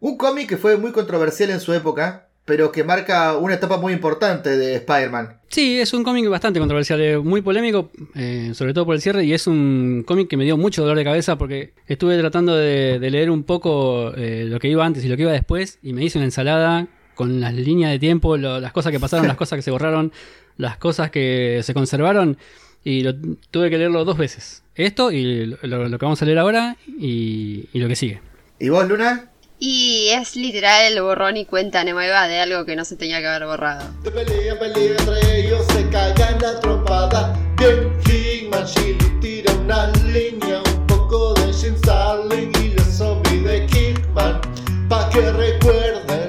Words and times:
Un 0.00 0.16
cómic 0.16 0.48
que 0.48 0.56
fue 0.56 0.76
muy 0.76 0.92
controversial 0.92 1.50
en 1.50 1.60
su 1.60 1.72
época, 1.72 2.28
pero 2.44 2.70
que 2.72 2.84
marca 2.84 3.36
una 3.36 3.54
etapa 3.54 3.76
muy 3.78 3.92
importante 3.92 4.56
de 4.56 4.76
Spider-Man. 4.76 5.38
Sí, 5.48 5.78
es 5.80 5.92
un 5.92 6.02
cómic 6.04 6.28
bastante 6.28 6.60
controversial, 6.60 7.00
eh, 7.00 7.18
muy 7.18 7.42
polémico, 7.42 7.90
eh, 8.14 8.52
sobre 8.54 8.72
todo 8.72 8.86
por 8.86 8.94
el 8.94 9.00
cierre, 9.02 9.24
y 9.24 9.32
es 9.34 9.46
un 9.46 10.04
cómic 10.06 10.28
que 10.28 10.36
me 10.36 10.44
dio 10.44 10.56
mucho 10.56 10.82
dolor 10.82 10.96
de 10.96 11.04
cabeza 11.04 11.36
porque 11.36 11.74
estuve 11.86 12.16
tratando 12.18 12.54
de, 12.54 12.98
de 12.98 13.10
leer 13.10 13.30
un 13.30 13.42
poco 13.42 14.12
eh, 14.16 14.44
lo 14.46 14.58
que 14.60 14.68
iba 14.68 14.84
antes 14.86 15.04
y 15.04 15.08
lo 15.08 15.16
que 15.16 15.22
iba 15.22 15.32
después, 15.32 15.78
y 15.82 15.92
me 15.92 16.04
hice 16.04 16.18
una 16.18 16.26
ensalada 16.26 16.86
con 17.14 17.40
las 17.40 17.52
líneas 17.54 17.90
de 17.90 17.98
tiempo, 17.98 18.36
lo- 18.36 18.60
las 18.60 18.72
cosas 18.72 18.92
que 18.92 19.00
pasaron, 19.00 19.26
las 19.28 19.36
cosas 19.36 19.56
que 19.56 19.62
se 19.62 19.70
borraron, 19.70 20.12
las 20.56 20.76
cosas 20.78 21.10
que 21.10 21.60
se 21.64 21.74
conservaron, 21.74 22.38
y 22.84 23.02
lo, 23.02 23.14
tuve 23.50 23.68
que 23.68 23.76
leerlo 23.78 24.04
dos 24.04 24.16
veces. 24.16 24.62
Esto 24.74 25.10
y 25.10 25.44
lo 25.46 25.58
que 25.98 26.04
vamos 26.04 26.22
a 26.22 26.24
leer 26.24 26.38
ahora 26.38 26.76
y, 26.86 27.68
y 27.72 27.78
lo 27.80 27.88
que 27.88 27.96
sigue. 27.96 28.20
¿Y 28.60 28.68
vos, 28.68 28.88
Luna? 28.88 29.30
Y 29.60 30.10
es 30.10 30.36
literal 30.36 30.92
el 30.92 31.02
borrón 31.02 31.36
y 31.36 31.44
cuenta 31.44 31.82
nueva 31.82 32.28
de 32.28 32.38
algo 32.38 32.64
que 32.64 32.76
no 32.76 32.84
se 32.84 32.94
tenía 32.94 33.20
que 33.20 33.26
haber 33.26 33.46
borrado. 33.46 33.90
De 34.04 34.10
pelea 34.12 34.52
en 34.52 34.58
pelea 34.58 34.96
entre 34.96 35.40
ellos 35.40 35.66
se 35.72 35.88
cagan 35.88 36.40
la 36.40 36.60
trompada. 36.60 37.36
Bien, 37.56 37.92
Hickman, 38.06 38.64
Chili 38.66 39.18
tira 39.20 39.52
una 39.54 39.88
línea, 40.06 40.62
un 40.64 40.86
poco 40.86 41.34
de 41.34 41.52
Jim 41.52 41.74
Starling 41.76 42.52
y 42.62 42.68
los 42.74 42.86
zombies 42.86 43.42
de 43.42 43.66
Kickman. 43.66 44.40
Pa' 44.88 45.10
que 45.10 45.22
recuerden 45.32 46.28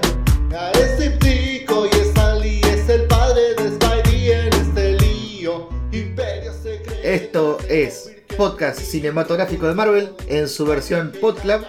a 0.58 0.72
ese 0.72 1.12
tico 1.12 1.86
y 1.86 1.96
Stanley 2.00 2.62
es 2.62 2.90
el 2.90 3.04
padre 3.06 3.54
de 3.58 3.76
Spidey 3.76 4.32
en 4.32 4.54
este 4.54 4.94
lío. 4.94 5.70
Imperio 5.92 6.52
secreto. 6.52 7.00
Esto 7.04 7.58
es 7.70 8.12
podcast 8.36 8.80
cinematográfico 8.80 9.68
de 9.68 9.76
Marvel 9.76 10.10
en 10.28 10.48
su 10.48 10.66
versión 10.66 11.12
PodClub. 11.22 11.64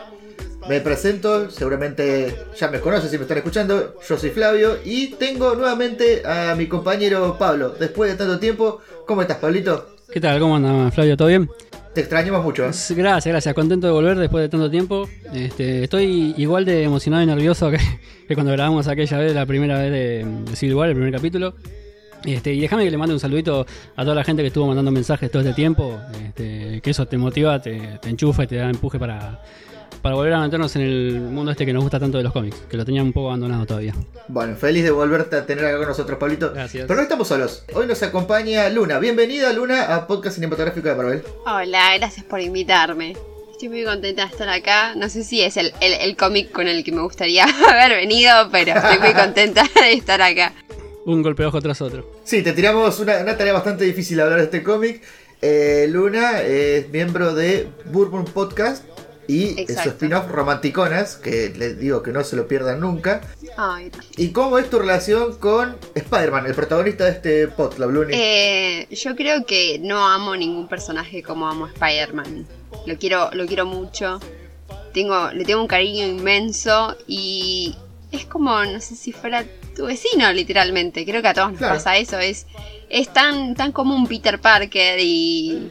Me 0.70 0.80
presento, 0.80 1.51
seguramente 1.51 2.33
ya 2.56 2.69
me 2.69 2.79
conoces 2.79 3.10
si 3.10 3.16
me 3.16 3.24
están 3.24 3.38
escuchando. 3.38 3.97
Yo 4.09 4.16
soy 4.16 4.30
Flavio 4.30 4.77
y 4.84 5.09
tengo 5.09 5.56
nuevamente 5.56 6.23
a 6.24 6.54
mi 6.54 6.68
compañero 6.68 7.37
Pablo. 7.37 7.71
Después 7.71 8.12
de 8.12 8.16
tanto 8.16 8.38
tiempo, 8.38 8.79
¿cómo 9.04 9.21
estás, 9.21 9.38
Pablito? 9.38 9.96
¿Qué 10.12 10.21
tal? 10.21 10.38
¿Cómo 10.38 10.54
anda, 10.54 10.88
Flavio? 10.93 11.16
¿Todo 11.16 11.27
bien? 11.27 11.51
Te 11.93 12.02
extrañamos 12.02 12.45
mucho. 12.45 12.62
¿eh? 12.66 12.71
Gracias, 12.90 13.27
gracias. 13.27 13.52
Contento 13.52 13.88
de 13.88 13.93
volver 13.93 14.16
después 14.16 14.43
de 14.43 14.49
tanto 14.49 14.71
tiempo. 14.71 15.09
Este, 15.35 15.82
estoy 15.82 16.37
igual 16.37 16.65
de 16.65 16.84
emocionado 16.84 17.24
y 17.24 17.27
nervioso 17.27 17.68
que, 17.73 17.79
que 18.29 18.34
cuando 18.34 18.52
grabamos 18.52 18.87
aquella 18.87 19.18
vez, 19.18 19.34
la 19.34 19.46
primera 19.46 19.77
vez 19.77 19.90
de, 19.90 20.24
de 20.24 20.55
Civil 20.55 20.77
War, 20.77 20.88
el 20.90 20.95
primer 20.95 21.12
capítulo. 21.12 21.52
Este, 22.24 22.55
y 22.55 22.60
déjame 22.60 22.84
que 22.84 22.93
le 22.93 22.96
mande 22.96 23.15
un 23.15 23.18
saludito 23.18 23.66
a 23.96 24.02
toda 24.05 24.15
la 24.15 24.23
gente 24.23 24.43
que 24.43 24.49
estuvo 24.49 24.68
mandando 24.68 24.93
mensajes 24.93 25.32
todo 25.32 25.43
este 25.43 25.55
tiempo. 25.55 25.99
Este, 26.24 26.80
que 26.80 26.90
eso 26.90 27.07
te 27.07 27.18
motiva, 27.18 27.60
te, 27.60 27.99
te 28.01 28.09
enchufa 28.09 28.45
y 28.45 28.46
te 28.46 28.55
da 28.55 28.71
empuje 28.71 29.01
para, 29.01 29.40
para 30.02 30.15
volver 30.15 30.32
a 30.32 30.40
meternos 30.40 30.74
en 30.76 30.82
el 30.82 31.20
mundo 31.20 31.51
este 31.52 31.66
que 31.66 31.73
nos 31.73 31.82
gusta 31.82 32.01
tanto 32.01 32.18
de 32.18 32.24
los 32.24 32.32
cómics, 32.32 32.56
que 32.70 32.76
lo 32.76 32.84
tenían 32.84 33.06
un 33.06 33.12
poco 33.12 33.29
abandonado 33.29 33.66
todavía. 33.66 33.95
Bueno, 34.29 34.56
feliz 34.56 34.84
de 34.84 34.90
volverte 34.90 35.37
a 35.37 35.46
tener 35.46 35.65
acá 35.65 35.79
con 35.79 35.88
nosotros, 35.88 36.18
Pablito. 36.18 36.52
Gracias. 36.52 36.84
Pero 36.87 36.96
no 36.96 37.02
estamos 37.02 37.29
solos. 37.29 37.65
Hoy 37.74 37.87
nos 37.87 38.02
acompaña 38.02 38.68
Luna. 38.71 38.98
Bienvenida, 38.98 39.52
Luna, 39.52 39.95
a 39.95 40.06
Podcast 40.06 40.37
Cinematográfico 40.37 40.88
de 40.88 40.95
Marvel. 40.95 41.23
Hola, 41.46 41.96
gracias 41.98 42.24
por 42.24 42.40
invitarme. 42.40 43.16
Estoy 43.52 43.68
muy 43.68 43.84
contenta 43.84 44.23
de 44.24 44.28
estar 44.30 44.48
acá. 44.48 44.95
No 44.95 45.09
sé 45.10 45.23
si 45.23 45.43
es 45.43 45.56
el, 45.59 45.73
el- 45.80 45.93
el 46.01 46.16
cómic 46.16 46.51
con 46.51 46.66
el 46.66 46.82
que 46.82 46.93
me 46.93 47.02
gustaría 47.02 47.45
haber 47.68 47.90
venido, 47.98 48.32
pero 48.51 48.73
estoy 48.74 48.98
muy 49.01 49.12
contenta 49.12 49.62
de 49.74 49.93
estar 49.93 50.23
acá. 50.23 50.54
Un 51.04 51.23
golpe 51.23 51.43
de 51.43 51.48
ojo 51.48 51.60
tras 51.60 51.80
otro. 51.82 52.10
Sí, 52.24 52.43
te 52.43 52.52
tiramos 52.52 52.98
una, 53.01 53.18
una 53.18 53.37
tarea 53.37 53.52
bastante 53.52 53.84
difícil 53.84 54.21
hablar 54.21 54.38
de 54.38 54.45
este 54.45 54.62
cómic. 54.62 55.02
Eh, 55.43 55.87
Luna 55.90 56.43
es 56.43 56.90
miembro 56.90 57.34
de 57.34 57.66
Bourbon 57.87 58.26
Podcast 58.26 58.84
y 59.31 59.55
su 59.55 59.61
Exacto. 59.61 59.91
spin-off 59.91 60.29
Romanticonas, 60.31 61.17
que 61.17 61.53
les 61.57 61.79
digo 61.79 62.03
que 62.03 62.11
no 62.13 62.25
se 62.25 62.35
lo 62.37 62.49
pierdan 62.49 62.81
nunca. 62.81 63.21
Ay, 63.57 63.91
¿Y 64.17 64.31
cómo 64.31 64.59
es 64.59 64.69
tu 64.71 64.78
relación 64.78 65.37
con 65.37 65.77
Spider-Man, 65.95 66.47
el 66.47 66.55
protagonista 66.55 67.05
de 67.05 67.11
este 67.11 67.49
podcast, 67.49 67.78
Luna? 67.91 68.09
Eh, 68.12 68.87
yo 68.91 69.15
creo 69.15 69.45
que 69.47 69.78
no 69.81 70.07
amo 70.09 70.35
ningún 70.37 70.67
personaje 70.69 71.23
como 71.23 71.47
amo 71.49 71.67
a 71.67 71.69
Spider-Man. 71.69 72.47
Lo 72.87 72.97
quiero, 72.99 73.31
lo 73.33 73.47
quiero 73.47 73.67
mucho. 73.67 74.19
Tengo, 74.93 75.31
le 75.31 75.45
tengo 75.45 75.61
un 75.61 75.69
cariño 75.69 76.05
inmenso 76.07 76.97
y 77.07 77.77
es 78.11 78.25
como, 78.27 78.65
no 78.65 78.81
sé 78.81 78.97
si 78.97 79.13
fuera 79.13 79.45
tu 79.77 79.87
vecino, 79.87 80.33
literalmente. 80.33 81.05
Creo 81.05 81.23
que 81.23 81.29
a 81.29 81.35
todos 81.35 81.51
nos 81.51 81.59
Claro. 81.59 81.75
pasa 81.75 81.97
eso. 81.97 82.19
Es, 82.19 82.47
es 82.89 83.13
tan, 83.13 83.55
tan 83.55 83.71
común 83.71 84.07
Peter 84.09 84.41
Parker 84.41 84.99
y, 84.99 85.71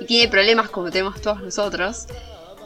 y 0.00 0.04
tiene 0.06 0.28
problemas 0.30 0.68
como 0.68 0.90
tenemos 0.90 1.20
todos 1.22 1.40
nosotros 1.42 2.06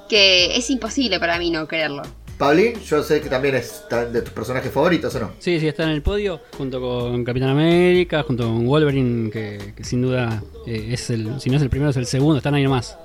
que 0.09 0.57
es 0.57 0.71
imposible 0.71 1.19
para 1.19 1.39
mí 1.39 1.51
no 1.51 1.67
creerlo. 1.67 2.03
Paulín, 2.39 2.75
yo 2.81 3.03
sé 3.05 3.21
que 3.21 3.29
también 3.29 3.55
es 3.55 3.85
de 4.13 4.21
tus 4.21 4.33
personajes 4.33 4.71
favoritos, 4.73 5.15
¿o 5.15 5.21
no? 5.21 5.31
Sí, 5.39 5.61
sí, 5.61 5.69
está 5.69 5.85
en 5.85 5.91
el 5.91 6.03
podio, 6.03 6.41
junto 6.59 6.81
con 6.81 7.23
Capitán 7.25 7.51
América, 7.51 8.25
junto 8.25 8.45
con 8.45 8.67
Wolverine, 8.67 9.31
que, 9.31 9.73
que 9.77 9.85
sin 9.85 10.03
duda 10.03 10.43
eh, 10.67 10.89
es 10.91 11.11
el, 11.11 11.41
si 11.41 11.49
no 11.49 11.57
es 11.57 11.63
el 11.63 11.71
primero, 11.71 11.91
es 11.91 11.97
el 11.97 12.07
segundo, 12.07 12.39
están 12.39 12.55
ahí 12.55 12.65
nomás. 12.65 12.99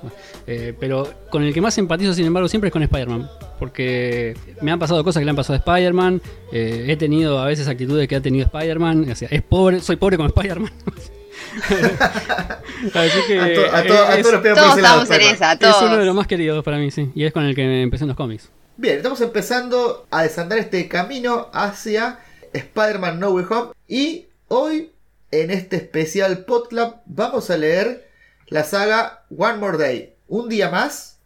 Eh, 0.48 0.74
pero 0.80 1.08
con 1.30 1.44
el 1.44 1.54
que 1.54 1.60
más 1.60 1.78
empatizo, 1.78 2.12
sin 2.12 2.26
embargo, 2.26 2.48
siempre 2.48 2.68
es 2.68 2.72
con 2.72 2.82
Spider-Man, 2.82 3.30
porque 3.60 4.36
me 4.62 4.72
han 4.72 4.80
pasado 4.80 5.04
cosas 5.04 5.20
que 5.20 5.24
le 5.24 5.30
han 5.30 5.36
pasado 5.36 5.54
a 5.54 5.58
Spider-Man, 5.58 6.20
eh, 6.52 6.86
he 6.88 6.96
tenido 6.96 7.38
a 7.38 7.46
veces 7.46 7.68
actitudes 7.68 8.08
que 8.08 8.16
ha 8.16 8.20
tenido 8.20 8.46
Spider-Man, 8.46 9.10
o 9.10 9.14
sea, 9.14 9.28
es 9.30 9.42
pobre, 9.42 9.80
soy 9.80 9.94
pobre 9.94 10.16
con 10.16 10.26
Spider-Man. 10.26 10.72
Así 12.94 13.18
que 13.26 13.40
A, 13.40 13.54
to- 13.54 13.76
a 13.76 13.82
to- 13.84 14.06
a 14.06 14.16
es, 14.16 14.22
todos 14.22 14.32
los 14.34 14.42
pegan 14.42 14.56
por 14.56 14.64
Todos 14.64 14.72
ese 14.72 14.82
lado, 14.82 15.02
estamos 15.02 15.10
en 15.28 15.34
esa, 15.34 15.52
es 15.52 15.58
todos. 15.58 15.82
uno 15.82 15.96
de 15.98 16.04
los 16.04 16.14
más 16.14 16.26
queridos 16.26 16.64
para 16.64 16.78
mí, 16.78 16.90
sí, 16.90 17.10
y 17.14 17.24
es 17.24 17.32
con 17.32 17.44
el 17.44 17.54
que 17.54 17.82
empecé 17.82 18.04
en 18.04 18.08
los 18.08 18.16
cómics. 18.16 18.48
Bien, 18.76 18.96
estamos 18.96 19.20
empezando 19.20 20.06
a 20.10 20.22
desandar 20.22 20.58
este 20.58 20.88
camino 20.88 21.48
hacia 21.52 22.18
Spider-Man 22.52 23.20
No 23.20 23.30
Way 23.30 23.44
Home. 23.50 23.72
Y 23.88 24.26
hoy, 24.48 24.90
en 25.30 25.50
este 25.50 25.76
especial 25.76 26.44
PodClub, 26.44 26.94
vamos 27.06 27.50
a 27.50 27.56
leer 27.58 28.08
la 28.48 28.64
saga 28.64 29.24
One 29.36 29.58
More 29.58 29.76
Day. 29.78 30.14
Un 30.28 30.48
día 30.48 30.70
más. 30.70 31.18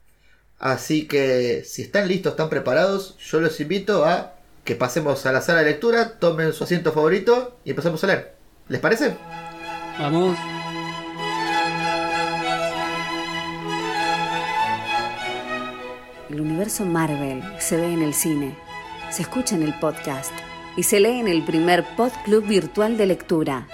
Así 0.58 1.06
que 1.06 1.62
si 1.64 1.82
están 1.82 2.08
listos, 2.08 2.32
están 2.32 2.48
preparados, 2.48 3.16
yo 3.18 3.40
los 3.40 3.60
invito 3.60 4.04
a 4.04 4.32
que 4.64 4.74
pasemos 4.74 5.24
a 5.26 5.32
la 5.32 5.42
sala 5.42 5.58
de 5.60 5.66
lectura, 5.66 6.18
tomen 6.18 6.52
su 6.54 6.64
asiento 6.64 6.90
favorito 6.92 7.58
y 7.64 7.70
empecemos 7.70 8.02
a 8.02 8.06
leer. 8.06 8.34
¿Les 8.68 8.80
parece? 8.80 9.14
Vamos. 9.98 10.36
El 16.28 16.40
universo 16.40 16.84
Marvel 16.84 17.44
se 17.60 17.76
ve 17.76 17.92
en 17.92 18.02
el 18.02 18.12
cine, 18.12 18.56
se 19.10 19.22
escucha 19.22 19.54
en 19.54 19.62
el 19.62 19.78
podcast 19.78 20.32
y 20.76 20.82
se 20.82 20.98
lee 20.98 21.20
en 21.20 21.28
el 21.28 21.44
primer 21.44 21.84
Pod 21.96 22.10
Club 22.24 22.44
virtual 22.44 22.96
de 22.96 23.06
lectura. 23.06 23.68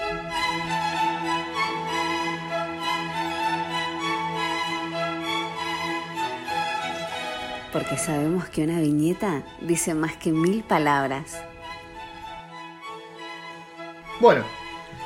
Porque 7.72 7.96
sabemos 7.96 8.46
que 8.48 8.64
una 8.64 8.78
viñeta 8.80 9.42
dice 9.62 9.94
más 9.94 10.16
que 10.16 10.32
mil 10.32 10.64
palabras. 10.64 11.40
Bueno, 14.20 14.44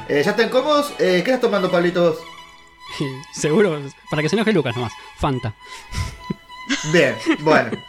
eh, 0.08 0.22
¿ya 0.24 0.30
están 0.32 0.48
cómodos? 0.48 0.92
Eh, 0.98 1.22
¿Qué 1.24 1.30
estás 1.30 1.40
tomando, 1.40 1.70
Pablito? 1.70 2.12
vos? 2.12 2.18
Seguro, 3.32 3.80
para 4.10 4.22
que 4.22 4.28
se 4.28 4.36
enoje 4.36 4.52
Lucas 4.52 4.74
nomás. 4.76 4.92
Fanta. 5.18 5.54
Bien, 6.92 7.14
bueno. 7.40 7.70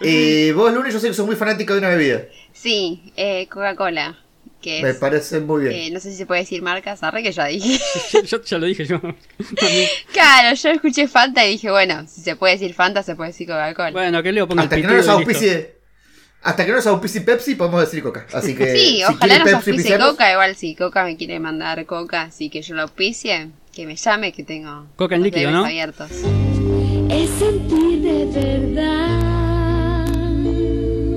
Y 0.00 0.52
vos, 0.52 0.72
Luna, 0.72 0.90
yo 0.90 1.00
sé 1.00 1.08
que 1.08 1.14
sos 1.14 1.26
muy 1.26 1.34
fanático 1.34 1.72
de 1.72 1.80
una 1.80 1.88
bebida. 1.88 2.22
Sí, 2.52 3.12
eh, 3.16 3.48
Coca-Cola. 3.48 4.16
Que 4.62 4.80
Me 4.80 4.90
es, 4.90 4.96
parece 4.96 5.40
muy 5.40 5.62
bien. 5.62 5.72
eh, 5.74 5.90
no 5.90 5.98
sé 5.98 6.12
si 6.12 6.16
se 6.18 6.24
puede 6.24 6.42
decir 6.42 6.62
marcas, 6.62 7.02
arre 7.02 7.20
que 7.20 7.32
ya 7.32 7.46
dije. 7.46 7.80
yo 8.24 8.40
ya 8.44 8.58
lo 8.58 8.66
dije 8.66 8.84
yo. 8.86 9.00
También. 9.00 9.88
Claro, 10.12 10.54
yo 10.54 10.70
escuché 10.70 11.08
Fanta 11.08 11.44
y 11.44 11.50
dije, 11.50 11.68
bueno, 11.72 12.06
si 12.08 12.20
se 12.20 12.36
puede 12.36 12.52
decir 12.52 12.74
Fanta, 12.74 13.02
se 13.02 13.16
puede 13.16 13.30
decir 13.30 13.48
Coca-Cola. 13.48 13.90
Bueno, 13.90 14.22
que 14.22 14.30
Leo 14.30 14.46
ponga 14.46 14.62
Hasta 14.62 14.76
el 14.76 14.82
que 14.82 14.86
no 14.86 14.94
nos 14.94 15.08
auspicie. 15.08 15.77
Hasta 16.42 16.64
que 16.64 16.70
no 16.70 16.76
nos 16.76 16.86
auspicie 16.86 17.20
Pepsi, 17.22 17.56
podemos 17.56 17.80
decir 17.80 18.02
Coca. 18.02 18.26
Así 18.32 18.54
que. 18.54 18.72
sí, 18.76 18.96
si 18.96 19.04
ojalá 19.04 19.38
nos 19.38 19.44
Pepsi 19.44 19.70
auspicie 19.70 19.98
Coca, 19.98 20.32
igual 20.32 20.56
si 20.56 20.74
Coca 20.74 21.04
me 21.04 21.16
quiere 21.16 21.40
mandar 21.40 21.84
Coca, 21.86 22.22
así 22.22 22.48
que 22.48 22.62
yo 22.62 22.74
lo 22.74 22.82
auspicie, 22.82 23.50
que 23.74 23.86
me 23.86 23.96
llame, 23.96 24.32
que 24.32 24.44
tengo 24.44 24.86
Coca 24.96 25.16
en 25.16 25.54
abiertos. 25.54 26.10
Es 26.10 27.30
sentir 27.38 28.00
de 28.02 28.26
verdad. 28.26 29.28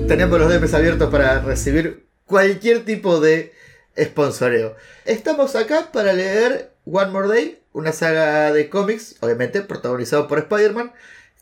Tenemos 0.07 0.39
los 0.39 0.49
DMs 0.49 0.73
abiertos 0.73 1.09
para 1.09 1.39
recibir 1.41 2.05
cualquier 2.25 2.83
tipo 2.83 3.19
de 3.19 3.53
sponsoreo. 3.97 4.75
Estamos 5.05 5.55
acá 5.55 5.91
para 5.91 6.13
leer 6.13 6.71
One 6.85 7.11
More 7.11 7.27
Day, 7.27 7.59
una 7.73 7.91
saga 7.91 8.51
de 8.51 8.69
cómics, 8.69 9.15
obviamente 9.21 9.61
protagonizado 9.61 10.27
por 10.27 10.39
Spider-Man, 10.39 10.91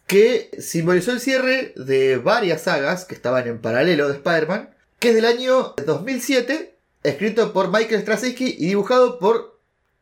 que 0.10 0.50
simbolizó 0.58 1.12
el 1.12 1.20
cierre 1.20 1.72
de 1.76 2.18
varias 2.18 2.64
sagas 2.64 3.06
que 3.06 3.14
estaban 3.14 3.48
en 3.48 3.62
paralelo 3.62 4.08
de 4.08 4.16
Spider-Man, 4.16 4.72
que 4.98 5.10
es 5.10 5.16
del 5.16 5.26
año 5.26 5.76
2007, 5.86 6.76
escrito 7.04 7.54
por 7.54 7.72
Michael 7.72 8.02
Straczynski 8.02 8.56
y 8.58 8.70
dibujado 8.70 9.20
por 9.20 9.60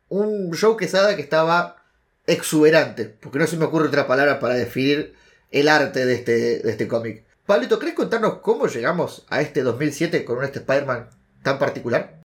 un 0.08 0.50
Joe 0.58 0.78
Quesada 0.78 1.14
que 1.14 1.20
estaba 1.20 1.84
exuberante, 2.26 3.04
porque 3.04 3.38
no 3.38 3.46
se 3.46 3.58
me 3.58 3.66
ocurre 3.66 3.88
otra 3.88 4.06
palabra 4.06 4.40
para 4.40 4.54
definir 4.54 5.12
el 5.50 5.68
arte 5.68 6.06
de 6.06 6.14
este, 6.14 6.58
de 6.60 6.70
este 6.70 6.88
cómic. 6.88 7.24
Pablito, 7.44 7.78
¿querés 7.78 7.94
contarnos 7.94 8.38
cómo 8.38 8.66
llegamos 8.66 9.26
a 9.28 9.42
este 9.42 9.62
2007 9.62 10.24
con 10.24 10.42
este 10.42 10.60
Spider-Man 10.60 11.10
tan 11.42 11.58
particular? 11.58 12.22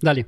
Dale. 0.00 0.26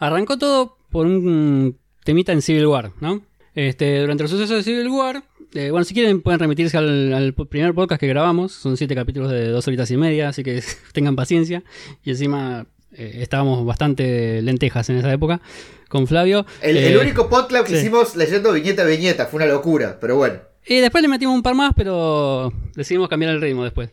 Arrancó 0.00 0.36
todo 0.36 0.78
por 0.90 1.06
un 1.06 1.78
temita 2.02 2.32
en 2.32 2.42
Civil 2.42 2.66
War, 2.66 2.90
¿no? 3.00 3.22
Este, 3.54 4.00
durante 4.00 4.24
el 4.24 4.28
suceso 4.28 4.56
de 4.56 4.64
Civil 4.64 4.88
War, 4.88 5.22
eh, 5.54 5.70
bueno, 5.70 5.84
si 5.84 5.94
quieren 5.94 6.20
pueden 6.20 6.40
remitirse 6.40 6.76
al, 6.76 7.12
al 7.12 7.32
primer 7.34 7.74
podcast 7.74 8.00
que 8.00 8.06
grabamos, 8.06 8.52
son 8.52 8.76
siete 8.76 8.94
capítulos 8.94 9.30
de 9.30 9.48
dos 9.48 9.66
horitas 9.68 9.90
y 9.90 9.96
media, 9.96 10.28
así 10.28 10.42
que 10.42 10.62
tengan 10.92 11.16
paciencia. 11.16 11.62
Y 12.02 12.10
encima 12.10 12.66
eh, 12.92 13.18
estábamos 13.20 13.64
bastante 13.64 14.42
lentejas 14.42 14.88
en 14.90 14.96
esa 14.96 15.12
época 15.12 15.40
con 15.88 16.06
Flavio. 16.06 16.44
El, 16.60 16.76
Eh, 16.76 16.88
el 16.92 16.98
único 16.98 17.28
podcast 17.28 17.66
que 17.66 17.74
sí. 17.74 17.80
hicimos 17.80 18.16
leyendo 18.16 18.52
viñeta 18.52 18.82
a 18.82 18.86
viñeta, 18.86 19.26
fue 19.26 19.38
una 19.44 19.52
locura, 19.52 19.98
pero 20.00 20.16
bueno. 20.16 20.40
Y 20.66 20.76
después 20.80 21.02
le 21.02 21.08
metimos 21.08 21.34
un 21.34 21.42
par 21.42 21.54
más, 21.54 21.72
pero 21.76 22.52
decidimos 22.74 23.08
cambiar 23.08 23.32
el 23.34 23.40
ritmo 23.40 23.64
después. 23.64 23.90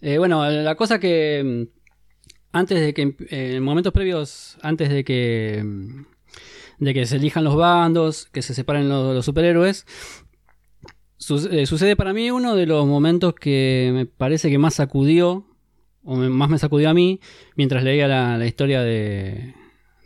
Bueno, 0.00 0.48
la 0.48 0.74
cosa 0.76 1.00
que 1.00 1.66
mm, 1.70 1.78
antes 2.52 2.80
de 2.80 2.94
que 2.94 3.14
en 3.30 3.62
momentos 3.62 3.92
previos, 3.92 4.56
antes 4.62 4.88
de 4.90 5.02
que 5.04 5.60
mm, 5.64 6.02
de 6.78 6.94
que 6.94 7.04
se 7.06 7.16
elijan 7.16 7.42
los 7.42 7.56
bandos, 7.56 8.28
que 8.30 8.42
se 8.42 8.54
separen 8.54 8.88
los, 8.88 9.12
los 9.12 9.24
superhéroes, 9.24 9.84
su- 10.27 10.27
sucede 11.18 11.96
para 11.96 12.12
mí 12.12 12.30
uno 12.30 12.54
de 12.54 12.66
los 12.66 12.86
momentos 12.86 13.34
que 13.34 13.90
me 13.92 14.06
parece 14.06 14.50
que 14.50 14.58
más 14.58 14.74
sacudió 14.74 15.44
o 16.04 16.16
me- 16.16 16.28
más 16.28 16.48
me 16.48 16.58
sacudió 16.58 16.88
a 16.90 16.94
mí 16.94 17.20
mientras 17.56 17.82
leía 17.84 18.06
la, 18.08 18.38
la 18.38 18.46
historia 18.46 18.82
de, 18.82 19.54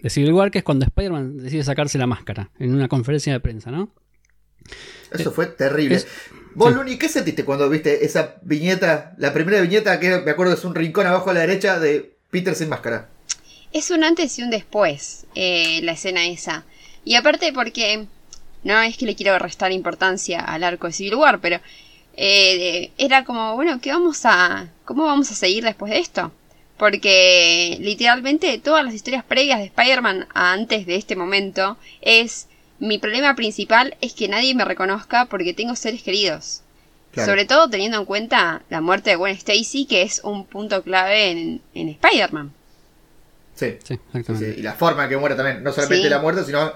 de 0.02 0.10
Civil 0.10 0.32
War, 0.32 0.50
que 0.50 0.58
es 0.58 0.64
cuando 0.64 0.84
Spider-Man 0.86 1.36
decide 1.38 1.62
sacarse 1.64 1.98
la 1.98 2.06
máscara 2.06 2.50
en 2.58 2.74
una 2.74 2.88
conferencia 2.88 3.32
de 3.32 3.40
prensa, 3.40 3.70
¿no? 3.70 3.90
Eso 5.12 5.30
fue 5.32 5.46
terrible. 5.46 5.96
es- 5.96 6.06
Vos, 6.54 6.68
sí. 6.70 6.74
Luni, 6.76 6.98
¿qué 6.98 7.08
sentiste 7.08 7.44
cuando 7.46 7.68
viste 7.70 8.04
esa 8.04 8.36
viñeta? 8.42 9.14
La 9.16 9.32
primera 9.32 9.60
viñeta 9.62 9.98
que 9.98 10.18
me 10.20 10.30
acuerdo 10.30 10.52
es 10.52 10.64
un 10.64 10.74
rincón 10.74 11.06
abajo 11.06 11.30
a 11.30 11.34
la 11.34 11.40
derecha 11.40 11.78
de 11.80 12.16
Peter 12.30 12.54
sin 12.54 12.68
máscara. 12.68 13.08
Es 13.72 13.90
un 13.90 14.04
antes 14.04 14.38
y 14.38 14.42
un 14.42 14.50
después, 14.50 15.26
eh, 15.34 15.80
la 15.82 15.92
escena 15.92 16.26
esa. 16.26 16.66
Y 17.06 17.14
aparte 17.14 17.52
porque, 17.54 18.06
no 18.64 18.80
es 18.80 18.96
que 18.96 19.06
le 19.06 19.14
quiero 19.16 19.38
restar 19.38 19.72
importancia 19.72 20.40
al 20.40 20.64
arco 20.64 20.86
de 20.86 20.92
Civil 20.92 21.14
War, 21.16 21.40
pero 21.40 21.60
eh, 22.16 22.90
era 22.98 23.24
como, 23.24 23.54
bueno, 23.54 23.80
¿qué 23.80 23.90
vamos 23.92 24.20
a, 24.24 24.68
cómo 24.84 25.04
vamos 25.06 25.30
a 25.30 25.34
seguir 25.34 25.64
después 25.64 25.90
de 25.92 25.98
esto? 25.98 26.32
Porque 26.78 27.76
literalmente 27.80 28.58
todas 28.58 28.84
las 28.84 28.94
historias 28.94 29.24
previas 29.24 29.58
de 29.58 29.66
Spider-Man 29.66 30.26
a 30.34 30.52
antes 30.52 30.86
de 30.86 30.96
este 30.96 31.16
momento 31.16 31.76
es, 32.00 32.48
mi 32.78 32.98
problema 32.98 33.34
principal 33.36 33.96
es 34.00 34.12
que 34.14 34.28
nadie 34.28 34.54
me 34.54 34.64
reconozca 34.64 35.26
porque 35.26 35.54
tengo 35.54 35.76
seres 35.76 36.02
queridos. 36.02 36.62
Claro. 37.12 37.30
Sobre 37.30 37.44
todo 37.44 37.68
teniendo 37.68 37.98
en 37.98 38.04
cuenta 38.06 38.62
la 38.70 38.80
muerte 38.80 39.10
de 39.10 39.16
Gwen 39.16 39.36
Stacy, 39.36 39.84
que 39.86 40.02
es 40.02 40.22
un 40.24 40.46
punto 40.46 40.82
clave 40.82 41.30
en, 41.30 41.60
en 41.74 41.88
Spider-Man. 41.90 42.52
Sí. 43.54 43.66
Sí, 43.66 43.78
Sí, 43.84 43.94
exactamente. 43.94 44.54
sí, 44.54 44.60
Y 44.60 44.62
la 44.62 44.72
forma 44.72 45.04
en 45.04 45.10
que 45.10 45.16
muere 45.18 45.34
también. 45.36 45.62
No 45.62 45.72
solamente 45.72 46.04
Sí. 46.04 46.08
la 46.08 46.18
muerte, 46.20 46.42
sino 46.44 46.72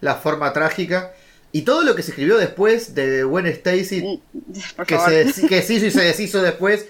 la 0.00 0.14
forma 0.14 0.52
trágica. 0.52 1.12
Y 1.52 1.62
todo 1.62 1.82
lo 1.82 1.94
que 1.94 2.02
se 2.02 2.10
escribió 2.10 2.38
después 2.38 2.94
de 2.94 3.24
Gwen 3.24 3.46
Stacy, 3.46 4.22
Por 4.76 4.86
que 4.86 4.98
se, 4.98 5.46
que 5.48 5.62
se 5.62 5.74
hizo 5.74 5.86
y 5.86 5.90
se 5.90 6.00
deshizo 6.04 6.42
después, 6.42 6.86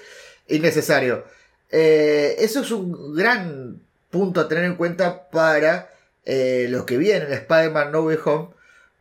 innecesario. 0.49 1.25
Eh, 1.71 2.37
eso 2.39 2.61
es 2.61 2.71
un 2.71 3.15
gran 3.15 3.81
punto 4.11 4.41
a 4.41 4.49
tener 4.49 4.65
en 4.65 4.75
cuenta 4.75 5.31
para 5.31 5.91
eh, 6.25 6.67
lo 6.69 6.85
que 6.85 6.99
viene 6.99 7.27
en 7.27 7.33
Spider-Man 7.33 7.93
No 7.93 8.03
Way 8.03 8.19
Home, 8.25 8.49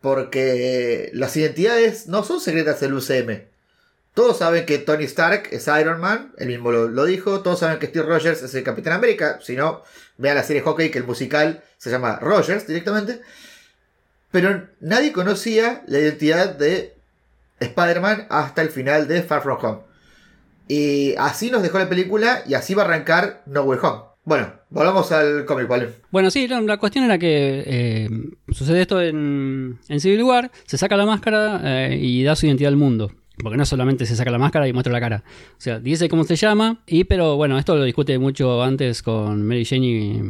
porque 0.02 1.10
las 1.14 1.36
identidades 1.36 2.08
no 2.08 2.24
son 2.24 2.40
secretas 2.40 2.80
del 2.80 2.94
UCM. 2.94 3.50
Todos 4.14 4.40
saben 4.40 4.66
que 4.66 4.78
Tony 4.80 5.06
Stark 5.06 5.50
es 5.52 5.68
Iron 5.68 6.00
Man, 6.00 6.34
él 6.38 6.48
mismo 6.48 6.72
lo, 6.72 6.88
lo 6.88 7.06
dijo. 7.06 7.42
Todos 7.42 7.60
saben 7.60 7.80
que 7.80 7.88
Steve 7.88 8.06
Rogers 8.06 8.42
es 8.42 8.54
el 8.56 8.64
Capitán 8.64 8.94
América. 8.94 9.40
Si 9.42 9.56
no, 9.56 9.84
vean 10.18 10.36
la 10.36 10.44
serie 10.44 10.62
Hockey, 10.62 10.90
que 10.90 11.00
el 11.00 11.06
musical 11.06 11.64
se 11.78 11.90
llama 11.90 12.18
Rogers 12.20 12.68
directamente. 12.68 13.22
Pero 14.31 14.68
nadie 14.80 15.12
conocía 15.12 15.84
la 15.88 16.00
identidad 16.00 16.56
de 16.56 16.96
Spider-Man 17.60 18.28
hasta 18.30 18.62
el 18.62 18.70
final 18.70 19.08
de 19.08 19.24
Far 19.24 19.42
From 19.42 19.58
Home. 19.62 19.80
Y 20.68 21.16
así 21.18 21.50
nos 21.50 21.64
dejó 21.64 21.80
la 21.80 21.90
película 21.90 22.44
y 22.48 22.54
así 22.54 22.76
va 22.76 22.84
a 22.84 22.86
arrancar 22.86 23.42
No 23.48 23.64
Way 23.64 23.80
Home. 23.81 24.02
Bueno, 24.24 24.54
volvamos 24.70 25.12
al 25.12 25.46
cómic, 25.46 25.68
¿vale? 25.68 25.90
Bueno, 26.12 26.30
sí, 26.30 26.48
la, 26.48 26.62
la 26.62 26.78
cuestión 26.78 27.06
era 27.06 27.18
que 27.18 27.64
eh, 27.66 28.10
sucede 28.52 28.81
esto 28.81 29.02
en, 29.02 29.80
en 29.88 30.00
Civil 30.00 30.22
War, 30.22 30.52
se 30.68 30.78
saca 30.78 30.96
la 30.96 31.08
máscara 31.08 31.62
eh, 31.64 31.98
y 32.00 32.24
da 32.24 32.36
su 32.36 32.46
identidad 32.46 32.70
al 32.70 32.78
mundo. 32.78 33.12
Porque 33.42 33.58
no 33.58 33.66
solamente 33.66 34.06
se 34.06 34.16
saca 34.16 34.30
la 34.30 34.38
máscara 34.38 34.68
y 34.68 34.74
muestra 34.74 34.94
la 34.94 35.00
cara. 35.00 35.24
O 35.58 35.62
sea, 35.62 35.80
dice 35.80 36.10
cómo 36.10 36.26
se 36.26 36.36
llama, 36.36 36.84
y 36.86 37.06
pero 37.06 37.38
bueno, 37.38 37.58
esto 37.58 37.76
lo 37.76 37.84
discute 37.86 38.20
mucho 38.20 38.62
antes 38.62 39.02
con 39.02 39.48
Mary 39.48 39.66
Jane 39.66 39.88
y, 39.88 40.22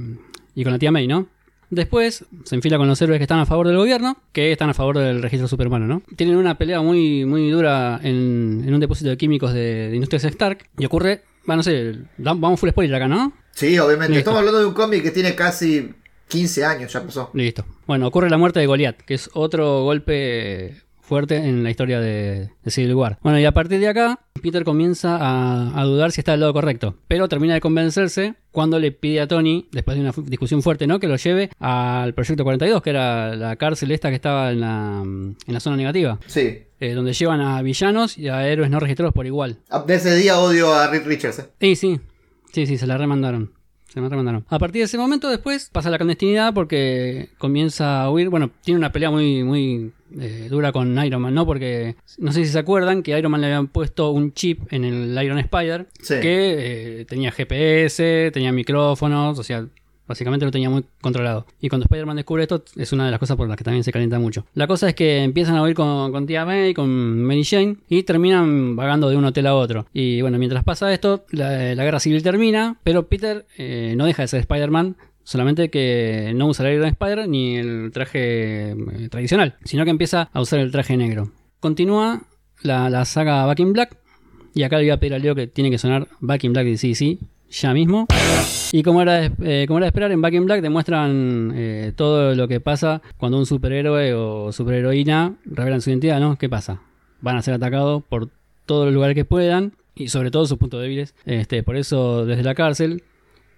y 0.56 0.64
con 0.64 0.72
la 0.72 0.80
tía 0.80 0.92
May, 0.92 1.08
¿no? 1.08 1.28
Después 1.70 2.26
se 2.46 2.56
enfila 2.56 2.78
con 2.78 2.88
los 2.88 3.02
héroes 3.02 3.20
que 3.20 3.24
están 3.24 3.40
a 3.40 3.46
favor 3.46 3.68
del 3.68 3.78
gobierno, 3.78 4.18
que 4.32 4.52
están 4.52 4.70
a 4.70 4.74
favor 4.74 4.98
del 4.98 5.22
registro 5.22 5.48
superhumano, 5.48 5.86
¿no? 5.86 6.02
Tienen 6.16 6.36
una 6.36 6.58
pelea 6.58 6.82
muy, 6.82 7.26
muy 7.26 7.50
dura 7.50 8.00
en, 8.02 8.64
en 8.66 8.74
un 8.74 8.80
depósito 8.80 9.10
de 9.10 9.18
químicos 9.18 9.54
de, 9.54 9.90
de 9.90 9.96
Industrias 9.96 10.24
Stark. 10.24 10.68
Y 10.78 10.86
ocurre, 10.86 11.22
bueno, 11.46 11.58
no 11.58 11.64
sé, 11.64 11.96
vamos 12.18 12.60
full 12.60 12.70
spoiler 12.70 12.96
acá, 12.96 13.08
¿no? 13.08 13.34
Sí, 13.52 13.78
obviamente. 13.78 14.14
Listo. 14.14 14.20
Estamos 14.32 14.40
hablando 14.40 14.60
de 14.60 14.66
un 14.66 14.74
cómic 14.74 15.04
que 15.04 15.12
tiene 15.12 15.36
casi 15.36 15.92
15 16.28 16.66
años, 16.66 16.94
ya 16.94 17.04
pasó. 17.04 17.30
Listo. 17.34 17.66
Bueno, 17.86 18.08
ocurre 18.08 18.30
la 18.30 18.38
muerte 18.38 18.60
de 18.60 18.66
Goliath, 18.68 19.02
que 19.02 19.16
es 19.16 19.30
otro 19.34 19.84
golpe 19.84 20.82
fuerte 21.10 21.36
en 21.36 21.64
la 21.64 21.70
historia 21.70 22.00
de, 22.00 22.52
de 22.64 22.72
Civil 22.72 22.96
War. 22.96 23.18
Bueno, 23.22 23.38
y 23.40 23.44
a 23.46 23.52
partir 23.52 23.80
de 23.82 23.90
acá, 23.90 24.20
Peter 24.42 24.64
comienza 24.64 25.18
a, 25.18 25.78
a 25.78 25.84
dudar 25.84 26.14
si 26.14 26.22
está 26.22 26.32
del 26.32 26.40
lado 26.40 26.54
correcto, 26.54 26.96
pero 27.10 27.28
termina 27.28 27.56
de 27.56 27.60
convencerse 27.60 28.36
cuando 28.52 28.80
le 28.80 28.92
pide 28.94 29.20
a 29.20 29.28
Tony, 29.28 29.68
después 29.74 29.96
de 29.98 30.02
una 30.02 30.14
discusión 30.26 30.62
fuerte, 30.64 30.88
¿no? 30.88 31.00
Que 31.00 31.08
lo 31.08 31.18
lleve 31.18 31.50
al 31.60 32.14
Proyecto 32.14 32.44
42, 32.46 32.82
que 32.82 32.90
era 32.92 33.36
la 33.36 33.56
cárcel 33.58 33.92
esta 33.92 34.10
que 34.10 34.16
estaba 34.16 34.52
en 34.52 34.62
la, 34.62 35.02
en 35.04 35.36
la 35.54 35.60
zona 35.60 35.76
negativa, 35.76 36.20
Sí. 36.28 36.60
eh, 36.80 36.94
donde 36.94 37.14
llevan 37.14 37.42
a 37.42 37.62
villanos 37.62 38.18
y 38.18 38.30
a 38.30 38.48
héroes 38.48 38.70
no 38.70 38.80
registrados 38.80 39.14
por 39.14 39.26
igual. 39.26 39.58
Ah, 39.70 39.84
De 39.86 39.96
ese 39.96 40.16
día 40.16 40.40
odio 40.40 40.74
a 40.74 40.88
Rick 40.88 41.06
Richards. 41.06 41.40
¿eh? 41.40 41.46
Sí, 41.60 41.76
sí. 41.76 42.00
Sí, 42.54 42.66
sí, 42.66 42.78
se 42.80 42.88
la 42.88 42.98
remandaron. 42.98 43.52
Se 43.94 44.00
la 44.00 44.08
remandaron. 44.10 44.46
A 44.50 44.60
partir 44.60 44.82
de 44.82 44.86
ese 44.86 44.98
momento 44.98 45.30
después 45.30 45.70
pasa 45.72 45.90
la 45.90 45.98
clandestinidad 45.98 46.54
porque 46.54 47.30
comienza 47.38 48.04
a 48.04 48.12
huir. 48.12 48.30
Bueno, 48.30 48.52
tiene 48.64 48.78
una 48.78 48.92
pelea 48.92 49.10
muy, 49.10 49.44
muy 49.44 49.92
eh, 50.20 50.48
dura 50.50 50.72
con 50.72 51.04
Iron 51.04 51.22
Man, 51.22 51.34
¿no? 51.34 51.46
Porque 51.46 51.96
no 52.20 52.32
sé 52.32 52.46
si 52.46 52.52
se 52.52 52.60
acuerdan 52.60 53.02
que 53.04 53.18
Iron 53.18 53.32
Man 53.32 53.42
le 53.42 53.48
habían 53.48 53.68
puesto 53.68 54.12
un 54.12 54.32
chip 54.34 54.72
en 54.72 54.84
el 54.86 55.24
Iron 55.24 55.40
Spider 55.40 55.88
Sí. 56.02 56.16
que 56.22 57.00
eh, 57.02 57.06
tenía 57.06 57.32
GPS, 57.32 58.30
tenía 58.32 58.52
micrófonos, 58.52 59.40
o 59.40 59.44
sea, 59.44 59.66
básicamente 60.10 60.46
lo 60.46 60.52
tenía 60.52 60.70
muy 60.70 60.84
controlado. 61.00 61.46
Y 61.62 61.70
cuando 61.70 61.86
Spider-Man 61.86 62.18
descubre 62.18 62.44
esto, 62.44 62.64
es 62.76 62.92
una 62.92 63.06
de 63.06 63.12
las 63.12 63.20
cosas 63.20 63.38
por 63.38 63.48
las 63.48 63.56
que 63.56 63.64
también 63.64 63.84
se 63.84 63.92
calienta 63.92 64.20
mucho. 64.20 64.46
La 64.56 64.68
cosa 64.68 64.90
es 64.90 64.96
que 64.96 65.24
empiezan 65.24 65.56
a 65.56 65.64
huir 65.64 65.76
con, 65.76 66.12
con 66.12 66.26
Tía 66.26 66.46
May, 66.46 66.74
con 66.74 67.22
Mary 67.24 67.46
Jane, 67.46 67.78
y 67.88 68.04
terminan 68.04 68.76
vagando 68.76 69.10
de 69.10 69.16
un 69.16 69.24
hotel 69.24 69.48
a 69.48 69.56
otro. 69.56 69.86
Y 69.94 70.22
bueno, 70.22 70.38
mientras 70.40 70.64
pasa 70.64 70.92
esto, 70.92 71.26
la, 71.32 71.76
guerra 71.76 72.00
civil 72.00 72.22
termina, 72.24 72.78
pero 72.84 73.08
Peter 73.08 73.46
eh, 73.58 73.94
no 73.96 74.06
deja 74.06 74.24
de 74.24 74.28
ser 74.28 74.42
Spider-Man. 74.42 74.98
Solamente 75.24 75.70
que 75.70 76.32
no 76.36 76.48
usa 76.48 76.68
el 76.68 76.76
Iron 76.76 76.88
Spider 76.88 77.30
ni 77.30 77.58
el 77.58 77.92
traje 77.94 78.72
eh, 78.72 79.10
tradicional, 79.12 79.58
sino 79.64 79.84
que 79.84 79.92
empieza 79.92 80.30
a 80.34 80.42
usar 80.42 80.60
el 80.60 80.72
traje 80.72 80.98
negro. 80.98 81.32
Continúa 81.60 82.24
la, 82.64 82.90
la 82.90 83.06
saga 83.06 83.46
Back 83.46 83.60
in 83.60 83.74
Black, 83.74 83.96
y 84.56 84.64
acá 84.64 84.78
le 84.78 84.86
voy 84.86 84.92
a 84.92 85.00
pedir 85.00 85.14
a 85.14 85.20
Leo 85.20 85.36
que 85.36 85.48
tiene 85.48 85.70
que 85.70 85.78
sonar 85.78 86.08
Back 86.20 86.44
in 86.46 86.54
Black 86.54 86.66
de 86.66 86.78
sí, 86.78 87.20
ya 87.52 87.74
mismo. 87.74 88.06
Y 88.72 88.84
como 88.84 89.02
era, 89.02 89.14
de, 89.22 89.32
eh, 89.44 89.66
como 89.68 89.80
era 89.80 89.86
de 89.86 89.90
esperar, 89.90 90.12
en 90.12 90.22
Back 90.22 90.34
in 90.34 90.46
Black 90.46 90.62
demuestran 90.62 91.52
eh, 91.56 91.92
todo 91.96 92.36
lo 92.36 92.48
que 92.48 92.60
pasa 92.60 93.02
cuando 93.18 93.38
un 93.38 93.46
superhéroe 93.46 94.14
o 94.14 94.52
superheroína 94.52 95.36
revelan 95.46 95.82
su 95.82 95.90
identidad, 95.90 96.20
¿no? 96.20 96.38
¿Qué 96.38 96.50
pasa? 96.50 96.82
Van 97.22 97.36
a 97.38 97.42
ser 97.42 97.54
atacados 97.56 98.04
por 98.08 98.30
todos 98.66 98.86
los 98.86 98.94
lugares 98.94 99.16
que 99.16 99.26
puedan 99.26 99.74
y 99.96 100.10
sobre 100.10 100.32
todo 100.32 100.46
sus 100.46 100.58
puntos 100.58 100.82
débiles. 100.82 101.16
Este, 101.26 101.64
por 101.64 101.76
eso, 101.76 102.26
desde 102.26 102.44
la 102.44 102.54
cárcel, 102.56 103.04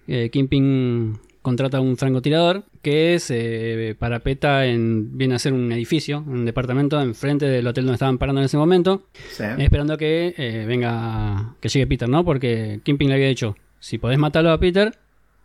eh, 0.08 0.30
Kingpin 0.30 1.18
contrata 1.42 1.78
a 1.78 1.80
un 1.80 1.96
francotirador 1.96 2.64
que 2.82 3.18
se 3.18 3.94
parapeta 3.98 4.64
en. 4.66 5.16
viene 5.18 5.34
a 5.34 5.38
ser 5.38 5.52
un 5.52 5.70
edificio, 5.72 6.22
un 6.26 6.44
departamento 6.44 7.00
enfrente 7.00 7.46
del 7.46 7.66
hotel 7.66 7.84
donde 7.84 7.94
estaban 7.94 8.16
parando 8.18 8.40
en 8.40 8.44
ese 8.46 8.56
momento 8.56 9.02
Sí. 9.30 9.44
esperando 9.58 9.96
que 9.98 10.34
eh, 10.36 10.64
venga, 10.66 11.54
que 11.60 11.68
llegue 11.68 11.86
Peter, 11.86 12.08
¿no? 12.08 12.24
Porque 12.24 12.80
Kingpin 12.84 13.08
le 13.08 13.14
había 13.14 13.28
dicho, 13.28 13.56
si 13.82 13.98
podés 13.98 14.18
matarlo 14.18 14.52
a 14.52 14.58
Peter, 14.60 14.96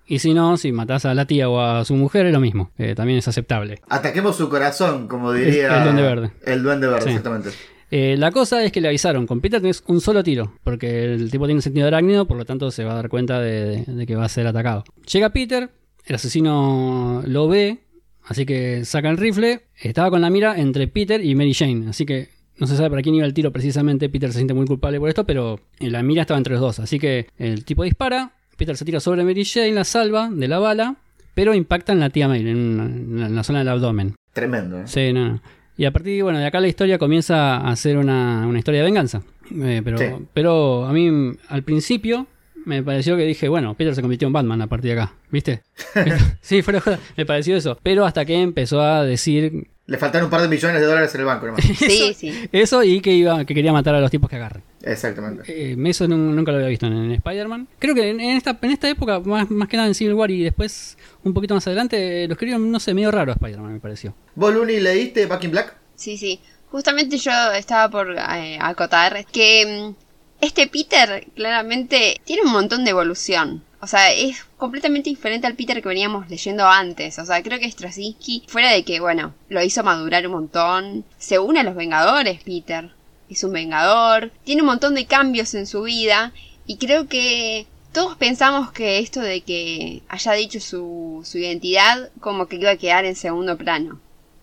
y 0.05 0.19
si 0.19 0.33
no, 0.33 0.55
si 0.57 0.71
matás 0.71 1.03
a 1.05 1.13
la 1.13 1.25
tía 1.25 1.49
o 1.49 1.59
a 1.59 1.83
su 1.83 1.95
mujer, 1.95 2.27
es 2.27 2.31
lo 2.33 2.39
mismo, 2.39 2.71
Eh, 2.77 2.93
también 2.95 3.19
es 3.19 3.27
aceptable. 3.27 3.81
Ataquemos 3.89 4.37
su 4.37 4.47
corazón, 4.47 5.07
como 5.07 5.33
diría. 5.33 5.77
El 5.79 5.83
Duende 5.83 6.01
Verde. 6.03 6.31
El 6.45 6.63
Duende 6.63 6.87
Verde, 6.87 7.01
Sí. 7.01 7.09
exactamente. 7.09 7.49
Eh, 7.89 8.15
la 8.17 8.31
cosa 8.31 8.63
es 8.63 8.71
que 8.71 8.79
le 8.81 8.89
avisaron, 8.89 9.25
con 9.25 9.39
Peter 9.41 9.59
tenés 9.61 9.83
un 9.87 9.99
solo 10.01 10.21
tiro, 10.23 10.53
porque 10.63 11.05
el 11.05 11.31
tipo 11.31 11.45
tiene 11.45 11.61
sentido 11.61 11.87
arácnido, 11.87 12.25
por 12.27 12.37
lo 12.37 12.45
tanto 12.45 12.69
se 12.69 12.83
va 12.83 12.91
a 12.91 12.95
dar 12.95 13.09
cuenta 13.09 13.39
de, 13.41 13.83
de 13.85 14.05
que 14.05 14.15
va 14.15 14.25
a 14.25 14.29
ser 14.29 14.45
atacado. 14.45 14.83
Llega 15.11 15.29
Peter, 15.31 15.69
el 16.05 16.15
asesino 16.15 17.23
lo 17.25 17.47
ve, 17.47 17.79
así 18.25 18.45
que 18.45 18.83
saca 18.85 19.09
el 19.09 19.17
rifle, 19.17 19.61
estaba 19.75 20.09
con 20.09 20.21
la 20.21 20.29
mira 20.29 20.57
entre 20.59 20.87
Peter 20.87 21.23
y 21.23 21.33
Mary 21.35 21.53
Jane, 21.53 21.89
así 21.89 22.05
que 22.05 22.29
No 22.59 22.67
se 22.67 22.75
sabe 22.75 22.89
para 22.89 23.01
quién 23.01 23.15
iba 23.15 23.25
el 23.25 23.33
tiro 23.33 23.51
precisamente. 23.51 24.09
Peter 24.09 24.31
se 24.31 24.39
siente 24.39 24.53
muy 24.53 24.65
culpable 24.65 24.99
por 24.99 25.09
esto, 25.09 25.25
pero 25.25 25.59
en 25.79 25.91
la 25.91 26.01
mira 26.03 26.21
estaba 26.21 26.37
entre 26.37 26.53
los 26.53 26.61
dos. 26.61 26.79
Así 26.79 26.97
que 26.99 27.27
el 27.37 27.63
tipo 27.65 27.83
dispara. 27.83 28.31
Peter 28.57 28.75
se 28.75 28.85
tira 28.85 28.99
sobre 28.99 29.23
Mary 29.23 29.45
Jane, 29.45 29.71
la 29.73 29.83
salva 29.83 30.29
de 30.31 30.47
la 30.47 30.57
bala, 30.57 30.95
pero 31.35 31.53
impacta 31.53 31.93
en 31.93 31.99
la 31.99 32.09
tía 32.09 32.27
May, 32.27 32.41
en, 32.41 33.35
la- 33.35 33.43
zona 33.43 33.59
del 33.59 33.69
abdomen. 33.69 34.15
Tremendo. 34.33 34.79
¿eh? 34.79 34.83
Sí, 34.85 35.13
no, 35.13 35.29
no. 35.29 35.41
Y 35.77 35.85
a 35.85 35.91
partir 35.91 36.23
bueno, 36.23 36.39
de 36.39 36.45
acá 36.47 36.59
la 36.59 36.67
historia 36.67 36.97
comienza 36.97 37.57
a 37.57 37.75
ser 37.75 37.97
una, 37.97 38.47
una 38.47 38.57
historia 38.57 38.79
de 38.79 38.85
venganza. 38.85 39.21
Eh, 39.55 39.81
pero, 39.83 39.97
Sí. 39.99 40.05
pero 40.33 40.85
a 40.85 40.91
mí 40.93 41.35
al 41.49 41.61
principio 41.61 42.25
me 42.65 42.81
pareció 42.81 43.15
que 43.15 43.23
dije, 43.25 43.47
bueno, 43.47 43.75
Peter 43.75 43.93
se 43.93 44.01
convirtió 44.01 44.27
en 44.27 44.33
Batman 44.33 44.59
a 44.63 44.67
partir 44.67 44.95
de 44.95 45.01
acá, 45.01 45.13
¿viste? 45.29 45.61
sí, 46.41 46.63
fuera 46.63 46.79
de 46.83 46.97
me 47.15 47.25
pareció 47.27 47.55
eso. 47.55 47.77
Pero 47.83 48.05
hasta 48.05 48.25
que 48.25 48.41
empezó 48.41 48.81
a 48.81 49.03
decir 49.05 49.67
Le 49.87 49.97
faltaron 49.97 50.25
un 50.25 50.29
par 50.29 50.41
de 50.41 50.49
millones 50.49 50.81
de 50.81 50.85
dólares 50.85 51.15
en 51.15 51.21
el 51.21 51.25
banco 51.27 51.45
nomás. 51.47 51.63
Sí, 51.77 52.13
sí. 52.13 52.49
eso 52.51 52.83
y 52.83 52.99
que 53.01 53.13
iba 53.13 53.45
que 53.45 53.55
quería 53.55 53.71
matar 53.71 53.95
a 53.95 54.01
los 54.01 54.11
tipos 54.11 54.29
que 54.29 54.35
agarre. 54.35 54.61
Exactamente. 54.83 55.43
Eh, 55.47 55.77
eso 55.85 56.05
nun- 56.07 56.35
nunca 56.35 56.51
lo 56.51 56.57
había 56.57 56.69
visto 56.69 56.87
en, 56.87 56.93
en 56.93 57.11
Spider-Man. 57.13 57.67
Creo 57.79 57.95
que 57.95 58.09
en, 58.09 58.19
en 58.19 58.35
esta, 58.35 58.57
en 58.61 58.71
esta 58.71 58.89
época, 58.89 59.19
más, 59.21 59.49
más 59.49 59.67
que 59.69 59.77
nada 59.77 59.87
en 59.87 59.95
Civil 59.95 60.13
War 60.13 60.29
y 60.29 60.43
después 60.43 60.97
un 61.23 61.33
poquito 61.33 61.53
más 61.55 61.65
adelante, 61.67 62.27
lo 62.27 62.33
escribieron, 62.33 62.69
no 62.69 62.79
sé, 62.81 62.93
medio 62.93 63.11
raro 63.11 63.31
a 63.31 63.35
Spider-Man, 63.35 63.73
me 63.73 63.79
pareció. 63.79 64.13
¿Vos, 64.35 64.53
Luni, 64.53 64.79
leíste 64.81 65.25
Back 65.25 65.45
in 65.45 65.51
Black? 65.51 65.73
Sí, 65.95 66.17
sí. 66.17 66.39
Justamente 66.69 67.17
yo 67.17 67.31
estaba 67.53 67.89
por 67.89 68.13
eh, 68.13 68.57
acotar 68.59 69.25
que 69.31 69.93
mm, 69.95 70.43
este 70.43 70.67
Peter 70.67 71.25
claramente 71.33 72.19
tiene 72.25 72.41
un 72.43 72.51
montón 72.51 72.83
de 72.83 72.91
evolución. 72.91 73.63
O 73.79 73.87
sea, 73.87 74.11
es 74.11 74.43
completamente 74.57 75.09
diferente 75.09 75.47
al 75.47 75.55
Peter 75.55 75.81
que 75.81 75.87
veníamos 75.87 76.29
leyendo 76.29 76.67
antes. 76.67 77.19
O 77.19 77.25
sea, 77.25 77.43
creo 77.43 77.59
que 77.59 77.71
Straczynski, 77.71 78.43
fuera 78.47 78.71
de 78.71 78.83
que, 78.83 78.99
bueno, 78.99 79.33
lo 79.49 79.63
hizo 79.63 79.83
madurar 79.83 80.25
un 80.27 80.33
montón, 80.33 81.05
se 81.17 81.39
une 81.39 81.59
a 81.59 81.63
los 81.63 81.75
Vengadores, 81.75 82.43
Peter. 82.43 82.91
Es 83.29 83.43
un 83.43 83.53
Vengador, 83.53 84.31
tiene 84.43 84.61
un 84.61 84.67
montón 84.67 84.95
de 84.95 85.05
cambios 85.05 85.53
en 85.53 85.67
su 85.67 85.83
vida 85.83 86.33
y 86.65 86.77
creo 86.77 87.07
que 87.07 87.67
todos 87.93 88.17
pensamos 88.17 88.71
que 88.71 88.99
esto 88.99 89.21
de 89.21 89.41
que 89.41 90.01
haya 90.07 90.33
dicho 90.33 90.59
su, 90.59 91.21
su 91.25 91.37
identidad 91.37 92.09
como 92.19 92.47
que 92.47 92.57
iba 92.57 92.71
a 92.71 92.77
quedar 92.77 93.05
en 93.05 93.15
segundo 93.15 93.57
plano 93.57 93.99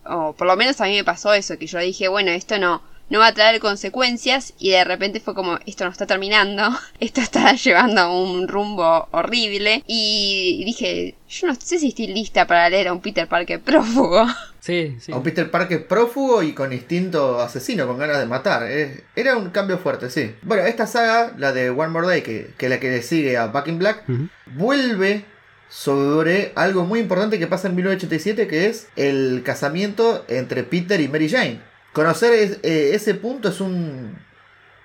o 0.06 0.34
por 0.34 0.46
lo 0.46 0.56
menos 0.56 0.80
a 0.80 0.84
mí 0.84 0.94
me 0.96 1.04
pasó 1.04 1.32
eso, 1.34 1.58
que 1.58 1.66
yo 1.66 1.78
dije, 1.78 2.08
bueno, 2.08 2.30
esto 2.30 2.58
no, 2.58 2.82
no 3.10 3.18
va 3.18 3.28
a 3.28 3.34
traer 3.34 3.60
consecuencias 3.60 4.54
y 4.58 4.70
de 4.70 4.84
repente 4.84 5.20
fue 5.20 5.34
como, 5.34 5.58
esto 5.66 5.84
no 5.84 5.90
está 5.90 6.06
terminando, 6.06 6.62
esto 7.00 7.20
está 7.20 7.52
llevando 7.54 8.00
a 8.00 8.12
un 8.12 8.48
rumbo 8.48 9.08
horrible 9.10 9.82
y 9.86 10.62
dije, 10.64 11.14
yo 11.28 11.46
no 11.48 11.54
sé 11.54 11.78
si 11.78 11.88
estoy 11.88 12.08
lista 12.08 12.46
para 12.46 12.68
leer 12.68 12.88
a 12.88 12.92
un 12.92 13.00
Peter 13.00 13.28
Parker 13.28 13.60
prófugo. 13.60 14.26
Sí, 14.64 14.96
sí. 14.98 15.12
A 15.12 15.16
un 15.16 15.22
Peter 15.22 15.50
Parker 15.50 15.86
prófugo 15.86 16.42
y 16.42 16.54
con 16.54 16.72
instinto 16.72 17.38
asesino, 17.38 17.86
con 17.86 17.98
ganas 17.98 18.18
de 18.18 18.24
matar. 18.24 18.62
Eh, 18.66 19.04
era 19.14 19.36
un 19.36 19.50
cambio 19.50 19.76
fuerte, 19.76 20.08
sí. 20.08 20.34
Bueno, 20.40 20.62
esta 20.62 20.86
saga, 20.86 21.34
la 21.36 21.52
de 21.52 21.68
One 21.68 21.88
More 21.88 22.06
Day, 22.06 22.22
que, 22.22 22.54
que 22.56 22.64
es 22.64 22.70
la 22.70 22.80
que 22.80 22.90
le 22.90 23.02
sigue 23.02 23.36
a 23.36 23.48
Back 23.48 23.68
in 23.68 23.78
Black, 23.78 24.04
vuelve 24.46 25.26
sobre 25.68 26.52
algo 26.54 26.84
muy 26.84 27.00
importante 27.00 27.38
que 27.38 27.46
pasa 27.46 27.68
en 27.68 27.74
1987, 27.74 28.46
que 28.46 28.68
es 28.68 28.88
el 28.96 29.42
casamiento 29.44 30.24
entre 30.28 30.64
Peter 30.64 30.98
y 30.98 31.08
Mary 31.08 31.28
Jane. 31.28 31.60
Conocer 31.94 32.58
eh, 32.64 32.90
ese 32.92 33.14
punto 33.14 33.50
es 33.50 33.60
un, 33.60 34.18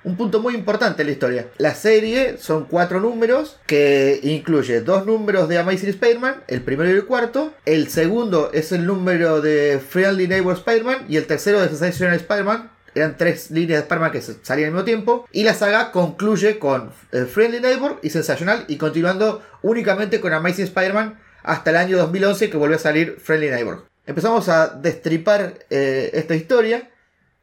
un 0.03 0.15
punto 0.15 0.41
muy 0.41 0.53
importante 0.53 1.01
en 1.01 1.07
la 1.07 1.11
historia. 1.11 1.47
La 1.57 1.73
serie 1.73 2.37
son 2.37 2.65
cuatro 2.65 2.99
números 2.99 3.59
que 3.65 4.19
incluye 4.21 4.81
dos 4.81 5.07
números 5.07 5.49
de 5.49 5.57
Amazing 5.57 5.89
Spider-Man, 5.89 6.43
el 6.47 6.61
primero 6.61 6.87
y 6.91 6.93
el 6.93 7.05
cuarto. 7.05 7.51
El 7.65 7.89
segundo 7.89 8.51
es 8.53 8.71
el 8.71 8.85
número 8.85 9.41
de 9.41 9.79
Friendly 9.79 10.27
Neighbor 10.27 10.53
Spider-Man 10.53 11.05
y 11.09 11.17
el 11.17 11.25
tercero 11.25 11.59
de 11.59 11.69
Sensational 11.69 12.15
Spider-Man. 12.15 12.69
Eran 12.93 13.17
tres 13.17 13.49
líneas 13.49 13.79
de 13.79 13.83
Spider-Man 13.85 14.11
que 14.11 14.21
salían 14.21 14.67
al 14.67 14.73
mismo 14.75 14.85
tiempo. 14.85 15.27
Y 15.31 15.45
la 15.45 15.55
saga 15.55 15.91
concluye 15.91 16.59
con 16.59 16.91
eh, 17.11 17.25
Friendly 17.25 17.59
Neighbor 17.59 17.97
y 18.03 18.11
Sensational 18.11 18.65
y 18.67 18.77
continuando 18.77 19.41
únicamente 19.63 20.19
con 20.21 20.31
Amazing 20.31 20.65
Spider-Man 20.65 21.19
hasta 21.41 21.71
el 21.71 21.77
año 21.77 21.97
2011 21.97 22.51
que 22.51 22.57
volvió 22.57 22.75
a 22.75 22.79
salir 22.79 23.17
Friendly 23.19 23.49
Neighbor. 23.49 23.85
Empezamos 24.05 24.47
a 24.49 24.67
destripar 24.67 25.55
eh, 25.71 26.11
esta 26.13 26.35
historia. 26.35 26.89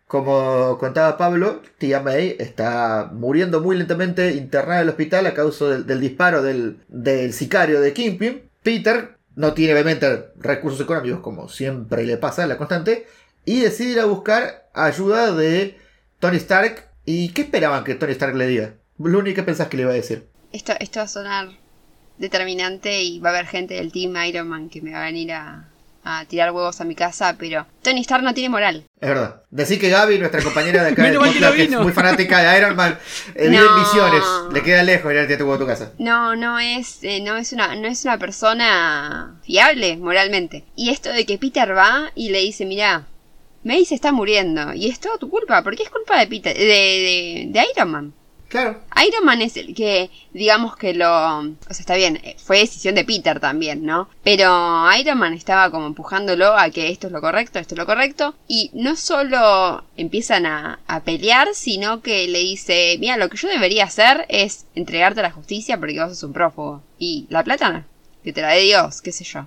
Como 0.07 0.79
contaba 0.79 1.17
Pablo, 1.17 1.63
Tia 1.79 2.01
May 2.01 2.37
está 2.39 3.11
muriendo 3.13 3.61
muy 3.61 3.77
lentamente 3.77 4.35
internada 4.35 4.77
en 4.77 4.83
el 4.85 4.89
hospital 4.91 5.27
a 5.27 5.35
causa 5.35 5.67
del, 5.67 6.01
disparo 6.01 6.43
del, 6.43 6.79
del 6.87 7.33
sicario 7.33 7.81
de 7.81 7.93
Kingpin. 7.93 8.49
Peter 8.63 9.17
no 9.35 9.53
tiene 9.53 9.73
obviamente 9.73 10.27
recursos 10.39 10.81
económicos 10.81 11.21
como 11.21 11.49
siempre 11.49 12.07
le 12.07 12.19
pasa 12.19 12.45
en 12.45 12.51
la 12.51 12.57
constante 12.57 13.07
y 13.45 13.61
decide 13.61 13.93
ir 13.93 14.01
a 14.01 14.05
buscar 14.05 14.69
ayuda 14.75 15.33
de 15.33 15.77
Tony 16.21 16.37
Stark. 16.37 16.89
¿Y 17.05 17.31
qué 17.31 17.43
esperaban 17.43 17.83
que 17.83 17.97
Tony 17.97 18.13
Stark 18.13 18.37
le 18.37 18.47
diga? 18.47 18.75
Luni, 18.99 19.35
¿qué 19.35 19.43
pensás 19.43 19.67
que 19.67 19.77
le 19.77 19.85
iba 19.85 19.93
a 19.93 19.95
decir? 19.95 20.29
Esto, 20.53 20.73
esto 20.79 21.01
va 21.01 21.05
a 21.05 21.09
sonar 21.09 21.49
determinante 22.19 23.03
y 23.03 23.19
va 23.19 23.31
a 23.31 23.33
haber 23.33 23.47
gente 23.47 23.75
del 23.75 23.91
Team 23.91 24.15
Iron 24.25 24.49
Man 24.49 24.69
que 24.69 24.83
me 24.83 24.93
va 24.93 25.03
a 25.03 25.07
venir 25.07 25.33
a, 25.33 25.69
a 26.09 26.25
tirar 26.25 26.53
huevos 26.53 26.81
a 26.81 26.85
mi 26.85 26.95
casa, 26.95 27.35
pero 27.37 27.67
Tony 27.83 28.01
Stark 28.03 28.23
no 28.23 28.33
tiene 28.33 28.49
moral. 28.49 28.85
Es 29.01 29.09
verdad. 29.09 29.43
Decir 29.51 29.81
que 29.81 29.91
Gaby, 29.91 30.19
nuestra 30.21 30.41
compañera 30.41 30.85
de 30.85 30.91
acá 30.93 31.03
del 31.03 31.13
que 31.15 31.19
podcast, 31.19 31.41
no 31.41 31.53
que 31.53 31.63
es 31.65 31.71
muy 31.71 31.93
fanática 31.93 32.41
de 32.53 32.59
Iron 32.59 32.77
Man, 32.77 32.97
eh, 33.35 33.49
vive 33.49 33.65
No. 33.65 33.77
en 33.77 33.81
Misiones. 33.83 34.23
Le 34.53 34.63
queda 34.63 34.83
lejos 34.85 35.13
ir 35.13 35.19
a 35.19 35.27
huevo 35.27 35.55
a 35.55 35.59
tu 35.59 35.67
casa. 35.67 35.93
No, 35.99 36.37
no 36.37 36.61
es, 36.61 37.03
eh, 37.03 37.21
no 37.21 37.37
es 37.37 37.53
una, 37.53 37.75
no 37.75 37.89
es 37.89 38.05
una 38.05 38.19
persona 38.19 39.37
fiable 39.45 39.97
moralmente. 39.97 40.65
Y 40.77 40.91
esto 40.91 41.11
de 41.11 41.27
que 41.27 41.39
Peter 41.39 41.77
va 41.77 42.11
y 42.15 42.29
le 42.31 42.41
dice, 42.41 42.65
mira, 42.65 43.07
May 43.65 43.85
se 43.85 43.97
está 43.97 44.13
muriendo 44.13 44.73
y 44.75 44.89
es 44.89 45.01
todo 45.01 45.19
tu 45.19 45.29
culpa, 45.29 45.63
porque 45.65 45.83
es 45.83 45.91
culpa 45.91 46.21
de 46.21 46.29
Peter, 46.29 46.57
de, 46.57 46.65
de, 46.65 47.47
de 47.49 47.67
Iron 47.75 47.91
Man. 47.91 48.15
Claro. 48.49 48.81
Iron 49.07 49.25
Man 49.25 49.43
es 49.43 49.57
el 49.57 49.75
que, 49.75 50.11
digamos 50.33 50.77
que 50.77 50.95
lo... 50.95 51.39
O 51.39 51.43
sea, 51.71 51.81
está 51.81 51.97
bien, 51.97 52.21
eh, 52.23 52.37
fue 52.39 52.59
decisión 52.59 52.95
de 52.95 53.05
Peter 53.05 53.41
también, 53.41 53.85
¿no? 53.85 54.09
Pero 54.23 54.87
Iron 54.99 55.19
Man 55.19 55.35
estaba 55.35 55.71
como 55.71 55.87
empujándolo 55.87 56.57
a 56.57 56.71
que 56.71 56.91
esto 56.91 57.09
es 57.09 57.13
lo 57.13 57.21
correcto, 57.21 57.59
esto 57.59 57.75
es 57.75 57.79
lo 57.79 57.87
correcto. 57.87 58.35
Y 58.47 58.71
no 58.73 58.95
solo 58.97 59.85
empiezan 59.97 60.47
a, 60.47 60.79
a 60.87 61.01
pelear, 61.01 61.49
sino 61.55 62.03
que 62.03 62.29
le 62.29 62.39
dice, 62.39 62.97
mira, 63.01 63.17
lo 63.17 63.29
que 63.29 63.37
yo 63.37 63.49
debería 63.49 63.85
hacer 63.85 64.27
es 64.29 64.67
entregarte 64.75 65.21
a 65.21 65.25
la 65.25 65.33
justicia 65.33 65.79
porque 65.79 66.01
vos 66.01 66.11
sos 66.11 66.23
un 66.23 66.33
prófugo. 66.33 66.83
Y 66.99 67.27
la 67.31 67.43
plata, 67.43 67.85
que 68.23 68.33
te 68.33 68.43
la 68.43 68.51
dé 68.51 68.61
Dios, 68.61 69.03
qué 69.03 69.13
sé 69.13 69.25
yo. 69.25 69.47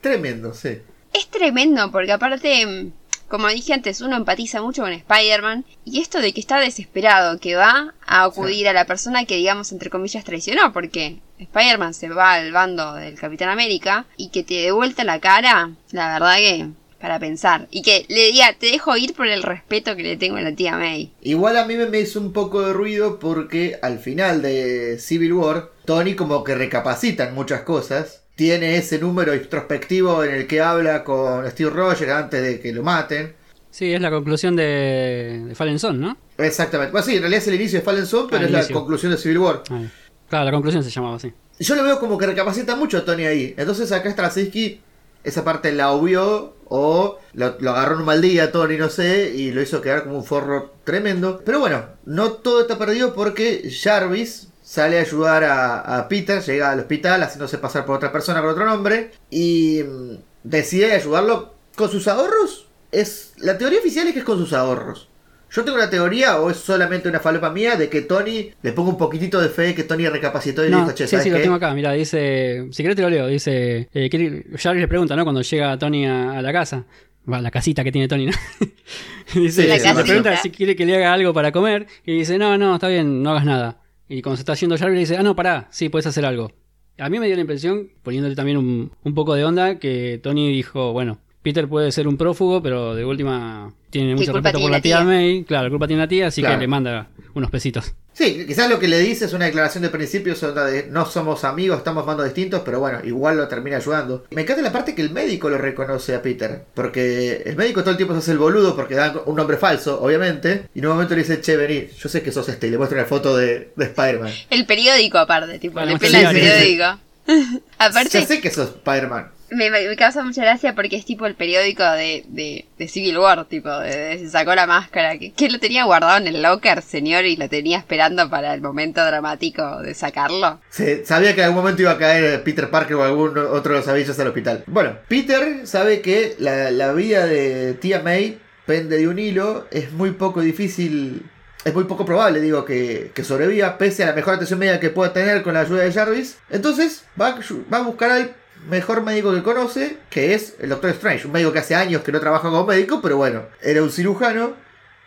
Tremendo, 0.00 0.52
sí. 0.52 0.80
Es 1.12 1.28
tremendo 1.28 1.92
porque 1.92 2.12
aparte, 2.12 2.90
como 3.32 3.48
dije 3.48 3.72
antes, 3.72 4.02
uno 4.02 4.14
empatiza 4.14 4.60
mucho 4.60 4.82
con 4.82 4.92
Spider-Man 4.92 5.64
y 5.86 6.02
esto 6.02 6.20
de 6.20 6.34
que 6.34 6.40
está 6.40 6.60
desesperado, 6.60 7.40
que 7.40 7.54
va 7.54 7.94
a 8.04 8.24
acudir 8.24 8.68
a 8.68 8.74
la 8.74 8.84
persona 8.84 9.24
que 9.24 9.36
digamos 9.36 9.72
entre 9.72 9.88
comillas 9.88 10.22
traicionó, 10.22 10.74
porque 10.74 11.16
Spider-Man 11.38 11.94
se 11.94 12.10
va 12.10 12.34
al 12.34 12.52
bando 12.52 12.92
del 12.92 13.18
Capitán 13.18 13.48
América 13.48 14.04
y 14.18 14.28
que 14.28 14.42
te 14.42 14.56
dé 14.56 14.70
vuelta 14.70 15.02
la 15.04 15.18
cara, 15.18 15.70
la 15.92 16.12
verdad 16.12 16.36
que 16.36 16.68
para 17.00 17.18
pensar 17.18 17.68
y 17.70 17.80
que 17.80 18.04
le 18.10 18.32
diga, 18.32 18.52
te 18.52 18.66
dejo 18.66 18.98
ir 18.98 19.14
por 19.14 19.26
el 19.26 19.42
respeto 19.42 19.96
que 19.96 20.02
le 20.02 20.18
tengo 20.18 20.36
a 20.36 20.42
la 20.42 20.54
tía 20.54 20.76
May. 20.76 21.10
Igual 21.22 21.56
a 21.56 21.64
mí 21.64 21.74
me 21.74 21.86
me 21.86 22.00
hizo 22.00 22.20
un 22.20 22.34
poco 22.34 22.60
de 22.60 22.74
ruido 22.74 23.18
porque 23.18 23.78
al 23.80 23.98
final 23.98 24.42
de 24.42 24.98
Civil 24.98 25.32
War, 25.32 25.70
Tony 25.86 26.16
como 26.16 26.44
que 26.44 26.54
recapacita 26.54 27.28
en 27.28 27.34
muchas 27.34 27.62
cosas. 27.62 28.21
Tiene 28.34 28.76
ese 28.76 28.98
número 28.98 29.34
introspectivo 29.34 30.24
en 30.24 30.34
el 30.34 30.46
que 30.46 30.60
habla 30.60 31.04
con 31.04 31.48
Steve 31.50 31.70
Rogers 31.70 32.10
antes 32.10 32.42
de 32.42 32.60
que 32.60 32.72
lo 32.72 32.82
maten. 32.82 33.34
Sí, 33.70 33.92
es 33.92 34.00
la 34.00 34.10
conclusión 34.10 34.56
de, 34.56 35.44
de 35.46 35.54
Fallen 35.54 35.78
Son, 35.78 36.00
¿no? 36.00 36.16
Exactamente. 36.38 36.92
Bueno, 36.92 37.06
sí, 37.06 37.14
en 37.16 37.20
realidad 37.22 37.42
es 37.42 37.48
el 37.48 37.54
inicio 37.54 37.78
de 37.78 37.84
Fallen 37.84 38.06
Son, 38.06 38.28
pero 38.28 38.42
Ah, 38.42 38.46
es 38.46 38.68
la 38.68 38.74
conclusión 38.74 39.12
de 39.12 39.18
Civil 39.18 39.38
War. 39.38 39.62
Ahí. 39.70 39.90
Claro, 40.28 40.44
la 40.46 40.52
conclusión 40.52 40.82
se 40.82 40.90
llamaba 40.90 41.16
así. 41.16 41.32
Yo 41.58 41.74
lo 41.76 41.82
veo 41.84 42.00
como 42.00 42.18
que 42.18 42.26
recapacita 42.26 42.74
mucho 42.76 42.98
a 42.98 43.04
Tony 43.04 43.24
ahí. 43.24 43.54
Entonces 43.56 43.92
acá 43.92 44.10
Straczynski 44.10 44.80
esa 45.24 45.44
parte 45.44 45.72
la 45.72 45.92
obvió 45.92 46.56
o 46.66 47.18
lo, 47.34 47.56
lo 47.60 47.70
agarró 47.70 47.94
en 47.94 48.00
un 48.00 48.06
mal 48.06 48.20
día 48.20 48.50
Tony, 48.50 48.76
no 48.76 48.88
sé, 48.88 49.32
y 49.34 49.52
lo 49.52 49.62
hizo 49.62 49.80
quedar 49.80 50.04
como 50.04 50.16
un 50.16 50.24
forro 50.24 50.74
tremendo. 50.84 51.42
Pero 51.44 51.60
bueno, 51.60 51.84
no 52.06 52.32
todo 52.32 52.62
está 52.62 52.78
perdido 52.78 53.14
porque 53.14 53.70
Jarvis 53.70 54.48
sale 54.72 54.96
a 54.98 55.02
ayudar 55.02 55.44
a, 55.44 55.98
a 55.98 56.08
Peter, 56.08 56.40
llega 56.42 56.70
al 56.70 56.78
hospital 56.80 57.22
haciéndose 57.22 57.58
pasar 57.58 57.84
por 57.84 57.96
otra 57.96 58.10
persona 58.10 58.40
con 58.40 58.48
otro 58.50 58.64
nombre 58.64 59.10
y 59.30 59.82
mm, 59.82 60.14
decide 60.44 60.92
ayudarlo 60.92 61.52
con 61.76 61.90
sus 61.90 62.08
ahorros. 62.08 62.68
Es 62.90 63.34
La 63.36 63.58
teoría 63.58 63.80
oficial 63.80 64.06
es 64.06 64.14
que 64.14 64.20
es 64.20 64.24
con 64.24 64.38
sus 64.38 64.54
ahorros. 64.54 65.08
Yo 65.50 65.62
tengo 65.62 65.76
una 65.76 65.90
teoría, 65.90 66.40
o 66.40 66.48
es 66.48 66.56
solamente 66.56 67.10
una 67.10 67.20
falopa 67.20 67.50
mía, 67.50 67.76
de 67.76 67.90
que 67.90 68.00
Tony 68.00 68.50
le 68.62 68.72
pongo 68.72 68.88
un 68.88 68.96
poquitito 68.96 69.38
de 69.42 69.50
fe 69.50 69.74
que 69.74 69.84
Tony 69.84 70.08
recapacitó 70.08 70.62
y 70.62 70.70
le 70.70 70.70
No, 70.70 70.78
dijo, 70.84 70.92
che, 70.92 71.04
sí, 71.06 71.10
¿sabes 71.10 71.24
sí, 71.24 71.30
lo 71.30 71.36
qué? 71.36 71.42
tengo 71.42 71.56
acá. 71.56 71.74
Mira, 71.74 71.92
dice. 71.92 72.68
Si 72.70 72.82
querés 72.82 72.96
te 72.96 73.02
lo 73.02 73.10
leo. 73.10 73.26
Dice. 73.26 73.86
Eh, 73.92 74.08
¿quiere- 74.08 74.46
Jarvis 74.56 74.80
le 74.80 74.88
pregunta, 74.88 75.14
¿no? 75.14 75.24
Cuando 75.24 75.42
llega 75.42 75.78
Tony 75.78 76.06
a, 76.06 76.38
a 76.38 76.40
la 76.40 76.52
casa. 76.54 76.86
Va, 77.30 77.36
a 77.36 77.42
la 77.42 77.50
casita 77.50 77.84
que 77.84 77.92
tiene 77.92 78.08
Tony, 78.08 78.26
¿no? 78.26 78.32
dice, 79.34 79.78
Sí, 79.78 79.88
le 79.94 80.02
pregunta 80.02 80.36
si 80.38 80.50
quiere 80.50 80.74
que 80.74 80.86
le 80.86 80.96
haga 80.96 81.12
algo 81.12 81.34
para 81.34 81.52
comer. 81.52 81.86
Y 82.06 82.16
dice, 82.16 82.38
no, 82.38 82.56
no, 82.56 82.74
está 82.76 82.88
bien, 82.88 83.22
no 83.22 83.32
hagas 83.32 83.44
nada. 83.44 83.81
Y 84.12 84.20
cuando 84.20 84.36
se 84.36 84.42
está 84.42 84.52
yendo 84.52 84.76
Jarvis 84.76 84.94
le 84.94 85.00
dice, 85.00 85.16
ah, 85.16 85.22
no, 85.22 85.34
pará, 85.34 85.68
sí, 85.70 85.88
puedes 85.88 86.06
hacer 86.06 86.26
algo. 86.26 86.52
A 86.98 87.08
mí 87.08 87.18
me 87.18 87.28
dio 87.28 87.34
la 87.34 87.40
impresión, 87.40 87.88
poniéndole 88.02 88.36
también 88.36 88.58
un, 88.58 88.92
un 89.02 89.14
poco 89.14 89.32
de 89.34 89.42
onda, 89.42 89.78
que 89.78 90.20
Tony 90.22 90.52
dijo, 90.52 90.92
bueno, 90.92 91.18
Peter 91.42 91.66
puede 91.68 91.90
ser 91.92 92.06
un 92.08 92.16
prófugo, 92.16 92.62
pero 92.62 92.94
de 92.94 93.04
última 93.04 93.72
tiene 93.90 94.14
mucho 94.14 94.32
respeto 94.32 94.60
por 94.60 94.70
la 94.70 94.78
la 94.78 94.82
tía, 94.82 94.98
tía? 94.98 95.04
May. 95.04 95.44
Claro, 95.44 95.70
culpa 95.70 95.86
tiene 95.86 96.02
la 96.02 96.08
tía, 96.08 96.28
así 96.28 96.40
Claro. 96.40 96.56
que 96.56 96.60
le 96.60 96.68
manda 96.68 97.08
unos 97.34 97.50
pesitos. 97.50 97.92
Sí, 98.14 98.44
quizás 98.46 98.68
lo 98.68 98.78
que 98.78 98.88
le 98.88 98.98
dice 98.98 99.24
es 99.24 99.32
una 99.32 99.46
declaración 99.46 99.82
de 99.82 99.88
principios 99.88 100.40
de 100.42 100.86
no 100.90 101.06
somos 101.06 101.44
amigos, 101.44 101.78
estamos 101.78 102.04
bandos 102.04 102.26
distintos, 102.26 102.60
pero 102.62 102.78
bueno, 102.78 102.98
igual 103.04 103.38
lo 103.38 103.48
termina 103.48 103.78
ayudando. 103.78 104.26
Me 104.30 104.42
encanta 104.42 104.60
la 104.62 104.70
parte 104.70 104.94
que 104.94 105.00
el 105.00 105.10
médico 105.10 105.48
lo 105.48 105.56
reconoce 105.56 106.14
a 106.14 106.20
Peter, 106.20 106.62
porque 106.74 107.42
el 107.46 107.56
médico 107.56 107.80
todo 107.80 107.92
el 107.92 107.96
tiempo 107.96 108.12
se 108.14 108.18
hace 108.20 108.32
el 108.32 108.38
boludo 108.38 108.76
porque 108.76 108.94
da 108.94 109.14
un 109.24 109.34
nombre 109.34 109.56
falso, 109.56 110.00
obviamente, 110.02 110.68
y 110.74 110.80
en 110.80 110.86
un 110.86 110.92
momento 110.92 111.14
le 111.14 111.22
dice, 111.22 111.40
che, 111.40 111.56
vení, 111.56 111.88
yo 111.98 112.08
sé 112.10 112.22
que 112.22 112.30
sos 112.32 112.46
este, 112.50 112.66
y 112.66 112.70
le 112.70 112.76
muestra 112.78 112.98
una 112.98 113.06
foto 113.08 113.34
de, 113.34 113.70
de 113.74 113.84
Spider-Man. 113.86 114.30
El 114.50 114.66
periódico 114.66 115.16
aparte, 115.16 115.58
tipo, 115.58 115.74
Bueno, 115.74 115.92
le 115.92 115.98
pela 115.98 116.20
el 116.30 116.36
periódico. 116.36 116.98
aparte, 117.78 118.20
Ya 118.20 118.26
sé 118.26 118.40
que 118.42 118.50
sos 118.50 118.68
Spider-Man. 118.68 119.30
Me, 119.52 119.96
causa 119.96 120.22
mucha 120.22 120.42
gracia 120.42 120.74
porque 120.74 120.96
es 120.96 121.04
tipo 121.04 121.26
el 121.26 121.34
periódico 121.34 121.82
de, 121.84 122.24
de, 122.28 122.88
Civil 122.88 123.18
War, 123.18 123.44
tipo, 123.46 123.70
de, 123.70 124.18
se 124.18 124.28
sacó 124.28 124.54
la 124.54 124.66
máscara, 124.66 125.16
que, 125.18 125.48
lo 125.50 125.58
tenía 125.58 125.84
guardado 125.84 126.18
en 126.18 126.26
el 126.26 126.42
locker, 126.42 126.82
señor, 126.82 127.24
y 127.24 127.36
lo 127.36 127.48
tenía 127.48 127.78
esperando 127.78 128.28
para 128.28 128.54
el 128.54 128.60
momento 128.60 129.04
dramático 129.04 129.80
de 129.82 129.94
sacarlo. 129.94 130.60
Se- 130.70 131.04
sabía 131.04 131.34
que 131.34 131.42
en 131.42 131.46
algún 131.46 131.62
momento 131.62 131.82
iba 131.82 131.92
a 131.92 131.98
caer 131.98 132.42
Peter 132.42 132.70
Parker 132.70 132.96
o 132.96 133.04
algún 133.04 133.38
otro 133.38 133.72
de 133.74 133.78
los 133.78 133.88
avillos 133.88 134.18
al 134.18 134.28
hospital. 134.28 134.64
Bueno, 134.66 134.98
Peter 135.08 135.66
sabe 135.66 136.00
que 136.00 136.34
la, 136.38 136.70
la 136.70 136.92
vida 136.92 137.26
de 137.26 137.74
tía 137.74 138.00
May 138.00 138.38
pende 138.66 138.98
de 138.98 139.08
un 139.08 139.18
hilo. 139.18 139.66
Es 139.70 139.92
muy 139.92 140.12
poco 140.12 140.40
difícil, 140.40 141.28
es 141.64 141.74
muy 141.74 141.84
poco 141.84 142.04
probable, 142.04 142.40
digo, 142.40 142.64
que, 142.64 143.10
que 143.14 143.24
sobreviva, 143.24 143.78
pese 143.78 144.02
a 144.02 144.06
la 144.06 144.12
mejor 144.14 144.34
atención 144.34 144.58
médica 144.58 144.80
que 144.80 144.90
pueda 144.90 145.12
tener 145.12 145.42
con 145.42 145.54
la 145.54 145.60
ayuda 145.60 145.82
de 145.84 145.92
Jarvis. 145.92 146.38
Entonces 146.50 147.04
va, 147.20 147.38
va 147.72 147.78
a 147.78 147.82
buscar 147.82 148.10
al 148.10 148.34
mejor 148.68 149.02
médico 149.02 149.34
que 149.34 149.42
conoce, 149.42 149.98
que 150.10 150.34
es 150.34 150.56
el 150.60 150.70
Doctor 150.70 150.90
Strange. 150.90 151.26
Un 151.26 151.32
médico 151.32 151.52
que 151.52 151.58
hace 151.58 151.74
años 151.74 152.02
que 152.02 152.12
no 152.12 152.20
trabaja 152.20 152.48
como 152.48 152.66
médico, 152.66 153.00
pero 153.02 153.16
bueno, 153.16 153.44
era 153.60 153.82
un 153.82 153.90
cirujano. 153.90 154.54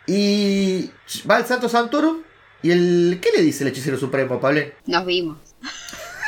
Y 0.06 0.90
va 1.28 1.36
al 1.36 1.46
Santo 1.46 1.68
Santorum. 1.68 2.18
¿Y 2.62 2.70
el 2.70 3.18
qué 3.20 3.30
le 3.36 3.42
dice 3.42 3.64
el 3.64 3.68
hechicero 3.68 3.98
supremo, 3.98 4.40
Pablo? 4.40 4.60
Nos 4.86 5.06
vimos. 5.06 5.38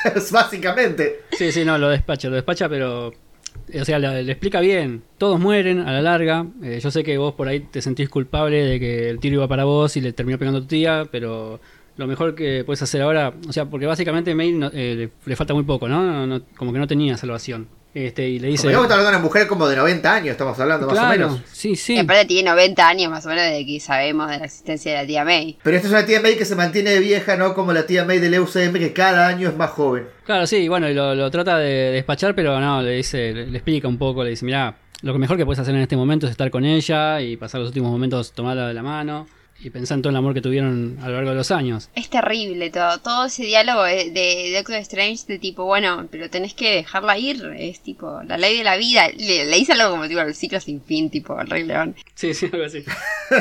Básicamente. 0.31 1.23
Sí, 1.33 1.53
sí, 1.53 1.65
no, 1.65 1.79
lo 1.79 1.89
despacha, 1.89 2.29
lo 2.29 2.37
despacha, 2.37 2.69
pero. 2.69 3.09
O 3.09 3.85
sea, 3.85 3.99
le, 3.99 4.23
le 4.23 4.33
explica 4.33 4.61
bien. 4.61 5.03
Todos 5.19 5.39
mueren 5.39 5.81
a 5.81 5.93
la 5.93 6.01
larga. 6.01 6.47
Eh, 6.63 6.81
yo 6.83 6.91
sé 6.91 7.05
que 7.05 7.19
vos 7.19 7.35
por 7.35 7.49
ahí 7.49 7.61
te 7.61 7.83
sentís 7.83 8.09
culpable 8.09 8.65
de 8.65 8.81
que 8.81 9.11
el 9.11 9.21
tiro 9.21 9.37
iba 9.37 9.49
para 9.49 9.65
vos 9.65 9.97
y 9.97 10.01
le 10.01 10.13
terminó 10.13 10.39
pegando 10.39 10.59
a 10.59 10.63
tu 10.63 10.69
tía, 10.69 11.07
pero 11.11 11.61
lo 11.99 12.07
mejor 12.07 12.35
que 12.35 12.63
puedes 12.65 12.81
hacer 12.81 13.03
ahora. 13.03 13.35
O 13.47 13.53
sea, 13.53 13.67
porque 13.67 13.85
básicamente 13.87 14.35
May 14.35 14.53
no- 14.53 14.71
eh, 14.73 14.95
le, 14.97 15.11
le 15.27 15.37
falta 15.37 15.53
muy 15.53 15.65
poco, 15.65 15.87
¿no? 15.89 16.03
No- 16.03 16.27
no- 16.27 16.43
Como 16.57 16.73
que 16.73 16.79
no 16.79 16.87
tenía 16.87 17.17
salvación. 17.19 17.69
Este, 17.95 18.29
y 18.29 18.39
le 18.39 18.49
dice. 18.49 18.67
Estamos 18.69 18.85
hablando 18.85 19.11
de 19.11 19.17
una 19.17 19.25
mujer 19.25 19.47
como 19.49 19.67
de 19.67 19.75
90 19.75 20.15
años, 20.15 20.29
estamos 20.33 20.59
hablando 20.61 20.87
más 20.87 20.99
o 20.99 21.09
menos. 21.09 21.41
sí, 21.53 21.75
sí. 21.75 21.95
Y 21.95 21.99
aparte 21.99 22.27
tiene 22.27 22.51
90 22.51 22.87
años 22.89 23.11
más 23.11 23.25
o 23.27 23.31
menos 23.31 23.45
de 23.45 23.65
que 23.67 23.81
sabemos 23.81 24.31
de 24.31 24.39
la 24.39 24.45
existencia 24.45 24.93
de 24.93 24.99
la 24.99 25.07
tía 25.07 25.25
May. 25.25 25.59
Pero 25.63 25.77
esta 25.77 25.89
es 25.89 25.93
una 25.95 26.07
tía 26.07 26.21
May 26.21 26.37
que 26.37 26.45
se 26.45 26.55
mantiene 26.55 26.99
vieja, 27.01 27.37
no 27.37 27.55
como 27.55 27.73
la 27.73 27.87
tía 27.87 28.05
May 28.05 28.19
del 28.21 28.39
UCM 28.39 28.75
que 28.75 28.93
cada 28.93 29.27
año 29.27 29.49
es 29.49 29.57
más 29.57 29.71
joven. 29.71 30.07
Claro, 30.25 30.47
sí, 30.47 30.69
bueno, 30.69 30.89
y 30.89 30.95
lo, 30.95 31.15
lo 31.15 31.31
trata 31.31 31.59
de 31.59 31.91
despachar, 31.91 32.35
pero 32.35 32.61
no, 32.61 32.83
le 32.83 32.93
dice, 32.93 33.33
le, 33.33 33.47
le 33.47 33.57
explica 33.59 33.89
un 33.89 33.99
poco, 33.99 34.23
le 34.23 34.31
dice, 34.31 34.45
mira, 34.45 34.77
lo 35.03 35.13
que 35.15 35.19
mejor 35.19 35.37
que 35.39 35.47
puedes 35.47 35.59
hacer 35.59 35.75
en 35.75 35.81
este 35.81 35.97
momento 35.97 36.27
es 36.27 36.31
estar 36.33 36.51
con 36.51 36.65
ella 36.67 37.21
y 37.23 37.37
pasar 37.39 37.61
los 37.61 37.69
últimos 37.71 37.91
momentos 37.91 38.33
tomarla 38.33 38.69
de 38.69 38.75
la 38.75 38.83
mano 38.83 39.27
y 39.61 39.71
pensar 39.71 39.97
en 39.97 40.03
todo 40.03 40.11
el 40.11 40.17
amor 40.17 40.35
que 40.35 40.41
tuvieron 40.41 40.99
a 41.03 41.09
lo 41.09 41.15
largo 41.15 41.31
de 41.31 41.37
los 41.37 41.51
años. 41.51 41.91
Es 41.95 42.09
terrible 42.09 42.71
todo, 42.71 42.99
todo 42.99 43.27
ese 43.27 43.45
diálogo 43.45 43.83
de, 43.83 44.11
de 44.11 44.53
Doctor 44.55 44.77
Strange 44.77 45.25
de 45.27 45.39
tipo, 45.39 45.65
bueno, 45.65 46.07
pero 46.11 46.31
tenés 46.31 46.55
que 46.55 46.77
dejarla 46.77 47.19
ir, 47.19 47.45
es 47.59 47.81
tipo, 47.81 48.23
la 48.23 48.39
ley 48.39 48.57
de 48.59 48.65
la 48.65 48.77
vida. 48.77 49.09
Le, 49.09 49.47
le 49.47 49.57
dice 49.57 49.73
algo 49.73 49.91
como 49.91 50.07
tipo 50.07 50.21
el 50.21 50.35
ciclo 50.35 50.61
sin 50.61 50.81
fin, 50.81 51.11
tipo 51.11 51.41
el 51.41 51.49
Rey 51.49 51.65
León. 51.65 51.97
Sí, 52.15 52.35
sí, 52.35 52.49
algo 52.53 52.67
así. 52.67 52.85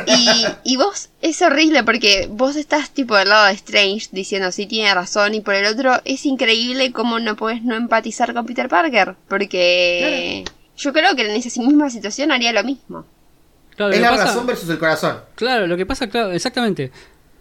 Y, 0.08 0.72
y 0.74 0.78
vos, 0.78 1.10
es 1.22 1.42
horrible 1.42 1.84
porque 1.84 2.28
vos 2.30 2.56
estás 2.56 2.92
tipo 2.92 3.16
del 3.16 3.30
lado 3.30 3.48
de 3.48 3.54
Strange 3.54 4.10
diciendo 4.12 4.52
sí 4.52 4.66
tiene 4.66 4.94
razón 4.94 5.36
y 5.36 5.42
por 5.42 5.54
el 5.54 5.66
otro 5.66 6.02
es 6.04 6.26
increíble 6.26 6.92
cómo 6.92 7.20
no 7.20 7.36
puedes 7.36 7.64
no 7.64 7.76
empatizar 7.76 8.34
con 8.34 8.46
Peter 8.46 8.68
Parker. 8.70 9.16
Porque 9.28 10.44
yo 10.77 10.94
creo 10.94 11.16
que 11.16 11.24
en 11.24 11.32
esa 11.32 11.62
misma 11.62 11.90
situación 11.90 12.32
haría 12.32 12.53
lo 12.53 12.64
mismo. 12.64 13.06
Claro, 13.77 13.94
Es 13.94 14.00
lo 14.00 14.03
que 14.05 14.09
la 14.09 14.18
pasa- 14.18 14.25
razón 14.25 14.46
versus 14.48 14.70
el 14.70 14.77
corazón. 14.79 15.18
Claro, 15.35 15.68
lo 15.68 15.77
que 15.77 15.85
pasa, 15.85 16.07
claro, 16.09 16.31
exactamente. 16.33 16.92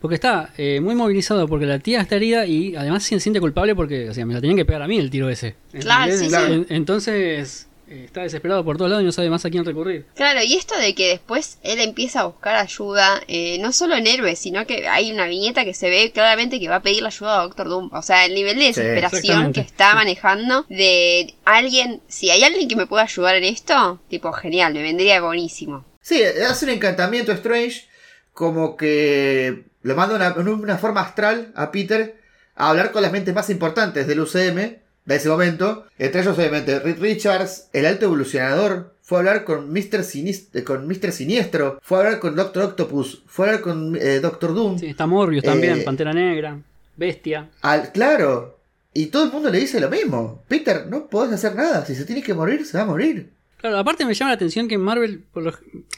Porque 0.00 0.14
está 0.16 0.50
eh, 0.58 0.78
muy 0.80 0.94
movilizado 0.94 1.48
porque 1.48 1.66
la 1.66 1.78
tía 1.80 2.02
está 2.02 2.16
herida 2.16 2.46
y 2.46 2.76
además 2.76 3.02
se 3.02 3.18
siente 3.18 3.40
culpable 3.40 3.74
porque, 3.74 4.10
o 4.10 4.14
sea, 4.14 4.24
me 4.26 4.34
la 4.34 4.40
tenían 4.40 4.56
que 4.58 4.64
pegar 4.66 4.82
a 4.82 4.86
mí 4.86 4.98
el 4.98 5.10
tiro 5.10 5.28
ese. 5.30 5.56
Claro, 5.80 6.12
sí, 6.16 6.28
Claro. 6.28 6.46
sí. 6.48 6.52
En- 6.52 6.66
Entonces, 6.68 7.66
eh, 7.88 8.02
está 8.04 8.22
desesperado 8.22 8.62
por 8.64 8.76
todos 8.76 8.90
lados 8.90 9.02
y 9.02 9.06
no 9.06 9.12
sabe 9.12 9.30
más 9.30 9.44
a 9.46 9.50
quién 9.50 9.64
recurrir. 9.64 10.04
Claro, 10.14 10.42
y 10.42 10.54
esto 10.54 10.76
de 10.78 10.94
que 10.94 11.08
después 11.08 11.58
él 11.62 11.80
empieza 11.80 12.20
a 12.20 12.24
buscar 12.26 12.56
ayuda, 12.56 13.20
eh, 13.26 13.58
no 13.60 13.72
solo 13.72 13.96
en 13.96 14.06
héroes, 14.06 14.38
sino 14.38 14.66
que 14.66 14.86
hay 14.86 15.10
una 15.10 15.26
viñeta 15.26 15.64
que 15.64 15.72
se 15.72 15.88
ve 15.88 16.10
claramente 16.12 16.60
que 16.60 16.68
va 16.68 16.76
a 16.76 16.82
pedir 16.82 17.00
la 17.02 17.08
ayuda 17.08 17.40
a 17.40 17.42
Doctor 17.44 17.68
Doom. 17.68 17.90
O 17.94 18.02
sea, 18.02 18.26
el 18.26 18.34
nivel 18.34 18.58
de 18.58 18.66
desesperación 18.66 19.52
que 19.54 19.60
está 19.60 19.94
manejando 19.94 20.66
de 20.68 21.34
alguien, 21.46 22.02
si 22.06 22.28
hay 22.30 22.44
alguien 22.44 22.68
que 22.68 22.76
me 22.76 22.86
pueda 22.86 23.04
ayudar 23.04 23.34
en 23.36 23.44
esto, 23.44 23.98
tipo, 24.10 24.30
genial, 24.32 24.74
me 24.74 24.82
vendría 24.82 25.22
buenísimo. 25.22 25.84
Sí, 26.06 26.22
hace 26.22 26.66
un 26.66 26.70
encantamiento 26.70 27.32
Strange, 27.32 27.88
como 28.32 28.76
que 28.76 29.64
lo 29.82 29.96
manda 29.96 30.34
en 30.38 30.48
una 30.48 30.78
forma 30.78 31.00
astral 31.00 31.50
a 31.56 31.72
Peter 31.72 32.14
a 32.54 32.70
hablar 32.70 32.92
con 32.92 33.02
las 33.02 33.10
mentes 33.10 33.34
más 33.34 33.50
importantes 33.50 34.06
del 34.06 34.20
UCM 34.20 34.76
de 35.04 35.16
ese 35.16 35.28
momento. 35.28 35.86
Entre 35.98 36.20
ellos, 36.20 36.38
obviamente, 36.38 36.78
Reed 36.78 37.00
Richards, 37.00 37.68
el 37.72 37.86
alto 37.86 38.04
evolucionador. 38.04 38.94
Fue 39.02 39.18
a 39.18 39.20
hablar 39.20 39.42
con 39.44 39.72
Mr. 39.72 40.04
Sinis- 40.04 40.46
eh, 40.54 40.62
con 40.62 40.86
Mr. 40.86 41.10
Siniestro. 41.10 41.80
Fue 41.82 41.98
a 41.98 42.00
hablar 42.02 42.20
con 42.20 42.36
Doctor 42.36 42.62
Octopus. 42.62 43.24
Fue 43.26 43.46
a 43.46 43.48
hablar 43.50 43.62
con 43.62 43.96
eh, 44.00 44.20
Doctor 44.20 44.54
Doom. 44.54 44.78
Sí, 44.78 44.86
está 44.86 45.06
Morbius 45.08 45.42
también, 45.42 45.78
Eh, 45.80 45.82
Pantera 45.82 46.12
Negra, 46.12 46.56
Bestia. 46.96 47.48
Al, 47.62 47.90
claro. 47.90 48.60
Y 48.92 49.06
todo 49.06 49.24
el 49.24 49.32
mundo 49.32 49.50
le 49.50 49.58
dice 49.58 49.80
lo 49.80 49.90
mismo. 49.90 50.44
Peter, 50.46 50.86
no 50.86 51.08
podés 51.08 51.32
hacer 51.34 51.56
nada. 51.56 51.84
Si 51.84 51.96
se 51.96 52.04
tiene 52.04 52.22
que 52.22 52.32
morir, 52.32 52.64
se 52.64 52.78
va 52.78 52.84
a 52.84 52.86
morir. 52.86 53.30
Claro, 53.66 53.78
aparte 53.80 54.04
me 54.04 54.14
llama 54.14 54.30
la 54.30 54.34
atención 54.36 54.68
que 54.68 54.76
en 54.76 54.80
Marvel, 54.80 55.24
por 55.32 55.42
lo- 55.42 55.52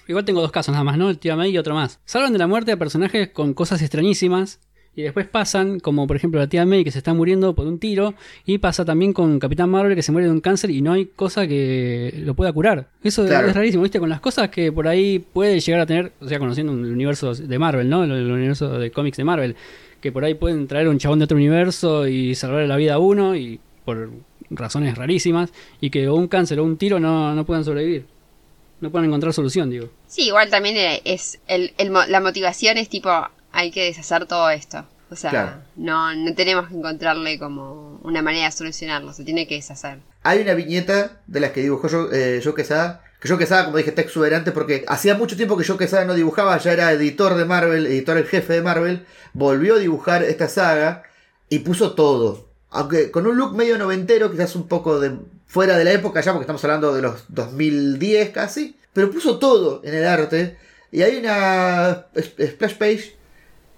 igual 0.06 0.24
tengo 0.24 0.40
dos 0.40 0.50
casos 0.52 0.72
nada 0.72 0.84
más, 0.84 0.96
¿no? 0.96 1.10
El 1.10 1.18
tío 1.18 1.36
May 1.36 1.50
y 1.50 1.58
otro 1.58 1.74
más. 1.74 2.00
Salvan 2.06 2.32
de 2.32 2.38
la 2.38 2.46
muerte 2.46 2.72
a 2.72 2.78
personajes 2.78 3.28
con 3.28 3.52
cosas 3.52 3.82
extrañísimas 3.82 4.60
y 4.96 5.02
después 5.02 5.26
pasan, 5.28 5.78
como 5.78 6.06
por 6.06 6.16
ejemplo 6.16 6.40
la 6.40 6.48
tía 6.48 6.64
May 6.64 6.82
que 6.82 6.90
se 6.90 6.98
está 6.98 7.12
muriendo 7.12 7.54
por 7.54 7.66
un 7.66 7.78
tiro 7.78 8.14
y 8.46 8.56
pasa 8.58 8.84
también 8.86 9.12
con 9.12 9.38
Capitán 9.38 9.68
Marvel 9.68 9.94
que 9.94 10.02
se 10.02 10.12
muere 10.12 10.26
de 10.28 10.32
un 10.32 10.40
cáncer 10.40 10.70
y 10.70 10.80
no 10.80 10.92
hay 10.94 11.06
cosa 11.06 11.46
que 11.46 12.14
lo 12.24 12.34
pueda 12.34 12.52
curar. 12.54 12.88
Eso 13.04 13.26
Claro. 13.26 13.48
es 13.48 13.54
rarísimo, 13.54 13.82
¿viste? 13.82 14.00
Con 14.00 14.08
las 14.08 14.20
cosas 14.20 14.48
que 14.48 14.72
por 14.72 14.88
ahí 14.88 15.18
puede 15.18 15.60
llegar 15.60 15.82
a 15.82 15.86
tener, 15.86 16.12
o 16.20 16.26
sea, 16.28 16.38
conociendo 16.38 16.72
el 16.72 16.90
universo 16.90 17.34
de 17.34 17.58
Marvel, 17.58 17.88
¿no? 17.90 18.02
El, 18.02 18.12
el 18.12 18.30
universo 18.32 18.78
de 18.78 18.90
cómics 18.90 19.18
de 19.18 19.24
Marvel, 19.24 19.56
que 20.00 20.10
por 20.10 20.24
ahí 20.24 20.34
pueden 20.34 20.66
traer 20.66 20.88
un 20.88 20.98
chabón 20.98 21.18
de 21.18 21.26
otro 21.26 21.36
universo 21.36 22.08
y 22.08 22.34
salvarle 22.34 22.66
la 22.66 22.76
vida 22.76 22.94
a 22.94 22.98
uno 22.98 23.36
y 23.36 23.60
por 23.84 24.10
razones 24.50 24.96
rarísimas 24.96 25.50
y 25.80 25.90
que 25.90 26.08
o 26.08 26.14
un 26.14 26.28
cáncer 26.28 26.58
o 26.60 26.64
un 26.64 26.76
tiro 26.76 26.98
no, 27.00 27.34
no 27.34 27.44
puedan 27.44 27.64
sobrevivir. 27.64 28.06
No 28.80 28.90
puedan 28.90 29.06
encontrar 29.08 29.32
solución, 29.32 29.70
digo. 29.70 29.88
Sí, 30.06 30.26
igual 30.28 30.50
también 30.50 30.76
eh, 30.76 31.02
es 31.04 31.40
el, 31.48 31.72
el 31.78 31.90
mo- 31.90 32.06
la 32.06 32.20
motivación 32.20 32.78
es 32.78 32.88
tipo, 32.88 33.10
hay 33.52 33.70
que 33.72 33.84
deshacer 33.84 34.26
todo 34.26 34.48
esto. 34.50 34.84
O 35.10 35.16
sea, 35.16 35.30
Claro. 35.30 35.50
no, 35.76 36.14
no 36.14 36.34
tenemos 36.34 36.68
que 36.68 36.74
encontrarle 36.76 37.38
como 37.38 37.98
una 38.04 38.20
manera 38.22 38.44
de 38.46 38.52
solucionarlo, 38.52 39.12
se 39.14 39.24
tiene 39.24 39.46
que 39.48 39.54
deshacer. 39.56 39.98
Hay 40.22 40.40
una 40.42 40.54
viñeta 40.54 41.22
de 41.26 41.40
las 41.40 41.50
que 41.52 41.62
dibujó 41.62 41.88
yo, 41.88 42.08
eh, 42.12 42.40
Joe 42.44 42.54
Quesada. 42.54 43.02
Que 43.20 43.28
Joe 43.28 43.38
Quesada, 43.38 43.64
como 43.64 43.78
dije, 43.78 43.88
está 43.90 44.02
exuberante 44.02 44.52
porque 44.52 44.84
hacía 44.86 45.16
mucho 45.16 45.34
tiempo 45.36 45.56
que 45.56 45.64
Joe 45.64 45.76
Quesada 45.78 46.04
no 46.04 46.14
dibujaba, 46.14 46.56
ya 46.58 46.72
era 46.72 46.92
editor 46.92 47.34
de 47.34 47.46
Marvel, 47.46 47.86
editor 47.86 48.16
en 48.18 48.26
jefe 48.26 48.52
de 48.52 48.62
Marvel. 48.62 49.06
Volvió 49.32 49.74
a 49.74 49.78
dibujar 49.78 50.22
esta 50.22 50.46
saga 50.48 51.02
y 51.48 51.60
puso 51.60 51.94
todo. 51.94 52.47
Aunque 52.70 53.10
con 53.10 53.26
un 53.26 53.36
look 53.36 53.54
medio 53.54 53.78
noventero, 53.78 54.30
quizás 54.30 54.54
un 54.56 54.68
poco 54.68 55.00
de 55.00 55.16
fuera 55.46 55.76
de 55.78 55.84
la 55.84 55.92
época 55.92 56.20
ya, 56.20 56.32
porque 56.32 56.42
estamos 56.42 56.62
hablando 56.64 56.94
de 56.94 57.02
los 57.02 57.24
2010 57.28 58.30
casi. 58.30 58.76
Pero 58.92 59.10
puso 59.10 59.38
todo 59.38 59.80
en 59.84 59.94
el 59.94 60.06
arte. 60.06 60.58
Y 60.90 61.02
hay 61.02 61.16
una 61.16 62.06
splash 62.16 62.74
page 62.74 63.16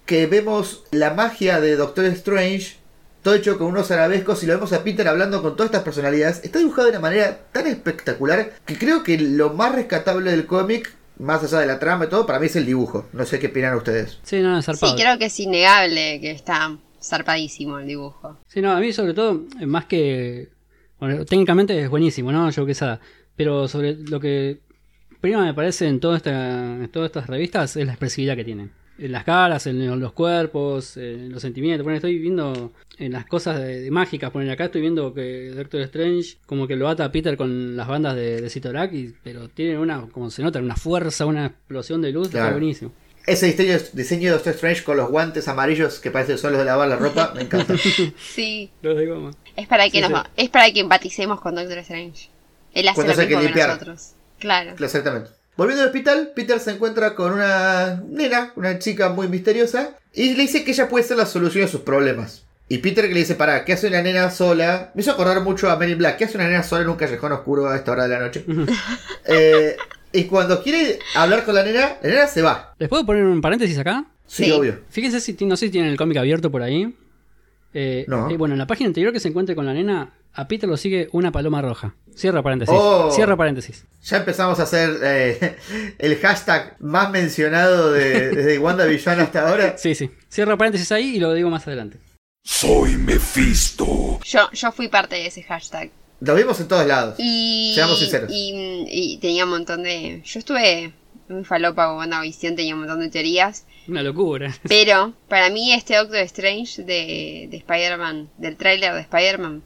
que 0.07 0.27
vemos 0.27 0.85
la 0.91 1.15
magia 1.15 1.61
de 1.61 1.77
Doctor 1.77 2.05
Strange, 2.07 2.77
todo 3.23 3.35
hecho 3.35 3.59
con 3.59 3.69
unos 3.69 3.91
arabescos, 3.91 4.43
y 4.43 4.47
lo 4.47 4.55
vemos 4.55 4.73
a 4.73 4.83
Peter 4.83 5.07
hablando 5.07 5.43
con 5.43 5.55
todas 5.55 5.71
estas 5.71 5.85
personalidades. 5.85 6.41
Está 6.43 6.59
dibujado 6.59 6.87
de 6.87 6.91
una 6.93 7.01
manera 7.01 7.39
tan 7.53 7.67
espectacular 7.67 8.53
que 8.65 8.79
creo 8.79 9.03
que 9.03 9.19
lo 9.19 9.51
más 9.51 9.75
rescatable 9.75 10.31
del 10.31 10.47
cómic, 10.47 10.93
más 11.19 11.45
allá 11.45 11.59
de 11.59 11.67
la 11.67 11.79
trama 11.79 12.07
y 12.07 12.09
todo, 12.09 12.27
para 12.27 12.41
mí 12.41 12.47
es 12.47 12.57
el 12.57 12.67
dibujo. 12.67 13.07
No 13.13 13.27
sé 13.27 13.39
qué 13.39 13.49
opinan 13.49 13.77
ustedes. 13.77 14.19
Sí, 14.23 14.41
no, 14.41 14.59
es 14.59 14.65
zarpado. 14.65 14.97
Sí, 14.97 15.03
creo 15.03 15.19
que 15.19 15.27
es 15.27 15.39
innegable 15.41 16.21
que 16.21 16.31
está 16.31 16.77
zarpadísimo 17.03 17.79
el 17.79 17.87
dibujo. 17.87 18.39
Sí, 18.47 18.61
no, 18.61 18.73
a 18.73 18.81
mí 18.81 18.93
sobre 18.93 19.15
todo, 19.15 19.45
eh, 19.61 19.67
más 19.67 19.87
que... 19.87 20.49
Bueno, 20.99 21.25
técnicamente 21.25 21.81
es 21.81 21.89
buenísimo, 21.89 22.31
¿no? 22.31 22.51
Yo 22.51 22.67
que 22.67 22.75
sea. 22.75 23.01
Pero 23.37 23.67
sobre 23.69 23.95
lo 23.97 24.21
que 24.21 24.61
primero 25.21 25.43
me 25.43 25.55
parece 25.55 25.89
en, 25.89 25.99
toda 26.01 26.17
esta, 26.19 26.77
en 26.77 26.89
todas 26.91 27.07
estas 27.09 27.27
revistas 27.27 27.77
es 27.77 27.87
la 27.87 27.93
expresividad 27.93 28.37
que 28.37 28.45
tienen. 28.45 28.71
en 28.99 29.13
las 29.13 29.25
caras, 29.25 29.67
en 29.67 29.99
los 29.99 30.13
cuerpos, 30.13 30.99
en 30.99 31.33
los 31.33 31.41
sentimientos. 31.41 31.85
Bueno, 31.85 31.97
estoy 31.97 32.19
viendo 32.19 32.73
en 32.99 33.13
las 33.13 33.25
cosas 33.25 33.59
de, 33.59 33.81
de 33.81 33.91
mágicas. 33.91 34.31
Poner 34.31 34.51
acá 34.51 34.67
estoy 34.67 34.83
viendo 34.83 35.15
que 35.15 35.53
Doctor 35.57 35.81
Strange 35.83 36.37
como 36.45 36.67
que 36.67 36.77
lo 36.77 36.87
ata 36.87 37.07
a 37.07 37.11
Peter 37.13 37.35
con 37.39 37.77
las 37.79 37.89
bandas 37.89 38.15
de, 38.15 38.43
de 38.43 38.51
Sitorak, 38.51 38.93
y- 38.93 39.15
pero 39.23 39.49
tiene 39.49 39.79
una, 39.79 40.07
como 40.11 40.29
se 40.31 40.43
nota, 40.43 40.59
una 40.59 40.77
fuerza, 40.77 41.25
una 41.25 41.47
explosión 41.47 42.03
de 42.03 42.13
luz. 42.13 42.27
Está 42.27 42.41
Claro. 42.41 42.57
buenísimo. 42.57 42.93
Ese 43.27 43.47
diseño, 43.47 43.79
diseño 43.93 44.31
de 44.31 44.35
Doctor 44.37 44.55
Strange 44.55 44.83
con 44.83 44.97
los 44.97 45.11
guantes 45.11 45.47
amarillos 45.49 45.99
que 46.01 46.11
parecen 46.11 46.39
son 46.39 46.53
los 46.53 46.59
de 46.61 46.65
lavar 46.65 46.89
la 46.89 46.97
ropa, 46.97 47.33
me 47.35 47.43
encanta. 47.43 47.75
Sí, 48.19 48.71
Los 48.83 48.97
de 48.97 49.07
goma. 49.07 49.31
es 49.57 49.69
para 49.69 49.85
que 49.85 49.91
Sí, 49.93 50.01
nos 50.01 50.09
sí. 50.09 50.15
va- 50.15 50.31
es 50.37 50.49
para 50.49 50.73
que 50.73 50.81
empaticemos 50.81 51.41
con 51.41 51.55
Doctor 51.55 51.79
Strange. 51.79 52.29
Él 52.73 52.89
hace 52.89 52.95
Cuando 52.97 53.13
lo 53.13 53.19
que 53.19 53.27
mismo 53.27 53.41
que 53.41 53.47
limpiar. 53.47 53.69
nosotros. 53.71 54.11
Claro. 54.39 54.75
Exactamente. 54.79 55.31
Volviendo 55.57 55.83
al 55.83 55.89
hospital, 55.89 56.33
Peter 56.35 56.59
se 56.61 56.71
encuentra 56.71 57.15
con 57.15 57.33
una 57.33 58.03
nena, 58.09 58.53
una 58.57 58.79
chica 58.79 59.11
muy 59.11 59.29
misteriosa, 59.29 59.91
y 60.15 60.35
le 60.35 60.43
dice 60.43 60.65
que 60.65 60.71
ella 60.71 60.89
puede 60.89 61.05
ser 61.05 61.19
la 61.19 61.27
solución 61.27 61.65
a 61.65 61.69
sus 61.69 61.83
problemas. 61.83 62.45
Y 62.69 62.79
Peter 62.79 63.07
que 63.09 63.13
le 63.15 63.21
dice, 63.21 63.35
para, 63.35 63.65
¿qué 63.65 63.73
hace 63.73 63.89
una 63.89 64.01
nena 64.01 64.31
sola? 64.31 64.93
Me 64.95 65.03
hizo 65.03 65.11
acordar 65.11 65.41
mucho 65.43 65.69
a 65.71 65.85
in 65.87 65.99
Black. 65.99 66.17
¿Qué 66.19 66.25
hace 66.25 66.37
una 66.39 66.47
nena 66.47 66.63
sola 66.63 66.83
en 66.83 66.89
un 66.89 66.97
callejón 66.97 67.33
oscuro 67.33 67.69
a 67.69 67.77
esta 67.77 67.91
hora 67.93 68.05
de 68.05 68.09
la 68.09 68.21
noche? 68.21 68.45
Eh, 69.27 69.77
y 70.13 70.25
cuando 70.25 70.63
quiere 70.63 70.99
hablar 71.15 71.45
con 71.45 71.55
la 71.55 71.63
nena, 71.63 71.97
la 72.03 72.09
nena 72.09 72.27
se 72.27 72.43
va. 72.43 72.75
¿Les 72.79 72.89
puedo 72.89 73.05
poner 73.07 73.25
un 73.25 73.41
paréntesis 73.41 73.79
acá? 73.79 74.05
Sí, 74.27 74.45
Sí. 74.45 74.51
obvio. 74.53 74.81
Fíjense 74.91 75.21
si 75.21 75.37
no 75.45 75.57
sé 75.57 75.67
si 75.67 75.73
tienen 75.73 75.91
el 75.91 75.97
cómic 75.97 76.17
abierto 76.19 76.51
por 76.51 76.63
ahí. 76.63 76.95
Eh, 77.73 78.05
No. 78.09 78.29
eh, 78.31 78.37
bueno, 78.37 78.55
en 78.55 78.59
la 78.59 78.67
página 78.67 78.89
anterior 78.89 79.13
que 79.13 79.21
se 79.21 79.29
encuentre 79.29 79.55
con 79.55 79.65
la 79.67 79.73
nena, 79.73 80.13
a 80.33 80.49
Peter 80.49 80.69
lo 80.69 80.77
sigue 80.77 81.09
una 81.13 81.31
paloma 81.33 81.63
roja. 81.63 81.95
Cierra 82.15 82.43
paréntesis. 82.43 82.75
Oh. 82.77 83.11
Cierra 83.13 83.37
paréntesis. 83.37 83.85
Ya 84.03 84.19
empezamos 84.19 84.59
a 84.61 84.65
hacer 84.65 84.99
eh, 85.03 85.57
el 85.99 86.17
hashtag 86.19 86.77
más 86.81 87.11
mencionado 87.11 87.93
de, 87.93 88.31
desde 88.31 88.59
WandaVision 88.59 89.21
hasta 89.21 89.49
ahora. 89.49 89.75
Sí, 89.79 89.95
sí. 89.95 90.11
Cierra 90.29 90.57
paréntesis 90.57 90.91
ahí 90.93 91.17
y 91.17 91.21
lo 91.21 91.33
digo 91.35 91.51
más 91.51 91.67
adelante. 91.67 91.99
Soy 92.43 92.97
Mephisto. 92.97 94.19
Yo, 94.25 94.51
yo 94.53 94.73
fui 94.73 94.89
parte 94.89 95.17
de 95.17 95.27
ese 95.27 95.43
hashtag. 95.43 95.91
Lo 96.21 96.35
vimos 96.35 96.61
en 96.61 96.69
todos 96.69 96.87
lados. 96.87 97.15
Y, 97.19 97.73
Seamos 97.75 97.99
sinceros. 97.99 98.31
y, 98.33 98.85
y 98.89 99.19
tenía 99.19 99.45
un 99.45 99.51
montón 99.51 99.83
de... 99.83 100.23
Yo 100.25 100.39
estuve 100.39 100.93
muy 101.29 101.45
falopa 101.45 101.87
con 101.87 101.97
WandaVision, 101.99 102.57
tenía 102.57 102.75
un 102.75 102.81
montón 102.81 103.01
de 103.01 103.09
teorías. 103.09 103.65
Una 103.89 104.03
locura. 104.03 104.55
Pero 104.69 105.15
para 105.29 105.49
mí 105.51 105.73
este 105.73 105.97
Doctor 105.97 106.19
Strange 106.19 106.83
de, 106.83 107.49
de 107.51 107.57
Spider-Man, 107.57 108.31
del 108.37 108.57
tráiler 108.57 108.93
de 108.95 109.01
Spider-Man, 109.01 109.63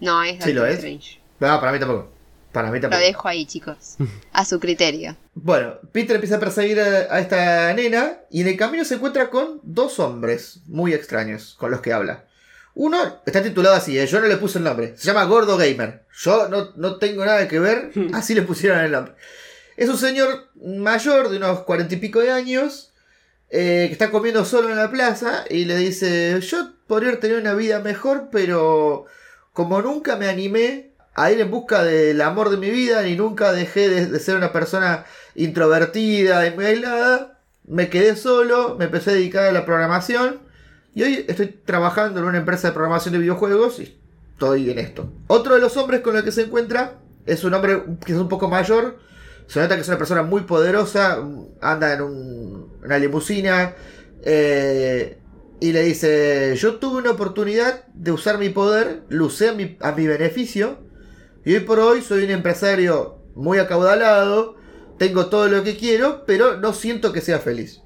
no 0.00 0.22
es 0.22 0.32
Doctor 0.38 0.48
Sí, 0.48 0.52
lo 0.54 0.66
es. 0.66 0.74
Strange. 0.76 1.18
No, 1.40 1.60
para 1.60 1.72
mí 1.72 1.78
tampoco. 1.78 2.10
Para 2.52 2.70
mí 2.70 2.76
Lo 2.78 2.82
tampoco. 2.82 3.02
dejo 3.02 3.28
ahí, 3.28 3.46
chicos. 3.46 3.96
A 4.32 4.44
su 4.44 4.60
criterio. 4.60 5.16
Bueno, 5.34 5.74
Peter 5.90 6.16
empieza 6.16 6.36
a 6.36 6.40
perseguir 6.40 6.78
a, 6.80 6.84
a 7.14 7.18
esta 7.20 7.72
nena 7.74 8.18
y 8.30 8.42
en 8.42 8.48
el 8.48 8.56
camino 8.56 8.84
se 8.84 8.94
encuentra 8.96 9.30
con 9.30 9.60
dos 9.62 9.98
hombres 9.98 10.60
muy 10.66 10.92
extraños 10.92 11.54
con 11.58 11.70
los 11.70 11.80
que 11.80 11.92
habla. 11.94 12.26
Uno 12.74 13.20
está 13.26 13.42
titulado 13.42 13.76
así, 13.76 13.98
¿eh? 13.98 14.06
yo 14.06 14.20
no 14.20 14.26
le 14.26 14.38
puse 14.38 14.58
el 14.58 14.64
nombre. 14.64 14.94
Se 14.96 15.06
llama 15.06 15.24
Gordo 15.24 15.56
Gamer. 15.56 16.04
Yo 16.16 16.48
no, 16.48 16.72
no 16.76 16.96
tengo 16.96 17.24
nada 17.24 17.46
que 17.48 17.58
ver, 17.58 17.90
así 18.14 18.34
le 18.34 18.42
pusieron 18.42 18.80
el 18.80 18.92
nombre. 18.92 19.14
Es 19.76 19.88
un 19.88 19.98
señor 19.98 20.48
mayor 20.54 21.28
de 21.28 21.36
unos 21.36 21.60
cuarenta 21.60 21.94
y 21.94 21.98
pico 21.98 22.20
de 22.20 22.30
años 22.30 22.92
eh, 23.50 23.84
que 23.88 23.92
está 23.92 24.10
comiendo 24.10 24.44
solo 24.44 24.70
en 24.70 24.76
la 24.76 24.90
plaza 24.90 25.44
y 25.48 25.64
le 25.64 25.76
dice, 25.76 26.40
yo 26.40 26.72
podría 26.86 27.18
tener 27.20 27.38
una 27.38 27.54
vida 27.54 27.80
mejor, 27.80 28.28
pero 28.30 29.06
como 29.52 29.82
nunca 29.82 30.16
me 30.16 30.28
animé 30.28 30.92
a 31.14 31.30
ir 31.30 31.40
en 31.40 31.50
busca 31.50 31.84
del 31.84 32.20
amor 32.22 32.48
de 32.48 32.56
mi 32.56 32.70
vida, 32.70 33.02
ni 33.02 33.16
nunca 33.16 33.52
dejé 33.52 33.90
de, 33.90 34.06
de 34.06 34.20
ser 34.20 34.36
una 34.36 34.52
persona 34.52 35.04
introvertida 35.34 36.46
y 36.46 36.54
muy 36.54 36.64
aislada, 36.64 37.40
me 37.64 37.90
quedé 37.90 38.16
solo, 38.16 38.76
me 38.78 38.86
empecé 38.86 39.10
a 39.10 39.14
dedicar 39.14 39.44
a 39.44 39.52
la 39.52 39.66
programación 39.66 40.40
y 40.94 41.02
hoy 41.02 41.24
estoy 41.28 41.46
trabajando 41.64 42.20
en 42.20 42.26
una 42.26 42.38
empresa 42.38 42.68
de 42.68 42.74
programación 42.74 43.12
de 43.12 43.18
videojuegos 43.20 43.78
y 43.80 43.98
estoy 44.32 44.70
en 44.70 44.78
esto. 44.78 45.10
Otro 45.26 45.54
de 45.54 45.60
los 45.60 45.76
hombres 45.76 46.00
con 46.00 46.16
el 46.16 46.24
que 46.24 46.32
se 46.32 46.42
encuentra 46.42 46.98
es 47.26 47.44
un 47.44 47.54
hombre 47.54 47.82
que 48.04 48.12
es 48.12 48.18
un 48.18 48.28
poco 48.28 48.48
mayor, 48.48 48.98
se 49.46 49.60
nota 49.60 49.74
que 49.74 49.82
es 49.82 49.88
una 49.88 49.98
persona 49.98 50.22
muy 50.22 50.42
poderosa, 50.42 51.18
anda 51.60 51.92
en 51.94 52.02
un- 52.02 52.72
una 52.84 52.98
limusina 52.98 53.74
eh, 54.24 55.18
y 55.60 55.72
le 55.72 55.82
dice, 55.82 56.54
yo 56.56 56.76
tuve 56.76 56.98
una 56.98 57.10
oportunidad 57.12 57.84
de 57.94 58.12
usar 58.12 58.38
mi 58.38 58.48
poder, 58.48 59.02
lo 59.08 59.26
usé 59.26 59.48
a 59.50 59.52
mi, 59.52 59.76
a 59.80 59.92
mi 59.92 60.06
beneficio 60.06 60.78
y 61.44 61.54
hoy 61.54 61.60
por 61.60 61.78
hoy 61.80 62.02
soy 62.02 62.24
un 62.24 62.30
empresario 62.30 63.18
muy 63.34 63.58
acaudalado, 63.58 64.56
tengo 64.98 65.26
todo 65.26 65.48
lo 65.48 65.62
que 65.64 65.76
quiero, 65.76 66.24
pero 66.26 66.56
no 66.58 66.72
siento 66.72 67.12
que 67.12 67.20
sea 67.20 67.38
feliz. 67.38 67.81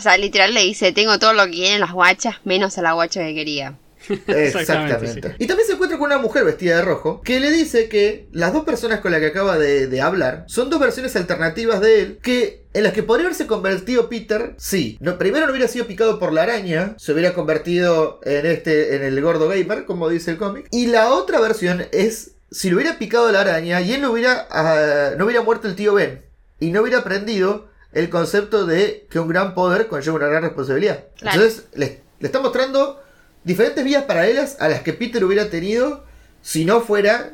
O 0.00 0.02
sea, 0.02 0.16
literal 0.16 0.54
le 0.54 0.62
dice, 0.62 0.92
tengo 0.92 1.18
todo 1.18 1.34
lo 1.34 1.44
que 1.44 1.50
quieren 1.50 1.78
las 1.78 1.92
guachas, 1.92 2.36
menos 2.44 2.78
a 2.78 2.80
la 2.80 2.94
guacha 2.94 3.20
que 3.20 3.34
quería. 3.34 3.74
Exactamente. 4.08 4.46
Exactamente, 4.46 5.34
Y 5.38 5.46
también 5.46 5.66
se 5.66 5.74
encuentra 5.74 5.98
con 5.98 6.06
una 6.06 6.16
mujer 6.16 6.42
vestida 6.42 6.76
de 6.76 6.82
rojo 6.82 7.20
que 7.20 7.38
le 7.38 7.50
dice 7.50 7.90
que 7.90 8.26
las 8.32 8.54
dos 8.54 8.64
personas 8.64 9.00
con 9.00 9.12
las 9.12 9.20
que 9.20 9.26
acaba 9.26 9.58
de, 9.58 9.88
de 9.88 10.00
hablar 10.00 10.44
son 10.46 10.70
dos 10.70 10.80
versiones 10.80 11.14
alternativas 11.16 11.82
de 11.82 12.00
él 12.00 12.18
que 12.22 12.64
en 12.72 12.84
las 12.84 12.94
que 12.94 13.02
podría 13.02 13.26
haberse 13.26 13.46
convertido 13.46 14.08
Peter, 14.08 14.54
sí. 14.56 14.96
No, 15.00 15.18
primero 15.18 15.44
no 15.44 15.52
hubiera 15.52 15.68
sido 15.68 15.86
picado 15.86 16.18
por 16.18 16.32
la 16.32 16.44
araña, 16.44 16.94
se 16.96 17.12
hubiera 17.12 17.34
convertido 17.34 18.20
en 18.24 18.46
este 18.46 18.96
en 18.96 19.02
el 19.02 19.20
gordo 19.20 19.48
gamer, 19.48 19.84
como 19.84 20.08
dice 20.08 20.30
el 20.30 20.38
cómic. 20.38 20.66
Y 20.70 20.86
la 20.86 21.10
otra 21.10 21.40
versión 21.40 21.84
es 21.92 22.36
si 22.50 22.70
lo 22.70 22.76
hubiera 22.76 22.98
picado 22.98 23.30
la 23.30 23.42
araña 23.42 23.82
y 23.82 23.92
él 23.92 24.00
no 24.00 24.12
hubiera 24.12 24.48
ah, 24.50 25.10
no 25.18 25.26
hubiera 25.26 25.42
muerto 25.42 25.68
el 25.68 25.76
tío 25.76 25.92
Ben 25.92 26.22
y 26.58 26.70
no 26.70 26.80
hubiera 26.80 27.00
aprendido 27.00 27.69
el 27.92 28.08
concepto 28.10 28.66
de 28.66 29.06
que 29.10 29.18
un 29.18 29.28
gran 29.28 29.54
poder 29.54 29.88
conlleva 29.88 30.16
una 30.16 30.26
gran 30.28 30.42
responsabilidad. 30.42 31.04
Claro. 31.18 31.40
Entonces 31.40 31.68
le, 31.74 32.02
le 32.18 32.26
está 32.26 32.40
mostrando 32.40 33.02
diferentes 33.44 33.84
vías 33.84 34.04
paralelas 34.04 34.56
a 34.60 34.68
las 34.68 34.82
que 34.82 34.92
Peter 34.92 35.24
hubiera 35.24 35.50
tenido 35.50 36.04
si 36.42 36.64
no 36.64 36.80
fuera 36.80 37.32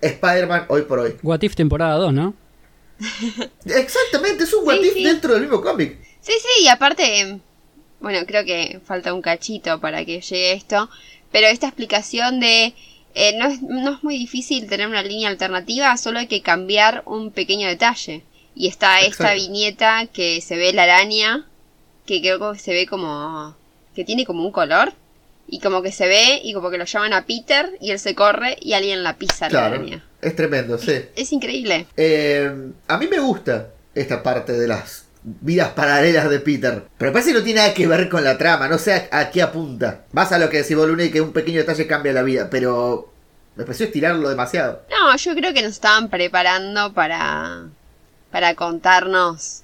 Spider-Man 0.00 0.66
hoy 0.68 0.82
por 0.82 0.98
hoy. 1.00 1.16
What 1.22 1.42
If 1.42 1.54
temporada 1.54 1.96
2, 1.96 2.12
¿no? 2.12 2.34
Exactamente, 3.64 4.44
es 4.44 4.52
un 4.54 4.66
what 4.66 4.76
Sí, 4.80 4.86
if 4.88 4.94
sí. 4.94 5.04
dentro 5.04 5.32
del 5.34 5.42
mismo 5.42 5.60
cómic. 5.60 5.98
Sí, 6.20 6.32
sí, 6.40 6.64
y 6.64 6.68
aparte, 6.68 7.40
bueno, 8.00 8.18
creo 8.26 8.44
que 8.44 8.80
falta 8.84 9.14
un 9.14 9.22
cachito 9.22 9.80
para 9.80 10.04
que 10.04 10.20
llegue 10.20 10.52
esto, 10.52 10.90
pero 11.32 11.46
esta 11.46 11.66
explicación 11.66 12.40
de 12.40 12.74
eh, 13.14 13.36
no, 13.38 13.46
es, 13.46 13.62
no 13.62 13.94
es 13.94 14.04
muy 14.04 14.18
difícil 14.18 14.68
tener 14.68 14.86
una 14.86 15.02
línea 15.02 15.28
alternativa, 15.28 15.96
solo 15.96 16.18
hay 16.18 16.26
que 16.26 16.42
cambiar 16.42 17.02
un 17.06 17.30
pequeño 17.30 17.68
detalle. 17.68 18.22
Y 18.54 18.68
está 18.68 19.00
esta 19.00 19.34
viñeta 19.34 20.06
que 20.06 20.40
se 20.40 20.56
ve 20.56 20.72
la 20.72 20.82
araña, 20.84 21.46
que 22.06 22.20
creo 22.20 22.52
que 22.52 22.58
se 22.58 22.72
ve 22.72 22.86
como 22.86 23.56
que 23.94 24.04
tiene 24.04 24.24
como 24.24 24.44
un 24.44 24.52
color, 24.52 24.92
y 25.50 25.58
como 25.60 25.82
que 25.82 25.92
se 25.92 26.06
ve 26.06 26.40
y 26.42 26.54
como 26.54 26.70
que 26.70 26.78
lo 26.78 26.84
llaman 26.84 27.12
a 27.12 27.26
Peter 27.26 27.76
y 27.80 27.90
él 27.90 27.98
se 27.98 28.14
corre 28.14 28.56
y 28.60 28.72
alguien 28.72 29.02
la 29.02 29.16
pisa 29.16 29.50
la 29.50 29.66
araña. 29.66 30.04
es 30.22 30.36
tremendo, 30.36 30.78
sí. 30.78 31.02
Es 31.16 31.32
increíble. 31.32 31.86
Eh, 31.96 32.50
a 32.86 32.98
mí 32.98 33.08
me 33.08 33.18
gusta 33.18 33.70
esta 33.94 34.22
parte 34.22 34.52
de 34.52 34.68
las 34.68 35.06
vidas 35.22 35.70
paralelas 35.70 36.30
de 36.30 36.38
Peter. 36.40 36.84
Pero 36.96 37.12
parece 37.12 37.32
que 37.32 37.38
no 37.38 37.44
tiene 37.44 37.60
nada 37.60 37.74
que 37.74 37.86
ver 37.86 38.08
con 38.08 38.22
la 38.22 38.38
trama, 38.38 38.68
no 38.68 38.78
sé 38.78 39.08
a, 39.10 39.18
a 39.18 39.30
qué 39.30 39.42
apunta. 39.42 40.04
Vas 40.12 40.32
a 40.32 40.38
lo 40.38 40.48
que 40.48 40.62
decís 40.62 40.76
y 40.98 41.10
que 41.10 41.20
un 41.20 41.32
pequeño 41.32 41.58
detalle 41.58 41.86
cambia 41.86 42.12
la 42.12 42.22
vida, 42.22 42.48
pero 42.48 43.12
me 43.56 43.64
pareció 43.64 43.86
estirarlo 43.86 44.28
demasiado. 44.28 44.82
No, 44.88 45.16
yo 45.16 45.34
creo 45.34 45.52
que 45.52 45.62
nos 45.62 45.72
estaban 45.72 46.08
preparando 46.08 46.92
para, 46.92 47.66
para 48.30 48.54
contarnos 48.54 49.62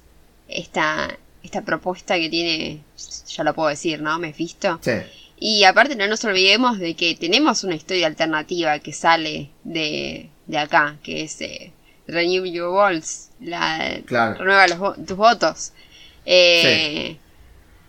esta, 0.49 1.17
esta 1.43 1.63
propuesta 1.63 2.17
que 2.17 2.29
tiene, 2.29 2.83
ya 3.29 3.45
lo 3.45 3.55
puedo 3.55 3.69
decir, 3.69 4.01
¿no? 4.03 4.19
Mephisto. 4.19 4.79
Sí. 4.83 4.93
Y 5.39 5.65
aparte 5.65 5.97
no 5.97 6.07
nos 6.07 6.25
olvidemos 6.25 6.79
de 6.79 6.95
que 6.95 7.15
tenemos 7.15 7.63
una 7.65 7.75
historia 7.75 8.07
alternativa 8.07 8.79
que 8.79 8.93
sale 8.93 9.51
de, 9.65 10.31
de 10.47 10.59
acá, 10.59 10.97
que 11.03 11.25
es 11.25 11.41
eh, 11.43 11.73
Renew 12.07 12.45
Your 12.47 12.71
Walls, 12.71 13.31
la, 13.41 13.99
Claro. 14.07 14.39
renueva 14.39 14.67
los 14.69 15.07
tus 15.07 15.17
votos. 15.17 15.73
Eh, 16.25 17.19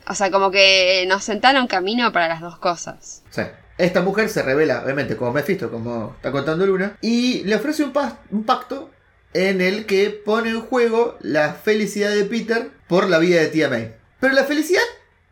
O 0.09 0.13
sea, 0.13 0.31
como 0.31 0.51
que 0.51 1.05
nos 1.07 1.23
sentaron 1.23 1.67
camino 1.67 2.13
para 2.13 2.27
las 2.29 2.39
dos 2.41 2.57
cosas. 2.59 3.23
Sí. 3.29 3.41
Esta 3.77 4.01
mujer 4.01 4.29
se 4.29 4.41
revela, 4.41 4.81
obviamente, 4.83 5.15
como 5.17 5.33
Mephisto, 5.33 5.69
como 5.69 6.13
está 6.15 6.31
contando 6.31 6.65
Luna, 6.65 6.97
y 7.01 7.43
le 7.43 7.55
ofrece 7.55 7.83
un, 7.83 7.93
un 8.31 8.43
pacto 8.43 8.89
en 9.33 9.61
el 9.61 9.85
que 9.85 10.09
pone 10.09 10.49
en 10.49 10.61
juego 10.61 11.17
la 11.21 11.53
felicidad 11.53 12.09
de 12.11 12.25
Peter 12.25 12.69
por 12.87 13.09
la 13.09 13.19
vida 13.19 13.41
de 13.41 13.47
tía 13.47 13.69
May. 13.69 13.93
Pero 14.19 14.33
la 14.33 14.45
felicidad 14.45 14.81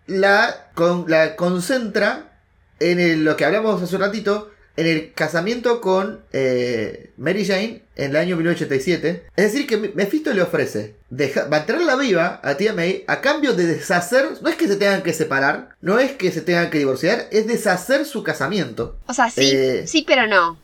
la, 0.07 0.69
con- 0.75 1.05
la 1.07 1.35
concentra 1.35 2.39
en 2.79 2.99
el- 2.99 3.23
lo 3.25 3.35
que 3.37 3.45
hablamos 3.45 3.81
hace 3.81 3.95
un 3.95 4.01
ratito, 4.01 4.51
en 4.77 4.87
el 4.87 5.13
casamiento 5.13 5.79
con 5.79 6.21
eh, 6.33 7.11
Mary 7.17 7.45
Jane 7.45 7.83
en 7.95 8.09
el 8.11 8.17
año 8.17 8.35
1987. 8.35 9.23
Es 9.37 9.53
decir, 9.53 9.65
que 9.67 9.77
Mephisto 9.77 10.33
le 10.33 10.41
ofrece 10.41 10.95
deja- 11.09 11.47
mantenerla 11.47 11.95
viva 11.95 12.41
a 12.43 12.55
tía 12.57 12.73
May 12.73 13.05
a 13.07 13.21
cambio 13.21 13.53
de 13.53 13.65
deshacer, 13.67 14.25
no 14.41 14.49
es 14.49 14.57
que 14.57 14.67
se 14.67 14.75
tengan 14.75 15.01
que 15.01 15.13
separar, 15.13 15.69
no 15.79 15.97
es 15.97 16.11
que 16.11 16.29
se 16.31 16.41
tengan 16.41 16.69
que 16.69 16.77
divorciar, 16.79 17.27
es 17.31 17.47
deshacer 17.47 18.05
su 18.05 18.21
casamiento. 18.23 18.99
O 19.07 19.13
sea, 19.13 19.29
sí, 19.31 19.49
Eh. 19.53 19.83
sí, 19.87 20.03
pero 20.05 20.27
no. 20.27 20.59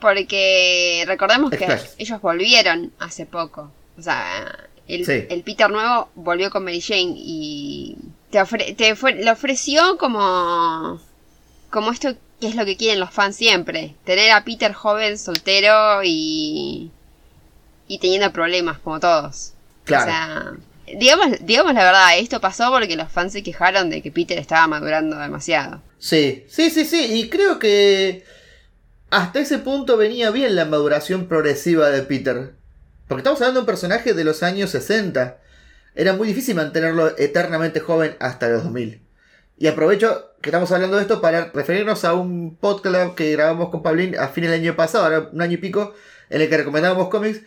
Porque 0.00 1.04
recordemos 1.06 1.50
que 1.50 1.66
ellos 1.98 2.20
volvieron 2.20 2.92
hace 2.98 3.26
poco. 3.26 3.70
O 3.98 4.02
sea, 4.02 4.58
el, 4.88 5.06
Sí. 5.06 5.24
el 5.30 5.42
Peter 5.42 5.70
nuevo 5.70 6.10
volvió 6.14 6.50
con 6.50 6.64
Mary 6.64 6.80
Jane 6.80 7.14
y 7.16 7.96
te, 8.30 8.38
ofre- 8.40 8.76
te 8.76 8.96
fue- 8.96 9.14
le 9.14 9.30
ofreció 9.30 9.96
como, 9.98 11.00
como 11.70 11.90
esto 11.92 12.14
que 12.40 12.48
es 12.48 12.56
lo 12.56 12.64
que 12.64 12.76
quieren 12.76 13.00
los 13.00 13.10
fans 13.10 13.36
siempre. 13.36 13.94
Tener 14.04 14.32
a 14.32 14.44
Peter 14.44 14.72
joven, 14.72 15.18
soltero 15.18 16.02
y, 16.04 16.90
y 17.88 17.98
teniendo 17.98 18.32
problemas 18.32 18.78
como 18.78 19.00
todos. 19.00 19.52
Claro. 19.84 20.02
O 20.02 20.06
sea, 20.06 20.52
digamos, 20.98 21.28
digamos 21.46 21.72
la 21.74 21.84
verdad, 21.84 22.18
esto 22.18 22.40
pasó 22.40 22.70
porque 22.70 22.96
los 22.96 23.10
fans 23.10 23.32
se 23.32 23.42
quejaron 23.42 23.88
de 23.90 24.02
que 24.02 24.10
Peter 24.10 24.38
estaba 24.38 24.66
madurando 24.66 25.16
demasiado. 25.18 25.80
Sí, 25.98 26.44
sí, 26.48 26.68
sí, 26.70 26.84
sí. 26.84 27.06
Y 27.20 27.28
creo 27.30 27.58
que 27.58 28.24
hasta 29.14 29.38
ese 29.38 29.58
punto 29.58 29.96
venía 29.96 30.32
bien 30.32 30.56
la 30.56 30.64
maduración 30.64 31.28
progresiva 31.28 31.88
de 31.90 32.02
Peter. 32.02 32.54
Porque 33.06 33.20
estamos 33.20 33.40
hablando 33.40 33.60
de 33.60 33.62
un 33.62 33.66
personaje 33.66 34.12
de 34.12 34.24
los 34.24 34.42
años 34.42 34.70
60. 34.70 35.38
Era 35.94 36.14
muy 36.14 36.26
difícil 36.26 36.56
mantenerlo 36.56 37.16
eternamente 37.16 37.78
joven 37.78 38.16
hasta 38.18 38.48
los 38.48 38.64
2000. 38.64 39.00
Y 39.56 39.68
aprovecho 39.68 40.32
que 40.42 40.50
estamos 40.50 40.72
hablando 40.72 40.96
de 40.96 41.02
esto 41.02 41.20
para 41.20 41.52
referirnos 41.52 42.04
a 42.04 42.14
un 42.14 42.56
podcast 42.56 43.14
que 43.14 43.30
grabamos 43.30 43.68
con 43.68 43.84
Pablín 43.84 44.18
a 44.18 44.26
fines 44.26 44.50
del 44.50 44.62
año 44.62 44.74
pasado, 44.74 45.04
ahora 45.04 45.28
un 45.32 45.40
año 45.40 45.54
y 45.54 45.58
pico, 45.58 45.94
en 46.28 46.40
el 46.40 46.48
que 46.48 46.56
recomendábamos 46.56 47.08
cómics 47.08 47.42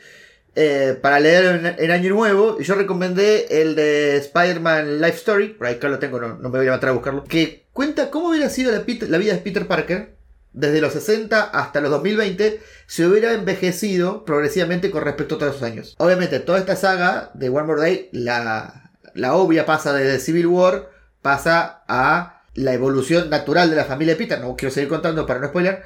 eh, 0.55 0.97
para 1.01 1.19
leer 1.19 1.75
en, 1.77 1.91
año 1.91 2.11
nuevo. 2.11 2.55
Y 2.61 2.63
yo 2.63 2.75
recomendé 2.75 3.61
el 3.61 3.75
de 3.75 4.15
Spider-Man 4.15 5.01
Life 5.01 5.17
Story, 5.17 5.49
por 5.49 5.67
ahí 5.67 5.75
acá 5.75 5.89
lo 5.89 5.99
tengo, 5.99 6.17
no, 6.21 6.37
me 6.37 6.47
voy 6.47 6.59
a 6.61 6.63
levantar 6.63 6.91
a 6.91 6.93
buscarlo, 6.93 7.25
que 7.25 7.65
cuenta 7.73 8.09
cómo 8.09 8.29
hubiera 8.29 8.49
sido 8.49 8.71
la 8.71 9.17
vida 9.17 9.33
de 9.33 9.39
Peter 9.39 9.67
Parker 9.67 10.16
desde 10.57 10.81
los 10.81 10.93
60 10.93 11.43
hasta 11.43 11.81
los 11.81 11.91
2020 11.91 12.59
si 12.87 13.03
hubiera 13.03 13.33
envejecido 13.33 14.25
progresivamente 14.25 14.89
con 14.89 15.03
respecto 15.03 15.35
a 15.35 15.37
todos 15.37 15.55
esos 15.55 15.67
años. 15.67 15.95
Obviamente, 15.99 16.39
toda 16.39 16.57
esta 16.57 16.75
saga 16.75 17.29
de 17.35 17.49
One 17.49 17.63
More 17.63 17.81
Day, 17.81 18.09
la, 18.11 18.91
la 19.13 19.35
obvia 19.35 19.67
pasa 19.67 19.93
desde 19.93 20.19
Civil 20.19 20.47
War, 20.47 20.89
pasa 21.21 21.83
a 21.87 22.41
la 22.55 22.73
evolución 22.73 23.29
natural 23.29 23.69
de 23.69 23.75
la 23.75 23.85
familia 23.85 24.15
de 24.15 24.17
Peter. 24.17 24.41
No 24.41 24.55
quiero 24.55 24.73
seguir 24.73 24.89
contando 24.89 25.27
para 25.27 25.39
no 25.39 25.49
spoiler. 25.49 25.83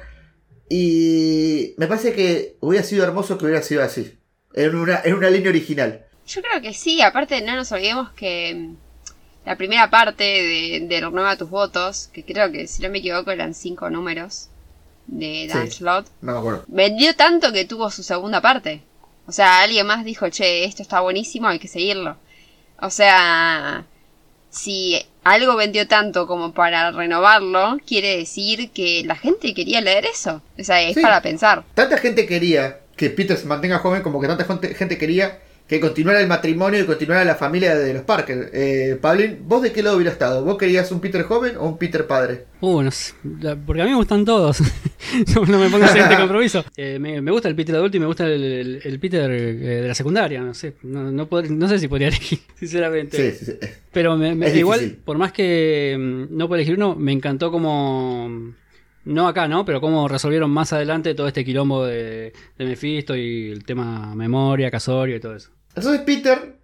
Y 0.70 1.74
me 1.76 1.86
parece 1.86 2.14
que 2.14 2.56
hubiera 2.60 2.84
sido 2.84 3.04
hermoso 3.04 3.36
que 3.36 3.44
hubiera 3.44 3.62
sido 3.62 3.82
así. 3.82 4.18
En 4.54 4.74
una, 4.74 5.02
en 5.04 5.14
una 5.14 5.28
línea 5.28 5.50
original. 5.50 6.06
Yo 6.26 6.40
creo 6.40 6.62
que 6.62 6.72
sí, 6.72 7.02
aparte 7.02 7.42
no 7.42 7.56
nos 7.56 7.70
olvidemos 7.72 8.10
que 8.12 8.54
mm, 8.54 8.76
la 9.44 9.56
primera 9.56 9.90
parte 9.90 10.24
de, 10.24 10.86
de 10.88 11.00
Renueva 11.00 11.36
tus 11.36 11.50
votos, 11.50 12.08
que 12.10 12.24
creo 12.24 12.50
que 12.50 12.66
si 12.66 12.82
no 12.82 12.88
me 12.88 12.98
equivoco 12.98 13.30
eran 13.32 13.52
cinco 13.52 13.90
números 13.90 14.48
de 15.06 15.48
Dan 15.52 15.70
Sí. 15.70 15.78
Slott, 15.78 16.06
No 16.20 16.32
me 16.32 16.38
acuerdo. 16.38 16.64
vendió 16.68 17.14
tanto 17.14 17.52
que 17.52 17.64
tuvo 17.64 17.90
su 17.90 18.02
segunda 18.02 18.40
parte. 18.40 18.82
O 19.26 19.32
sea, 19.32 19.60
alguien 19.62 19.86
más 19.86 20.04
dijo, 20.04 20.28
che, 20.30 20.64
esto 20.64 20.82
está 20.82 21.00
buenísimo, 21.00 21.48
hay 21.48 21.58
que 21.58 21.68
seguirlo. 21.68 22.16
O 22.80 22.90
sea, 22.90 23.84
si 24.50 25.00
algo 25.24 25.54
vendió 25.56 25.86
tanto 25.86 26.26
como 26.26 26.52
para 26.52 26.90
renovarlo, 26.90 27.78
quiere 27.86 28.16
decir 28.18 28.70
que 28.70 29.02
la 29.04 29.14
gente 29.16 29.54
quería 29.54 29.80
leer 29.80 30.06
eso. 30.06 30.42
O 30.58 30.64
sea, 30.64 30.82
es 30.82 30.94
Sí. 30.94 31.00
para 31.02 31.22
pensar. 31.22 31.64
Tanta 31.74 31.98
gente 31.98 32.26
quería 32.26 32.80
que 32.96 33.10
Peter 33.10 33.36
se 33.36 33.46
mantenga 33.46 33.78
joven 33.78 34.02
como 34.02 34.20
que 34.20 34.26
tanta 34.28 34.44
gente, 34.44 34.74
gente 34.74 34.98
quería 34.98 35.40
que 35.72 35.80
continuara 35.80 36.20
el 36.20 36.28
matrimonio 36.28 36.80
y 36.80 36.84
continuara 36.84 37.24
la 37.24 37.34
familia 37.34 37.74
de 37.74 37.94
los 37.94 38.02
Parker. 38.02 38.50
Eh, 38.52 38.98
Pablín, 39.00 39.38
¿vos 39.44 39.62
de 39.62 39.72
qué 39.72 39.82
lado 39.82 39.96
hubiera 39.96 40.12
estado? 40.12 40.44
¿Vos 40.44 40.58
querías 40.58 40.92
un 40.92 41.00
Peter 41.00 41.22
joven 41.22 41.56
o 41.56 41.66
un 41.66 41.78
Peter 41.78 42.06
padre? 42.06 42.44
Uh, 42.60 42.82
no 42.82 42.90
sé, 42.90 43.14
porque 43.64 43.80
a 43.80 43.86
mí 43.86 43.90
me 43.92 43.96
gustan 43.96 44.22
todos. 44.26 44.58
no, 45.34 45.46
no 45.46 45.58
me 45.58 45.70
pongas 45.70 45.96
en 45.96 46.02
este 46.02 46.16
compromiso. 46.18 46.62
Eh, 46.76 46.98
me, 47.00 47.22
me 47.22 47.30
gusta 47.30 47.48
el 47.48 47.54
Peter 47.56 47.74
adulto 47.74 47.96
y 47.96 48.00
me 48.00 48.04
gusta 48.06 48.26
el, 48.26 48.42
el- 48.44 48.80
el 48.84 49.00
Peter 49.00 49.30
eh, 49.30 49.54
de 49.54 49.88
la 49.88 49.94
secundaria. 49.94 50.42
No 50.42 50.52
sé, 50.52 50.74
no, 50.82 51.10
no, 51.10 51.26
pod- 51.26 51.48
no 51.48 51.66
sé 51.68 51.78
si 51.78 51.88
podría 51.88 52.08
elegir, 52.08 52.40
sinceramente. 52.54 53.30
Sí, 53.32 53.38
sí, 53.46 53.52
sí. 53.58 53.68
Pero 53.92 54.14
me- 54.18 54.34
me- 54.34 54.50
igual, 54.54 54.78
difícil. 54.80 55.02
por 55.02 55.16
más 55.16 55.32
que 55.32 55.96
mm, 55.98 56.36
no 56.36 56.48
puedo 56.48 56.56
elegir 56.60 56.74
uno, 56.76 56.94
me 56.96 57.12
encantó 57.12 57.50
como. 57.50 58.52
No 59.04 59.26
acá, 59.26 59.48
¿no? 59.48 59.64
Pero 59.64 59.80
cómo 59.80 60.06
resolvieron 60.06 60.50
más 60.50 60.72
adelante 60.74 61.14
todo 61.14 61.26
este 61.28 61.44
quilombo 61.46 61.86
de, 61.86 62.32
de 62.58 62.64
Mephisto 62.66 63.16
y 63.16 63.50
el 63.50 63.64
tema 63.64 64.14
memoria, 64.14 64.70
casorio 64.70 65.16
y 65.16 65.20
todo 65.20 65.34
eso. 65.34 65.50
Entonces 65.74 66.02
Peter, 66.02 66.56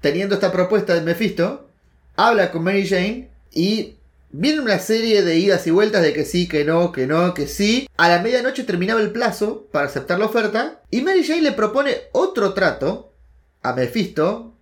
teniendo 0.00 0.34
esta 0.34 0.52
propuesta 0.52 0.94
de 0.94 1.00
Mephisto, 1.02 1.68
habla 2.16 2.50
con 2.50 2.64
Mary 2.64 2.86
Jane 2.86 3.30
y 3.52 3.96
viene 4.30 4.60
una 4.60 4.78
serie 4.78 5.22
de 5.22 5.38
idas 5.38 5.66
y 5.66 5.70
vueltas 5.70 6.02
de 6.02 6.12
que 6.12 6.24
sí, 6.24 6.48
que 6.48 6.64
no, 6.64 6.92
que 6.92 7.06
no, 7.06 7.32
que 7.34 7.46
sí. 7.46 7.88
A 7.96 8.08
la 8.08 8.20
medianoche 8.22 8.64
terminaba 8.64 9.00
el 9.00 9.12
plazo 9.12 9.66
para 9.72 9.86
aceptar 9.86 10.18
la 10.18 10.26
oferta 10.26 10.82
y 10.90 11.00
Mary 11.02 11.24
Jane 11.24 11.42
le 11.42 11.52
propone 11.52 11.94
otro 12.12 12.52
trato 12.54 13.12
a 13.62 13.72
Mephisto 13.72 14.54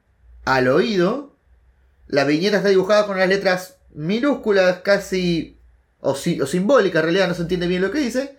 al 0.45 0.69
oído. 0.69 1.35
La 2.07 2.25
viñeta 2.25 2.59
está 2.59 2.69
dibujada 2.69 3.07
con 3.07 3.17
unas 3.17 3.29
letras 3.29 3.77
minúsculas, 3.95 4.81
casi 4.81 5.57
o, 6.01 6.15
si- 6.15 6.41
o 6.41 6.47
simbólicas, 6.47 7.01
en 7.01 7.05
realidad 7.05 7.29
no 7.29 7.35
se 7.35 7.43
entiende 7.43 7.67
bien 7.67 7.81
lo 7.83 7.91
que 7.91 7.99
dice. 8.01 8.37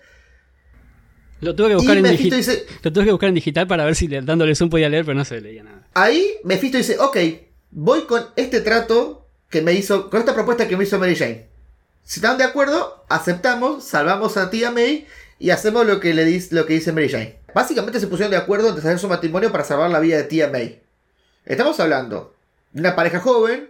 Lo 1.41 1.54
tuve 1.56 1.67
que 1.67 1.74
Y 1.74 1.76
buscar 1.76 1.98
en 1.98 2.04
Mephisto 2.04 2.36
digital. 2.36 2.56
dice, 2.58 2.78
Lo 2.82 2.93
tuve 2.93 3.06
que 3.06 3.12
buscar 3.12 3.30
en 3.30 3.36
digital 3.36 3.67
para 3.67 3.86
ver 3.86 3.95
si 3.95 4.08
le- 4.08 4.21
dándole 4.21 4.56
zoom 4.56 4.69
podía 4.69 4.89
leer, 4.89 5.06
pero 5.06 5.17
no 5.17 5.26
se 5.26 5.41
leía 5.41 5.63
nada. 5.63 5.88
Ahí 5.93 6.36
Mephisto 6.43 6.78
dice, 6.78 6.98
ok, 7.00 7.17
voy 7.71 8.02
con 8.04 8.26
este 8.36 8.62
trato 8.62 9.28
que 9.50 9.62
me 9.62 9.74
hizo, 9.74 10.10
con 10.10 10.19
esta 10.19 10.34
propuesta 10.34 10.67
que 10.67 10.78
me 10.78 10.84
hizo 10.86 10.98
Mary 11.00 11.15
Jane. 11.15 11.48
Si 12.04 12.19
están 12.19 12.38
de 12.38 12.43
acuerdo, 12.43 13.04
aceptamos, 13.10 13.84
salvamos 13.84 14.38
a 14.38 14.50
tía 14.50 14.71
May 14.71 15.08
y 15.39 15.50
hacemos 15.50 15.86
lo 15.86 16.00
que, 16.00 16.13
le 16.13 16.24
dice, 16.26 16.54
lo 16.56 16.65
que 16.65 16.74
dice 16.74 16.91
Mary 16.91 17.10
Jane. 17.10 17.39
Básicamente 17.54 18.00
se 18.00 18.08
pusieron 18.08 18.32
de 18.32 18.38
acuerdo 18.38 18.69
en 18.69 18.78
hacer 18.78 19.00
su 19.00 19.08
matrimonio 19.08 19.52
para 19.52 19.63
salvar 19.63 19.89
la 19.89 20.00
vida 20.00 20.17
de 20.17 20.24
tía 20.24 20.50
May. 20.50 20.82
Estamos 21.45 21.80
hablando 21.80 22.34
de 22.71 22.80
una 22.82 22.95
pareja 22.95 23.19
joven 23.19 23.69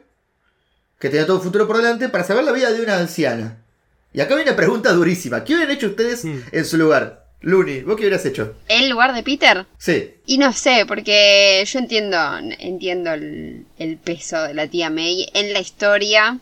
que 0.99 1.09
tenía 1.09 1.25
todo 1.25 1.37
un 1.37 1.43
futuro 1.43 1.67
por 1.67 1.77
delante 1.77 2.09
para 2.09 2.23
salvar 2.23 2.45
la 2.45 2.51
vida 2.51 2.71
de 2.71 2.81
una 2.81 2.97
anciana. 2.97 3.57
Y 4.13 4.21
acá 4.21 4.35
viene 4.35 4.49
una 4.51 4.57
pregunta 4.57 4.91
durísima. 4.93 5.43
¿Qué 5.43 5.53
hubieran 5.55 5.75
hecho 5.75 5.87
ustedes 5.87 6.23
Mm. 6.25 6.39
en 6.51 6.65
su 6.65 6.77
lugar? 6.77 7.24
Looney, 7.41 7.81
¿vos 7.83 7.95
qué 7.95 8.03
hubieras 8.03 8.25
hecho? 8.25 8.55
¿El 8.67 8.89
lugar 8.89 9.13
de 9.13 9.21
Peter? 9.23 9.65
Sí. 9.77 10.11
Y 10.25 10.37
no 10.39 10.51
sé, 10.53 10.85
porque 10.87 11.63
yo 11.67 11.79
entiendo, 11.79 12.17
entiendo 12.59 13.13
el, 13.13 13.65
el 13.77 13.97
peso 13.97 14.41
de 14.43 14.53
la 14.55 14.67
tía 14.67 14.89
May 14.89 15.29
en 15.33 15.53
la 15.53 15.59
historia, 15.59 16.39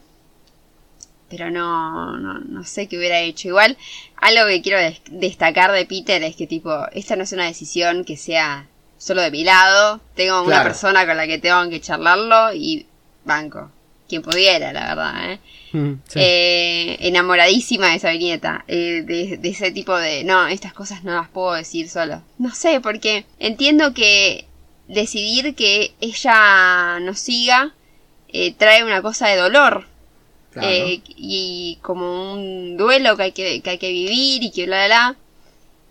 pero 1.30 1.50
no, 1.50 2.18
no, 2.18 2.40
no 2.40 2.64
sé 2.64 2.88
qué 2.88 2.98
hubiera 2.98 3.20
hecho. 3.20 3.48
Igual, 3.50 3.76
algo 4.18 4.48
que 4.48 4.62
quiero 4.62 4.78
des- 4.80 5.02
destacar 5.10 5.72
de 5.72 5.86
Peter 5.86 6.22
es 6.24 6.36
que 6.36 6.48
tipo, 6.48 6.86
esta 6.94 7.16
no 7.16 7.24
es 7.24 7.32
una 7.34 7.48
decisión 7.48 8.06
que 8.06 8.16
sea 8.16 8.68
solo 8.98 9.22
de 9.22 9.32
mi 9.32 9.44
lado, 9.44 10.00
tengo 10.16 10.40
una 10.42 10.52
Claro. 10.58 10.70
persona 10.70 11.06
con 11.06 11.18
la 11.18 11.28
que 11.28 11.40
tengo 11.40 11.70
que 11.70 11.82
charlarlo 11.82 12.54
y 12.54 12.86
banco, 13.26 13.72
quien 14.08 14.22
pudiera, 14.22 14.72
la 14.72 14.88
verdad, 14.96 15.32
¿eh? 15.34 15.40
Mm, 15.74 15.94
sí. 16.08 16.20
Eh, 16.22 16.98
enamoradísima 17.02 17.90
de 17.90 17.96
esa 17.96 18.12
viñeta, 18.12 18.64
eh, 18.68 19.04
de, 19.06 19.38
de 19.38 19.50
ese 19.50 19.72
tipo 19.72 19.98
de, 19.98 20.24
no, 20.24 20.48
estas 20.48 20.72
cosas 20.74 21.04
no 21.04 21.14
las 21.14 21.28
puedo 21.30 21.54
decir 21.54 21.90
solo. 21.90 22.22
No 22.38 22.54
sé, 22.54 22.80
porque 22.80 23.26
entiendo 23.40 23.94
que 23.94 24.46
decidir 24.88 25.56
que 25.56 25.94
ella 26.00 27.00
nos 27.02 27.20
siga 27.20 27.74
eh, 28.30 28.54
trae 28.54 28.84
una 28.84 29.02
cosa 29.02 29.28
de 29.28 29.38
dolor 29.38 29.88
Claro. 30.52 30.68
eh, 30.70 31.02
y 31.08 31.80
como 31.82 32.34
un 32.34 32.78
duelo 32.78 33.18
que 33.18 33.24
hay 33.24 33.32
que, 33.32 33.62
que 33.62 33.70
hay 33.72 33.78
que 33.80 33.90
vivir 33.92 34.44
y 34.44 34.52
que 34.52 34.66
bla 34.68 34.86
bla 34.86 34.88
bla. 34.88 35.16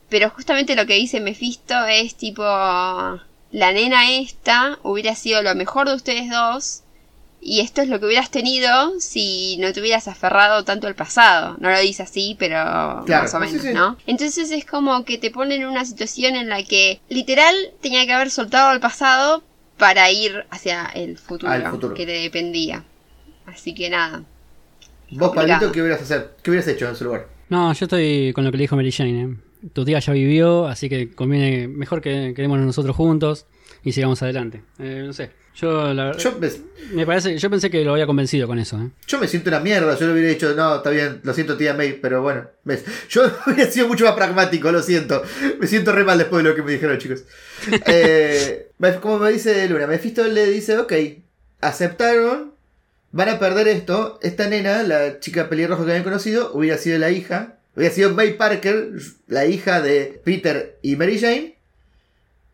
Pero 0.08 0.30
justamente 0.30 0.76
lo 0.76 0.86
que 0.86 0.94
dice 0.94 1.20
Mephisto 1.20 1.86
es 1.86 2.14
tipo, 2.14 2.42
la 2.44 3.72
nena 3.72 4.10
esta 4.12 4.78
hubiera 4.82 5.14
sido 5.16 5.42
lo 5.42 5.54
mejor 5.56 5.88
de 5.88 5.94
ustedes 5.96 6.30
dos 6.30 6.81
y 7.44 7.60
esto 7.60 7.82
es 7.82 7.88
lo 7.88 7.98
que 7.98 8.06
hubieras 8.06 8.30
tenido 8.30 8.98
si 9.00 9.56
no 9.58 9.72
te 9.72 9.80
hubieras 9.80 10.06
aferrado 10.06 10.64
tanto 10.64 10.86
al 10.86 10.94
pasado. 10.94 11.56
No 11.58 11.70
lo 11.70 11.78
dice 11.80 12.04
así, 12.04 12.36
pero 12.38 13.02
Claro, 13.04 13.24
más 13.24 13.34
o 13.34 13.40
menos, 13.40 13.60
sí. 13.62 13.72
¿no? 13.74 13.96
Entonces 14.06 14.50
es 14.52 14.64
como 14.64 15.04
que 15.04 15.18
te 15.18 15.30
ponen 15.30 15.62
en 15.62 15.68
una 15.68 15.84
situación 15.84 16.36
en 16.36 16.48
la 16.48 16.62
que 16.62 17.00
literal 17.08 17.54
tenía 17.80 18.06
que 18.06 18.12
haber 18.12 18.30
soltado 18.30 18.72
el 18.72 18.78
pasado 18.80 19.42
para 19.76 20.10
ir 20.12 20.46
hacia 20.50 20.86
el 20.94 21.18
futuro, 21.18 21.50
Al 21.50 21.66
futuro. 21.66 21.94
que 21.94 22.06
le 22.06 22.22
dependía. 22.22 22.84
Así 23.46 23.74
que 23.74 23.90
nada. 23.90 24.22
Vos. 25.10 25.32
Pablito, 25.34 25.72
¿qué 25.72 25.82
hubieras, 25.82 26.00
hacer? 26.00 26.36
¿qué 26.42 26.50
hubieras 26.50 26.68
hecho 26.68 26.88
en 26.88 26.94
su 26.96 27.04
lugar? 27.04 27.26
No, 27.48 27.72
yo 27.72 27.84
estoy 27.86 28.32
con 28.32 28.44
lo 28.44 28.50
que 28.52 28.56
le 28.58 28.62
dijo 28.62 28.76
Mary 28.76 28.92
Jane. 28.92 29.22
¿eh? 29.22 29.68
Tu 29.74 29.84
tía 29.84 29.98
ya 29.98 30.12
vivió, 30.12 30.66
así 30.68 30.88
que 30.88 31.10
conviene 31.10 31.68
mejor 31.68 32.00
que 32.00 32.32
quedémonos 32.34 32.64
nosotros 32.64 32.94
juntos 32.96 33.46
y 33.82 33.92
sigamos 33.92 34.22
adelante. 34.22 34.62
Eh, 34.78 35.02
no 35.04 35.12
sé. 35.12 35.30
Yo, 35.54 35.92
la 35.92 36.04
verdad, 36.06 36.18
Yo 36.18 36.38
me, 36.38 36.48
me 36.92 37.06
parece, 37.06 37.36
yo 37.36 37.50
pensé 37.50 37.70
que 37.70 37.84
lo 37.84 37.92
había 37.92 38.06
convencido 38.06 38.46
con 38.46 38.58
eso. 38.58 38.80
¿eh? 38.80 38.90
yo 39.06 39.18
me 39.18 39.28
siento 39.28 39.50
una 39.50 39.60
mierda. 39.60 39.98
Yo 39.98 40.06
le 40.06 40.12
hubiera 40.12 40.30
dicho, 40.30 40.54
no, 40.54 40.76
está 40.76 40.90
bien, 40.90 41.20
lo 41.22 41.34
siento, 41.34 41.56
tía 41.56 41.74
May, 41.74 41.98
pero 42.00 42.22
bueno. 42.22 42.46
ves, 42.64 42.84
Yo 43.10 43.22
hubiera 43.46 43.70
sido 43.70 43.86
mucho 43.88 44.04
más 44.04 44.14
pragmático, 44.14 44.72
lo 44.72 44.82
siento. 44.82 45.22
Me 45.60 45.66
siento 45.66 45.92
re 45.92 46.04
mal 46.04 46.18
después 46.18 46.42
de 46.42 46.50
lo 46.50 46.56
que 46.56 46.62
me 46.62 46.72
dijeron, 46.72 46.98
chicos. 46.98 47.24
Eh, 47.86 48.68
como 49.00 49.18
me 49.18 49.30
dice 49.30 49.68
Luna, 49.68 49.86
Mephisto 49.86 50.24
le 50.26 50.46
dice, 50.46 50.78
ok, 50.78 50.92
aceptaron, 51.60 52.52
van 53.12 53.28
a 53.28 53.38
perder 53.38 53.68
esto. 53.68 54.18
Esta 54.22 54.48
nena, 54.48 54.82
la 54.82 55.20
chica 55.20 55.48
pelirroja 55.48 55.84
que 55.84 55.90
habían 55.90 56.04
conocido, 56.04 56.50
hubiera 56.54 56.78
sido 56.78 56.98
la 56.98 57.10
hija. 57.10 57.58
Hubiera 57.76 57.94
sido 57.94 58.14
May 58.14 58.36
Parker, 58.36 58.90
la 59.28 59.46
hija 59.46 59.80
de 59.80 60.20
Peter 60.24 60.78
y 60.82 60.96
Mary 60.96 61.18
Jane. 61.18 61.56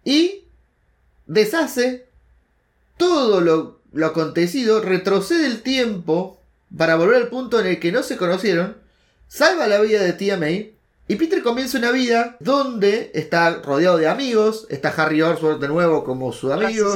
Y 0.05 0.45
deshace 1.27 2.08
todo 2.99 3.41
lo, 3.41 3.81
lo 3.93 4.07
acontecido, 4.07 4.81
retrocede 4.83 5.47
el 5.47 5.63
tiempo 5.63 6.41
para 6.77 6.97
volver 6.97 7.17
al 7.23 7.29
punto 7.29 7.59
en 7.61 7.67
el 7.67 7.81
que 7.81 7.93
no 7.93 8.03
se 8.03 8.17
conocieron, 8.19 8.77
salva 9.29 9.67
la 9.67 9.81
vida 9.81 10.03
de 10.03 10.13
tía 10.13 10.37
May 10.37 10.75
y 11.07 11.17
Peter 11.17 11.43
comienza 11.43 11.79
una 11.79 11.91
vida 11.91 12.37
donde 12.41 13.11
está 13.15 13.63
rodeado 13.63 13.97
de 13.97 14.09
amigos, 14.09 14.67
está 14.69 14.91
Harry 14.91 15.23
Osborn 15.23 15.59
de 15.61 15.69
nuevo 15.69 16.05
como 16.05 16.33
su 16.33 16.53
amigo, 16.53 16.93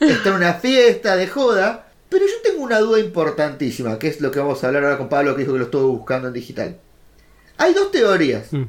es- 0.00 0.10
está 0.10 0.28
en 0.30 0.34
una 0.34 0.54
fiesta 0.54 1.14
de 1.16 1.28
joda, 1.28 1.92
pero 2.08 2.24
yo 2.26 2.32
tengo 2.42 2.62
una 2.64 2.80
duda 2.80 2.98
importantísima, 2.98 3.98
que 3.98 4.08
es 4.08 4.20
lo 4.20 4.30
que 4.32 4.40
vamos 4.40 4.62
a 4.62 4.66
hablar 4.66 4.84
ahora 4.84 4.98
con 4.98 5.08
Pablo 5.08 5.34
que 5.34 5.42
dijo 5.42 5.52
que 5.52 5.58
lo 5.60 5.64
estuvo 5.66 5.88
buscando 5.88 6.28
en 6.28 6.34
digital. 6.34 6.76
Hay 7.58 7.72
dos 7.74 7.90
teorías 7.92 8.52
Mm. 8.52 8.64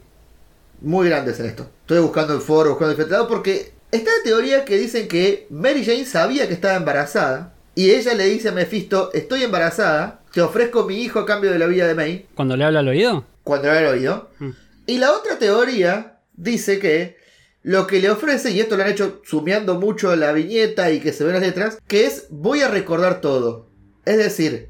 muy 0.81 1.07
grandes 1.09 1.39
en 1.39 1.47
esto. 1.47 1.67
Estoy 1.81 1.99
buscando 1.99 2.33
en 2.33 2.41
foro, 2.41 2.71
buscando 2.77 3.01
en 3.01 3.27
porque 3.27 3.73
está 3.91 4.11
la 4.17 4.23
teoría 4.23 4.65
que 4.65 4.77
dicen 4.77 5.07
que 5.07 5.47
Mary 5.49 5.83
Jane 5.85 6.05
sabía 6.05 6.47
que 6.47 6.53
estaba 6.53 6.75
embarazada 6.75 7.53
y 7.75 7.91
ella 7.91 8.13
le 8.15 8.25
dice 8.25 8.49
a 8.49 8.51
Mephisto, 8.51 9.11
estoy 9.13 9.43
embarazada, 9.43 10.21
te 10.33 10.41
ofrezco 10.41 10.85
mi 10.85 11.01
hijo 11.01 11.19
a 11.19 11.25
cambio 11.25 11.51
de 11.51 11.59
la 11.59 11.67
vida 11.67 11.87
de 11.87 11.93
May, 11.95 12.25
Cuando 12.35 12.57
le 12.57 12.63
habla 12.65 12.79
al 12.79 12.87
oído. 12.87 13.25
cuando 13.43 13.67
lo 13.67 13.73
había 13.77 13.89
oído. 13.91 14.29
Mm. 14.39 14.49
Y 14.87 14.97
la 14.97 15.11
otra 15.11 15.37
teoría 15.37 16.19
dice 16.35 16.79
que 16.79 17.17
lo 17.63 17.85
que 17.85 17.99
le 17.99 18.09
ofrece, 18.09 18.51
y 18.51 18.59
esto 18.59 18.77
lo 18.77 18.83
han 18.83 18.89
hecho 18.89 19.21
sumeando 19.25 19.75
mucho 19.79 20.15
la 20.15 20.31
viñeta 20.31 20.91
y 20.91 20.99
que 20.99 21.13
se 21.13 21.23
ven 21.23 21.33
las 21.33 21.41
letras, 21.41 21.77
que 21.87 22.05
es 22.05 22.27
voy 22.29 22.61
a 22.61 22.67
recordar 22.69 23.21
todo. 23.21 23.67
Es 24.05 24.17
decir, 24.17 24.69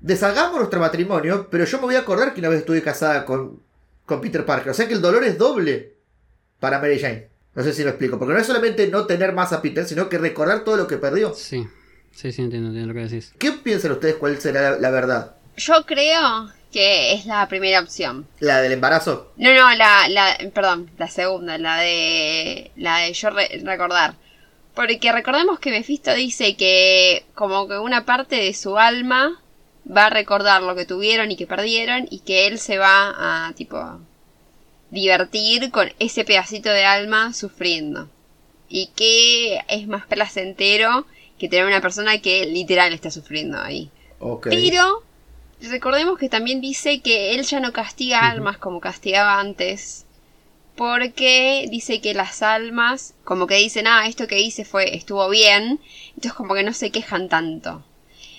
deshagamos 0.00 0.56
nuestro 0.58 0.80
matrimonio, 0.80 1.48
pero 1.50 1.64
yo 1.64 1.78
me 1.78 1.84
voy 1.84 1.94
a 1.94 2.00
acordar 2.00 2.32
que 2.32 2.40
una 2.40 2.48
vez 2.48 2.60
estuve 2.60 2.82
casada 2.82 3.24
con, 3.24 3.60
con 4.06 4.20
Peter 4.20 4.44
Parker. 4.46 4.70
O 4.70 4.74
sea 4.74 4.88
que 4.88 4.94
el 4.94 5.02
dolor 5.02 5.24
es 5.24 5.36
doble 5.38 5.94
para 6.58 6.78
Mary 6.78 6.98
Jane. 6.98 7.28
No 7.54 7.62
sé 7.62 7.72
si 7.72 7.82
lo 7.84 7.90
explico, 7.90 8.18
porque 8.18 8.34
no 8.34 8.40
es 8.40 8.46
solamente 8.46 8.86
no 8.88 9.06
tener 9.06 9.32
más 9.32 9.52
a 9.52 9.60
Peter, 9.60 9.84
sino 9.84 10.08
que 10.08 10.18
recordar 10.18 10.64
todo 10.64 10.76
lo 10.76 10.86
que 10.86 10.96
perdió. 10.96 11.34
Sí, 11.34 11.66
sí, 12.12 12.32
sí, 12.32 12.42
entiendo, 12.42 12.68
entiendo 12.68 12.92
lo 12.92 12.98
que 12.98 13.06
decís. 13.08 13.32
¿Qué 13.38 13.52
piensan 13.52 13.92
ustedes 13.92 14.14
cuál 14.16 14.40
será 14.40 14.72
la, 14.72 14.78
la 14.78 14.90
verdad? 14.90 15.36
Yo 15.56 15.84
creo 15.84 16.48
que 16.72 17.12
es 17.12 17.26
la 17.26 17.46
primera 17.48 17.80
opción. 17.80 18.26
¿La 18.40 18.62
del 18.62 18.72
embarazo? 18.72 19.32
No, 19.36 19.52
no, 19.52 19.74
la, 19.74 20.08
la, 20.08 20.38
perdón, 20.54 20.90
la 20.96 21.08
segunda, 21.08 21.58
la 21.58 21.76
de, 21.80 22.70
la 22.76 22.98
de 23.00 23.12
yo 23.12 23.28
re- 23.28 23.60
recordar. 23.62 24.14
Porque 24.74 25.12
recordemos 25.12 25.58
que 25.58 25.70
Mephisto 25.70 26.14
dice 26.14 26.56
que 26.56 27.26
como 27.34 27.68
que 27.68 27.76
una 27.78 28.06
parte 28.06 28.36
de 28.36 28.54
su 28.54 28.78
alma 28.78 29.42
va 29.94 30.06
a 30.06 30.10
recordar 30.10 30.62
lo 30.62 30.74
que 30.74 30.86
tuvieron 30.86 31.30
y 31.30 31.36
que 31.36 31.46
perdieron 31.46 32.06
y 32.10 32.20
que 32.20 32.46
él 32.46 32.58
se 32.58 32.78
va 32.78 33.48
a, 33.48 33.52
tipo, 33.52 34.00
divertir 34.92 35.70
con 35.70 35.90
ese 35.98 36.24
pedacito 36.24 36.70
de 36.70 36.84
alma 36.84 37.32
sufriendo. 37.32 38.08
Y 38.68 38.90
que 38.94 39.60
es 39.68 39.88
más 39.88 40.06
placentero 40.06 41.06
que 41.38 41.48
tener 41.48 41.66
una 41.66 41.80
persona 41.80 42.18
que 42.18 42.46
literal 42.46 42.92
está 42.92 43.10
sufriendo 43.10 43.58
ahí. 43.58 43.90
Ok. 44.20 44.48
Pero 44.50 45.02
recordemos 45.62 46.18
que 46.18 46.28
también 46.28 46.60
dice 46.60 47.00
que 47.00 47.34
él 47.34 47.42
ya 47.42 47.58
no 47.58 47.72
castiga 47.72 48.30
almas 48.30 48.58
como 48.58 48.80
castigaba 48.80 49.40
antes. 49.40 50.04
Porque 50.76 51.66
dice 51.70 52.00
que 52.00 52.14
las 52.14 52.42
almas, 52.42 53.14
como 53.24 53.46
que 53.46 53.56
dicen, 53.56 53.86
ah, 53.86 54.06
esto 54.06 54.26
que 54.26 54.40
hice 54.40 54.64
fue, 54.64 54.94
estuvo 54.94 55.28
bien. 55.28 55.80
Entonces 56.08 56.32
como 56.34 56.54
que 56.54 56.62
no 56.62 56.72
se 56.72 56.90
quejan 56.90 57.28
tanto. 57.28 57.82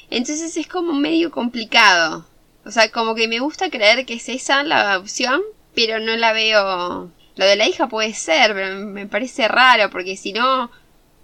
Entonces 0.10 0.56
es 0.56 0.68
como 0.68 0.94
medio 0.94 1.32
complicado. 1.32 2.26
O 2.66 2.72
sea, 2.72 2.92
como 2.92 3.16
que 3.16 3.28
me 3.28 3.40
gusta 3.40 3.70
creer 3.70 4.06
que 4.06 4.14
es 4.14 4.30
esa 4.30 4.64
la 4.64 4.98
opción, 4.98 5.42
pero 5.76 6.00
no 6.00 6.16
la 6.16 6.34
veo. 6.34 7.12
Lo 7.36 7.46
de 7.46 7.56
la 7.56 7.68
hija 7.68 7.88
puede 7.88 8.14
ser, 8.14 8.54
pero 8.54 8.80
me 8.86 9.08
parece 9.08 9.48
raro, 9.48 9.90
porque 9.90 10.16
si 10.18 10.34
no, 10.34 10.70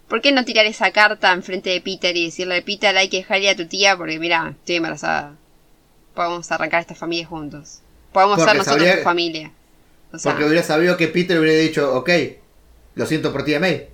¿por 0.08 0.22
qué 0.22 0.32
no 0.32 0.44
tirar 0.46 0.66
esa 0.66 0.92
carta 0.92 1.32
enfrente 1.34 1.70
de 1.70 1.82
Peter 1.82 2.16
y 2.18 2.26
decirle, 2.26 2.62
Peter, 2.64 2.96
hay 2.98 3.10
que 3.10 3.18
dejarle 3.18 3.50
a 3.50 3.56
tu 3.56 3.68
tía 3.68 3.96
porque 3.96 4.20
mira, 4.20 4.56
estoy 4.60 4.78
embarazada? 4.78 5.36
Podemos 6.16 6.52
arrancar 6.52 6.82
esta 6.82 6.96
familia 6.96 7.28
juntos. 7.28 7.80
Podemos 8.12 8.38
Porque 8.38 8.50
ser 8.50 8.58
nosotros 8.58 8.80
sabría- 8.84 8.98
tu 8.98 9.04
familia. 9.04 9.52
O 10.12 10.18
sea, 10.18 10.32
Porque 10.32 10.46
hubiera 10.46 10.64
sabido 10.64 10.98
que 10.98 11.08
Peter 11.08 11.40
hubiera 11.40 11.60
dicho, 11.60 11.94
ok, 11.96 12.10
lo 12.96 13.06
siento 13.06 13.32
por 13.32 13.46
ti, 13.46 13.58
May. 13.60 13.88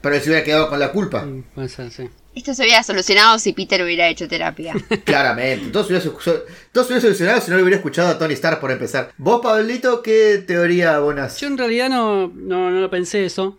Pero 0.00 0.14
él 0.14 0.22
se 0.22 0.30
hubiera 0.30 0.44
quedado 0.44 0.70
con 0.70 0.80
la 0.80 0.90
culpa. 0.92 1.22
Mm, 1.26 1.42
Puede 1.54 1.68
ser, 1.68 1.90
sí. 1.90 2.08
Esto 2.34 2.54
se 2.54 2.62
hubiera 2.62 2.82
solucionado 2.82 3.38
si 3.38 3.52
Peter 3.52 3.82
hubiera 3.82 4.08
hecho 4.08 4.28
terapia. 4.28 4.74
Claramente. 5.04 5.70
Todo 5.70 5.84
se, 5.84 5.88
hubiera, 5.94 6.04
su- 6.04 6.12
todo 6.72 6.84
se 6.84 6.88
hubiera 6.92 7.00
solucionado 7.00 7.40
si 7.40 7.50
no 7.50 7.56
le 7.56 7.62
hubiera 7.62 7.76
escuchado 7.76 8.08
a 8.08 8.18
Tony 8.18 8.34
Stark 8.34 8.60
por 8.60 8.70
empezar. 8.70 9.12
Vos, 9.18 9.40
Pablito, 9.42 10.02
¿qué 10.02 10.42
teoría 10.46 10.96
abonas? 10.96 11.40
Yo 11.40 11.48
en 11.48 11.58
realidad 11.58 11.88
no, 11.88 12.28
no, 12.28 12.70
no 12.70 12.80
lo 12.80 12.90
pensé 12.90 13.24
eso. 13.24 13.58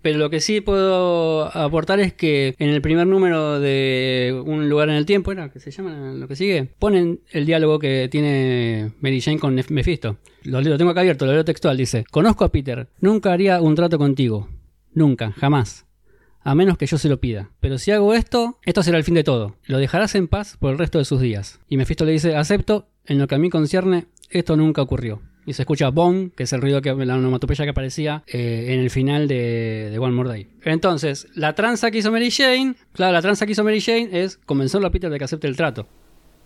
Pero 0.00 0.16
lo 0.18 0.30
que 0.30 0.40
sí 0.40 0.62
puedo 0.62 1.54
aportar 1.54 2.00
es 2.00 2.14
que 2.14 2.54
en 2.58 2.70
el 2.70 2.80
primer 2.80 3.06
número 3.06 3.60
de 3.60 4.40
Un 4.46 4.70
lugar 4.70 4.88
en 4.88 4.94
el 4.94 5.04
tiempo, 5.04 5.32
¿era 5.32 5.50
que 5.50 5.60
se 5.60 5.70
llama 5.70 6.12
lo 6.14 6.26
que 6.28 6.36
sigue? 6.36 6.64
Ponen 6.78 7.20
el 7.30 7.44
diálogo 7.44 7.78
que 7.78 8.08
tiene 8.10 8.92
Mary 9.00 9.20
Jane 9.20 9.38
con 9.38 9.54
Nef- 9.58 9.68
Mephisto. 9.70 10.16
Lo, 10.44 10.62
lo 10.62 10.78
tengo 10.78 10.92
acá 10.92 11.00
abierto, 11.00 11.26
lo 11.26 11.32
leo 11.32 11.44
textual. 11.44 11.76
Dice: 11.76 12.04
Conozco 12.10 12.44
a 12.44 12.52
Peter, 12.52 12.88
nunca 13.00 13.32
haría 13.32 13.60
un 13.60 13.74
trato 13.74 13.98
contigo. 13.98 14.48
Nunca, 14.94 15.32
jamás. 15.32 15.84
A 16.44 16.54
menos 16.54 16.76
que 16.76 16.86
yo 16.86 16.98
se 16.98 17.08
lo 17.08 17.20
pida. 17.20 17.50
Pero 17.60 17.78
si 17.78 17.90
hago 17.90 18.14
esto, 18.14 18.58
esto 18.64 18.82
será 18.82 18.98
el 18.98 19.04
fin 19.04 19.14
de 19.14 19.24
todo. 19.24 19.56
Lo 19.66 19.78
dejarás 19.78 20.14
en 20.14 20.28
paz 20.28 20.56
por 20.58 20.72
el 20.72 20.78
resto 20.78 20.98
de 20.98 21.04
sus 21.04 21.20
días. 21.20 21.60
Y 21.68 21.76
Mephisto 21.76 22.04
le 22.04 22.12
dice: 22.12 22.36
Acepto, 22.36 22.88
en 23.06 23.18
lo 23.18 23.26
que 23.26 23.34
a 23.34 23.38
mí 23.38 23.50
concierne, 23.50 24.06
esto 24.30 24.56
nunca 24.56 24.82
ocurrió. 24.82 25.20
Y 25.44 25.54
se 25.54 25.62
escucha 25.62 25.88
Bong, 25.88 26.30
que 26.36 26.44
es 26.44 26.52
el 26.52 26.60
ruido 26.60 26.80
que 26.82 26.94
la 26.94 27.16
onomatopeya 27.16 27.64
que 27.64 27.70
aparecía 27.70 28.22
eh, 28.28 28.66
en 28.68 28.80
el 28.80 28.90
final 28.90 29.26
de, 29.26 29.88
de 29.90 29.98
One 29.98 30.14
More 30.14 30.28
Day. 30.28 30.48
Entonces, 30.64 31.26
la 31.34 31.54
tranza 31.54 31.90
que 31.90 31.98
hizo 31.98 32.12
Mary 32.12 32.30
Jane, 32.30 32.76
claro, 32.92 33.12
la 33.12 33.22
tranza 33.22 33.44
que 33.44 33.52
hizo 33.52 33.64
Mary 33.64 33.80
Jane 33.80 34.08
es 34.12 34.36
convencerlo 34.36 34.86
a 34.86 34.90
Peter 34.90 35.10
de 35.10 35.18
que 35.18 35.24
acepte 35.24 35.48
el 35.48 35.56
trato. 35.56 35.88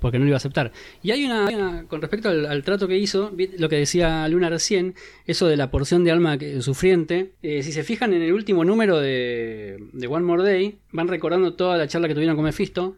Porque 0.00 0.18
no 0.18 0.24
lo 0.24 0.28
iba 0.28 0.36
a 0.36 0.38
aceptar. 0.38 0.72
Y 1.02 1.10
hay 1.10 1.24
una, 1.24 1.46
hay 1.46 1.54
una- 1.54 1.84
con 1.88 2.00
respecto 2.02 2.28
al, 2.28 2.44
al 2.46 2.62
trato 2.62 2.86
que 2.86 2.98
hizo, 2.98 3.32
lo 3.58 3.68
que 3.68 3.76
decía 3.76 4.28
Luna 4.28 4.50
recién, 4.50 4.94
eso 5.26 5.46
de 5.46 5.56
la 5.56 5.70
porción 5.70 6.04
de 6.04 6.10
alma 6.10 6.36
que- 6.38 6.60
sufriente. 6.62 7.32
eh, 7.42 7.62
si 7.62 7.72
se 7.72 7.82
fijan 7.82 8.12
en 8.12 8.22
el 8.22 8.32
último 8.32 8.64
número 8.64 9.00
de, 9.00 9.78
de 9.92 10.06
One 10.06 10.24
More 10.26 10.42
Day, 10.42 10.78
van 10.92 11.08
recordando 11.08 11.54
toda 11.54 11.76
la 11.78 11.88
charla 11.88 12.08
que 12.08 12.14
tuvieron 12.14 12.36
con 12.36 12.44
Mephisto 12.44 12.96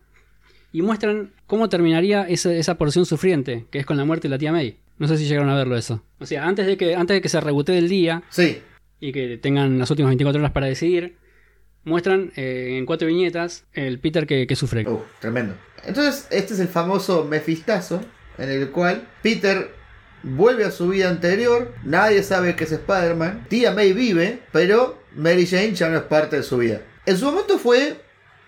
y 0.72 0.82
muestran 0.82 1.32
cómo 1.46 1.68
terminaría 1.68 2.24
esa, 2.28 2.52
esa 2.52 2.76
porción 2.76 3.06
sufriente, 3.06 3.66
que 3.70 3.78
es 3.78 3.86
con 3.86 3.96
la 3.96 4.04
muerte 4.04 4.28
de 4.28 4.32
la 4.34 4.38
tía 4.38 4.52
May. 4.52 4.76
No 4.98 5.06
sé 5.06 5.16
si 5.16 5.24
llegaron 5.26 5.48
a 5.48 5.54
verlo 5.56 5.76
eso. 5.76 6.02
O 6.18 6.26
sea, 6.26 6.46
antes 6.46 6.66
de 6.66 6.76
que, 6.76 6.96
antes 6.96 7.14
de 7.14 7.20
que 7.20 7.28
se 7.28 7.40
rebotee 7.40 7.78
el 7.78 7.88
día 7.88 8.24
Sí. 8.30 8.58
y 9.00 9.12
que 9.12 9.38
tengan 9.38 9.78
las 9.78 9.88
últimas 9.90 10.10
24 10.10 10.40
horas 10.40 10.52
para 10.52 10.66
decidir, 10.66 11.14
muestran 11.84 12.32
eh, 12.36 12.76
en 12.78 12.86
cuatro 12.86 13.08
viñetas 13.08 13.64
el 13.72 13.98
Peter 13.98 14.26
que, 14.26 14.46
que 14.46 14.56
sufre. 14.56 14.88
Uh, 14.88 15.02
tremendo. 15.20 15.54
Entonces, 15.84 16.26
este 16.30 16.54
es 16.54 16.60
el 16.60 16.68
famoso 16.68 17.24
Mefistazo, 17.24 18.00
en 18.36 18.50
el 18.50 18.70
cual 18.70 19.08
Peter 19.22 19.70
vuelve 20.22 20.64
a 20.64 20.70
su 20.70 20.88
vida 20.88 21.08
anterior, 21.08 21.74
nadie 21.84 22.22
sabe 22.22 22.56
que 22.56 22.64
es 22.64 22.72
Spider-Man, 22.72 23.46
tía 23.48 23.72
May 23.72 23.92
vive, 23.92 24.40
pero 24.52 25.02
Mary 25.14 25.46
Jane 25.46 25.74
ya 25.74 25.88
no 25.88 25.96
es 25.96 26.02
parte 26.04 26.36
de 26.36 26.42
su 26.42 26.58
vida. 26.58 26.82
En 27.06 27.16
su 27.16 27.26
momento 27.26 27.58
fue 27.58 27.96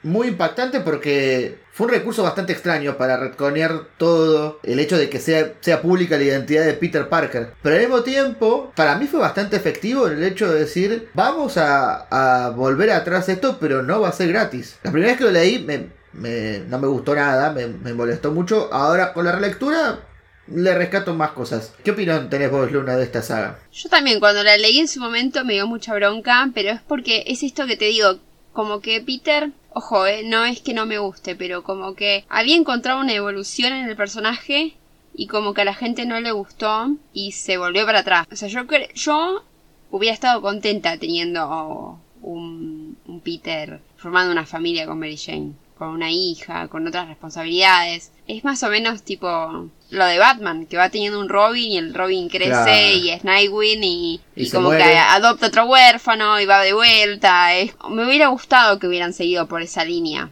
muy 0.03 0.29
impactante 0.29 0.81
porque 0.81 1.59
fue 1.73 1.87
un 1.87 1.93
recurso 1.93 2.23
bastante 2.23 2.53
extraño 2.53 2.97
para 2.97 3.17
retconear 3.17 3.83
todo 3.99 4.59
el 4.63 4.79
hecho 4.81 4.97
de 4.99 5.09
que 5.11 5.21
sea, 5.21 5.53
sea 5.61 5.83
pública 5.83 6.17
la 6.17 6.25
identidad 6.25 6.65
de 6.65 6.73
Peter 6.75 7.09
Parker. 7.09 7.53
Pero 7.63 7.75
al 7.77 7.81
mismo 7.83 8.03
tiempo, 8.03 8.73
para 8.75 8.97
mí 8.97 9.07
fue 9.07 9.21
bastante 9.21 9.57
efectivo 9.57 10.07
el 10.09 10.23
hecho 10.23 10.51
de 10.53 10.61
decir, 10.61 11.09
vamos 11.15 11.57
a, 11.57 12.07
a 12.47 12.51
volver 12.51 12.91
atrás 12.91 13.29
esto, 13.29 13.59
pero 13.61 13.83
no 13.83 14.01
va 14.01 14.09
a 14.09 14.13
ser 14.13 14.29
gratis. 14.29 14.79
La 14.83 14.91
primera 14.91 15.13
vez 15.13 15.19
que 15.19 15.25
lo 15.25 15.31
leí 15.33 15.59
me, 15.61 15.89
me- 16.13 16.61
no 16.69 16.79
me 16.79 16.87
gustó 16.89 17.15
nada, 17.15 17.53
me, 17.53 17.67
me 17.67 17.93
molestó 17.95 18.31
mucho. 18.33 18.73
Ahora 18.73 19.13
con 19.13 19.25
la 19.25 19.33
relectura 19.33 20.01
le 20.49 20.75
rescato 20.75 21.15
más 21.15 21.31
cosas. 21.33 21.73
¿Qué 21.85 21.93
opinión 21.93 22.29
tenés 22.29 22.51
vos, 22.51 22.73
Luna, 22.73 22.97
de 22.97 23.05
esta 23.05 23.23
saga? 23.23 23.59
Yo 23.73 23.89
también 23.89 24.19
cuando 24.19 24.43
la 24.43 24.57
leí 24.57 24.81
en 24.81 24.89
su 24.89 24.99
momento 24.99 25.45
me 25.45 25.53
dio 25.53 25.67
mucha 25.67 25.95
bronca, 25.95 26.51
pero 26.55 26.71
es 26.71 26.81
porque 26.81 27.23
es 27.27 27.43
esto 27.45 27.67
que 27.67 27.77
te 27.77 27.85
digo, 27.85 28.19
como 28.53 28.81
que 28.81 29.01
Peter, 29.01 29.53
ojo, 29.73 30.07
eh, 30.07 30.23
no 30.25 30.45
es 30.45 30.61
que 30.61 30.75
no 30.75 30.87
me 30.87 30.99
guste, 30.99 31.37
pero 31.37 31.63
como 31.63 31.95
que 31.95 32.25
había 32.29 32.57
encontrado 32.57 33.01
una 33.01 33.15
evolución 33.15 33.73
en 33.73 33.89
el 33.89 33.97
personaje 33.97 34.75
y 35.15 35.27
como 35.27 35.55
que 35.55 35.63
a 35.63 35.65
la 35.65 35.75
gente 35.75 36.07
no 36.07 36.21
le 36.21 36.33
gustó 36.33 36.97
y 37.13 37.33
se 37.33 37.59
volvió 37.59 37.87
para 37.87 38.01
atrás. 38.01 38.27
O 38.31 38.37
sea, 38.37 38.49
yo 38.49 38.63
yo 38.95 39.45
hubiera 39.91 40.15
estado 40.15 40.41
contenta 40.41 40.97
teniendo 40.99 41.99
un, 42.23 42.97
un 43.07 43.21
Peter 43.21 43.81
formando 43.97 44.33
una 44.33 44.47
familia 44.47 44.87
con 44.87 44.99
Mary 44.99 45.17
Jane, 45.17 45.53
con 45.77 45.89
una 45.89 46.11
hija, 46.11 46.69
con 46.69 46.87
otras 46.87 47.09
responsabilidades. 47.09 48.13
Es 48.37 48.45
más 48.45 48.63
o 48.63 48.69
menos 48.69 49.03
tipo 49.03 49.69
lo 49.91 50.05
de 50.05 50.19
Batman, 50.19 50.67
que 50.67 50.77
va 50.77 50.89
teniendo 50.89 51.19
un 51.19 51.29
Robin 51.29 51.73
y 51.73 51.77
el 51.79 51.95
Robin 51.95 52.29
crece 52.29 52.51
Claro. 52.51 52.71
y 52.97 53.11
es 53.11 53.25
Nightwing 53.25 53.83
y, 53.83 54.21
Y 54.37 54.43
y 54.43 54.47
se 54.47 54.57
como 54.57 54.69
muere. 54.69 54.85
que 54.85 54.97
adopta 54.97 55.49
otro 55.49 55.65
huérfano 55.67 56.39
y 56.41 56.47
va 56.47 56.61
de 56.63 56.73
vuelta. 56.73 57.55
Es- 57.57 57.75
me 57.89 58.05
hubiera 58.07 58.29
gustado 58.29 58.79
que 58.79 58.87
hubieran 58.87 59.13
seguido 59.13 59.47
por 59.47 59.63
esa 59.63 59.85
línea. 59.85 60.31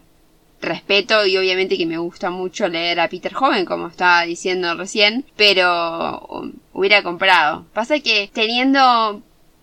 Respeto 0.61 1.25
y 1.25 1.37
obviamente 1.37 1.79
que 1.79 1.87
me 1.87 1.99
gusta 1.99 2.31
mucho 2.31 2.67
leer 2.69 2.99
a 2.99 3.09
Peter 3.09 3.33
Joven, 3.33 3.65
como 3.65 3.87
estaba 3.89 4.23
diciendo 4.23 4.75
recién, 4.75 5.25
pero 5.37 6.51
hubiera 6.73 7.03
comprado. 7.05 7.65
Pasa 7.73 8.01
que 8.01 8.29
teniendo... 8.33 9.23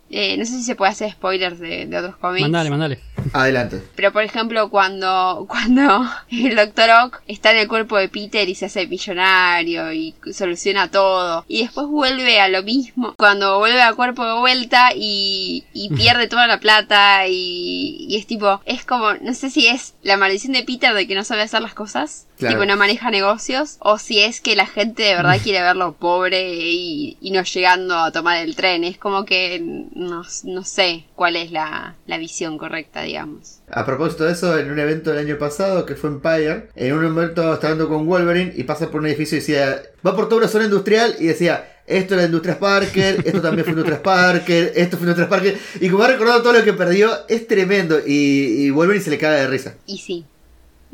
eh, 0.10 0.38
no 0.38 0.46
sé 0.46 0.52
si 0.54 0.64
se 0.64 0.76
puede 0.76 0.92
hacer 0.92 1.12
spoilers 1.12 1.60
de, 1.60 1.86
de 1.88 1.98
otros 1.98 2.16
cómics. 2.18 2.42
Mandale, 2.44 2.70
mandale. 2.70 3.00
Adelante. 3.34 3.82
Pero 3.96 4.12
por 4.12 4.24
ejemplo, 4.24 4.70
cuando, 4.70 5.46
cuando 5.50 6.06
el 6.30 6.56
Doctor 6.56 6.90
Ock 7.04 7.22
está 7.28 7.52
en 7.52 7.58
el 7.58 7.68
cuerpo 7.68 7.98
de 7.98 8.10
Peter 8.10 8.48
y 8.48 8.56
se 8.56 8.66
hace 8.66 8.88
millonario 8.88 9.92
y 9.94 10.16
soluciona 10.32 10.90
todo. 10.92 11.46
Y 11.48 11.62
después 11.64 11.88
vuelve 11.88 12.40
a 12.40 12.48
lo 12.48 12.64
mismo. 12.64 13.14
Cuando 13.18 13.60
vuelve 13.60 13.82
al 13.82 13.96
cuerpo 13.96 14.26
de 14.26 14.40
vuelta 14.40 14.90
y, 14.96 15.66
y 15.74 15.90
pierde 15.90 16.28
toda 16.28 16.48
la 16.48 16.60
plata 16.60 17.28
y, 17.28 18.06
y 18.10 18.16
es 18.18 18.28
tipo, 18.28 18.62
es 18.66 18.86
como, 18.86 19.14
no 19.16 19.34
sé 19.34 19.50
si 19.50 19.68
es 19.68 19.94
la 20.04 20.18
maldición 20.18 20.54
de 20.54 20.64
Peter 20.64 20.94
de 20.94 21.08
que 21.08 21.16
no 21.16 21.24
sabe 21.24 21.44
hacer 21.44 21.62
las 21.62 21.74
cosas. 21.74 22.28
Claro. 22.38 22.56
Tipo, 22.56 22.66
no 22.66 22.78
maneja 22.78 23.12
negocios. 23.12 23.78
O 23.80 23.98
si 23.98 24.22
es 24.22 24.42
que 24.42 24.56
la 24.56 24.66
gente 24.66 25.04
de 25.04 25.16
verdad 25.16 25.40
quiere 25.44 25.62
verlo 25.62 25.94
pobre 25.94 26.54
y, 26.54 27.18
y 27.22 27.32
no 27.32 27.44
llegando 27.44 27.98
a 27.98 28.12
tomar 28.12 28.38
el 28.38 28.56
tren. 28.56 28.84
Es 28.84 28.98
como 28.98 29.26
que 29.26 29.60
no, 29.62 30.24
no 30.44 30.64
sé 30.64 31.06
cuál 31.16 31.36
es 31.36 31.52
la, 31.52 31.96
la 32.08 32.18
visión 32.18 32.58
correcta, 32.58 33.02
digamos. 33.04 33.60
A 33.72 33.86
propósito 33.86 34.26
de 34.26 34.34
eso, 34.34 34.58
en 34.58 34.72
un 34.72 34.80
evento 34.80 35.12
del 35.12 35.26
año 35.26 35.38
pasado 35.38 35.86
que 35.86 35.96
fue 35.96 36.10
Empire, 36.10 36.70
en 36.76 36.94
un 36.94 37.04
momento 37.04 37.54
estaba 37.54 37.74
hablando 37.74 37.90
con 37.90 38.06
Wolverine 38.06 38.54
y 38.56 38.64
pasa 38.64 38.92
por 38.92 39.02
un 39.02 39.08
edificio 39.08 39.38
y 39.38 39.42
decía, 39.42 39.82
va 40.06 40.16
por 40.16 40.30
toda 40.30 40.42
una 40.42 40.48
zona 40.48 40.66
industrial 40.66 41.16
y 41.20 41.26
decía, 41.26 41.72
esto 41.88 42.16
era 42.16 42.26
Industrias 42.26 42.58
Parker, 42.58 43.24
esto 43.26 43.42
también 43.42 43.64
fue 43.64 43.72
Industrias 43.72 44.02
Parker, 44.02 44.74
esto 44.76 44.98
fue 44.98 45.06
Industrias 45.08 45.30
Parker, 45.30 45.58
y 45.80 45.90
como 45.90 46.04
ha 46.04 46.08
recordado 46.08 46.42
todo 46.42 46.54
lo 46.54 46.64
que 46.64 46.74
perdió, 46.74 47.12
es 47.28 47.48
tremendo, 47.48 48.00
y, 48.06 48.66
y 48.66 48.70
Wolverine 48.72 49.04
se 49.04 49.12
le 49.12 49.18
caga 49.18 49.36
de 49.36 49.48
risa. 49.48 49.76
Y 49.86 49.98
sí. 49.98 50.26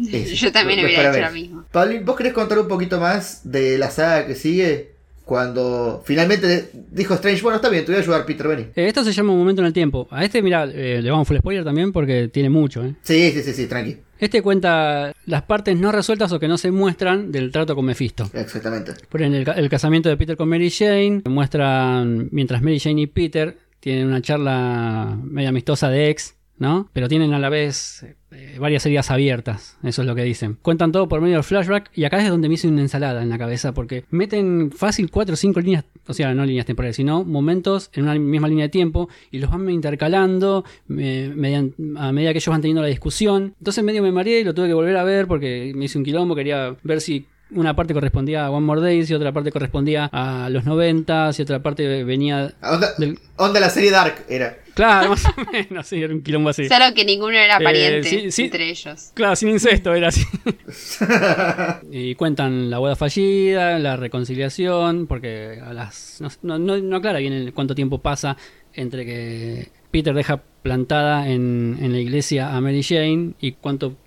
Yo 0.09 0.51
también 0.51 0.79
Lo- 0.81 0.85
hubiera 0.87 1.11
hecho 1.11 1.25
lo 1.27 1.31
mismo. 1.31 1.65
Paulín, 1.71 2.03
¿vos 2.05 2.15
querés 2.17 2.33
contar 2.33 2.59
un 2.59 2.67
poquito 2.67 2.99
más 2.99 3.41
de 3.43 3.77
la 3.77 3.89
saga 3.91 4.25
que 4.27 4.35
sigue? 4.35 4.91
Cuando 5.25 6.01
finalmente 6.05 6.71
dijo 6.91 7.13
Strange, 7.13 7.41
bueno, 7.41 7.55
está 7.57 7.69
bien, 7.69 7.85
te 7.85 7.91
voy 7.91 7.99
a 7.99 8.03
ayudar, 8.03 8.25
Peter, 8.25 8.47
vení. 8.47 8.63
Eh, 8.75 8.87
esto 8.87 9.03
se 9.03 9.13
llama 9.13 9.31
un 9.31 9.39
momento 9.39 9.61
en 9.61 9.67
el 9.67 9.71
tiempo. 9.73 10.07
A 10.11 10.25
este, 10.25 10.41
mira, 10.41 10.65
le 10.65 11.09
vamos 11.09 11.25
full 11.27 11.37
spoiler 11.37 11.63
también 11.63 11.93
porque 11.93 12.27
tiene 12.27 12.49
mucho. 12.49 12.83
¿eh? 12.83 12.95
Sí, 13.01 13.31
sí, 13.31 13.41
sí, 13.43 13.53
sí, 13.53 13.67
tranqui. 13.67 13.97
Este 14.19 14.41
cuenta 14.41 15.13
las 15.27 15.43
partes 15.43 15.77
no 15.77 15.91
resueltas 15.91 16.31
o 16.33 16.39
que 16.39 16.47
no 16.49 16.57
se 16.57 16.69
muestran 16.71 17.31
del 17.31 17.51
trato 17.51 17.75
con 17.75 17.85
Mephisto. 17.85 18.29
Exactamente. 18.33 18.93
Por 19.09 19.21
ejemplo, 19.21 19.39
el, 19.39 19.45
ca- 19.45 19.53
el 19.53 19.69
casamiento 19.69 20.09
de 20.09 20.17
Peter 20.17 20.35
con 20.35 20.49
Mary 20.49 20.69
Jane 20.69 21.21
muestran 21.29 22.27
mientras 22.31 22.61
Mary 22.61 22.79
Jane 22.79 23.01
y 23.01 23.07
Peter 23.07 23.57
tienen 23.79 24.07
una 24.07 24.21
charla 24.21 25.17
medio 25.23 25.49
amistosa 25.49 25.89
de 25.89 26.09
ex, 26.09 26.35
¿no? 26.57 26.89
Pero 26.93 27.07
tienen 27.07 27.33
a 27.33 27.39
la 27.39 27.49
vez 27.49 28.05
eh, 28.31 28.57
varias 28.59 28.85
heridas 28.85 29.11
abiertas, 29.11 29.77
eso 29.83 30.01
es 30.01 30.07
lo 30.07 30.15
que 30.15 30.23
dicen. 30.23 30.57
Cuentan 30.61 30.91
todo 30.91 31.07
por 31.07 31.21
medio 31.21 31.35
del 31.35 31.43
flashback 31.43 31.91
y 31.95 32.03
acá 32.05 32.21
es 32.23 32.29
donde 32.29 32.47
me 32.47 32.55
hice 32.55 32.67
una 32.67 32.81
ensalada 32.81 33.21
en 33.21 33.29
la 33.29 33.37
cabeza 33.37 33.73
porque 33.73 34.05
meten 34.09 34.71
fácil 34.71 35.11
cuatro 35.11 35.33
o 35.33 35.37
cinco 35.37 35.59
líneas, 35.59 35.85
o 36.07 36.13
sea, 36.13 36.33
no 36.33 36.45
líneas 36.45 36.65
temporales, 36.65 36.95
sino 36.95 37.23
momentos 37.23 37.89
en 37.93 38.03
una 38.03 38.15
misma 38.15 38.47
línea 38.47 38.65
de 38.65 38.69
tiempo 38.69 39.09
y 39.31 39.39
los 39.39 39.49
van 39.51 39.69
intercalando 39.69 40.63
eh, 40.97 41.31
median- 41.35 41.73
a 41.97 42.11
medida 42.11 42.31
que 42.31 42.37
ellos 42.39 42.51
van 42.51 42.61
teniendo 42.61 42.81
la 42.81 42.87
discusión. 42.87 43.53
Entonces 43.59 43.83
medio 43.83 44.01
me 44.01 44.11
mareé 44.11 44.41
y 44.41 44.43
lo 44.43 44.53
tuve 44.53 44.67
que 44.67 44.73
volver 44.73 44.97
a 44.97 45.03
ver 45.03 45.27
porque 45.27 45.71
me 45.75 45.85
hice 45.85 45.97
un 45.97 46.03
quilombo, 46.03 46.35
quería 46.35 46.75
ver 46.83 47.01
si 47.01 47.25
una 47.53 47.75
parte 47.75 47.93
correspondía 47.93 48.45
a 48.45 48.51
One 48.51 48.65
More 48.65 48.81
Days 48.81 49.09
y 49.09 49.13
otra 49.13 49.31
parte 49.31 49.51
correspondía 49.51 50.09
a 50.11 50.49
los 50.49 50.65
90 50.65 51.31
y 51.37 51.41
otra 51.41 51.61
parte 51.61 52.03
venía 52.03 52.53
Onda, 52.61 52.93
del... 52.97 53.19
onda 53.37 53.59
la 53.59 53.69
serie 53.69 53.91
Dark 53.91 54.25
era. 54.29 54.57
Claro, 54.73 55.09
más 55.11 55.25
o 55.25 55.33
menos, 55.51 55.85
sí, 55.85 56.01
era 56.01 56.13
un 56.13 56.21
quilombo 56.23 56.49
así. 56.49 56.67
Solo 56.69 56.85
que 56.95 57.03
ninguno 57.03 57.33
era 57.37 57.57
Eh, 57.57 57.63
pariente 57.63 58.09
sí, 58.09 58.31
sí. 58.31 58.43
entre 58.43 58.69
ellos. 58.69 59.11
Claro, 59.13 59.35
sin 59.35 59.49
incesto 59.49 59.93
era 59.93 60.07
así. 60.07 60.23
y 61.91 62.15
cuentan 62.15 62.69
la 62.69 62.77
boda 62.77 62.95
fallida, 62.95 63.79
la 63.79 63.95
reconciliación, 63.97 65.07
porque 65.07 65.59
a 65.63 65.73
las 65.73 66.21
no, 66.41 66.57
no, 66.57 66.77
no 66.77 66.95
aclara 66.95 67.19
bien 67.19 67.33
el- 67.33 67.53
cuánto 67.53 67.75
tiempo 67.75 67.97
pasa 67.99 68.37
entre 68.73 69.05
que 69.05 69.69
Peter 69.91 70.13
deja 70.13 70.41
plantada 70.63 71.27
en, 71.29 71.77
en 71.81 71.91
la 71.91 71.99
iglesia 71.99 72.55
a 72.55 72.61
Mary 72.61 72.83
Jane 72.83 73.31
y 73.41 73.53
cuánto 73.53 73.97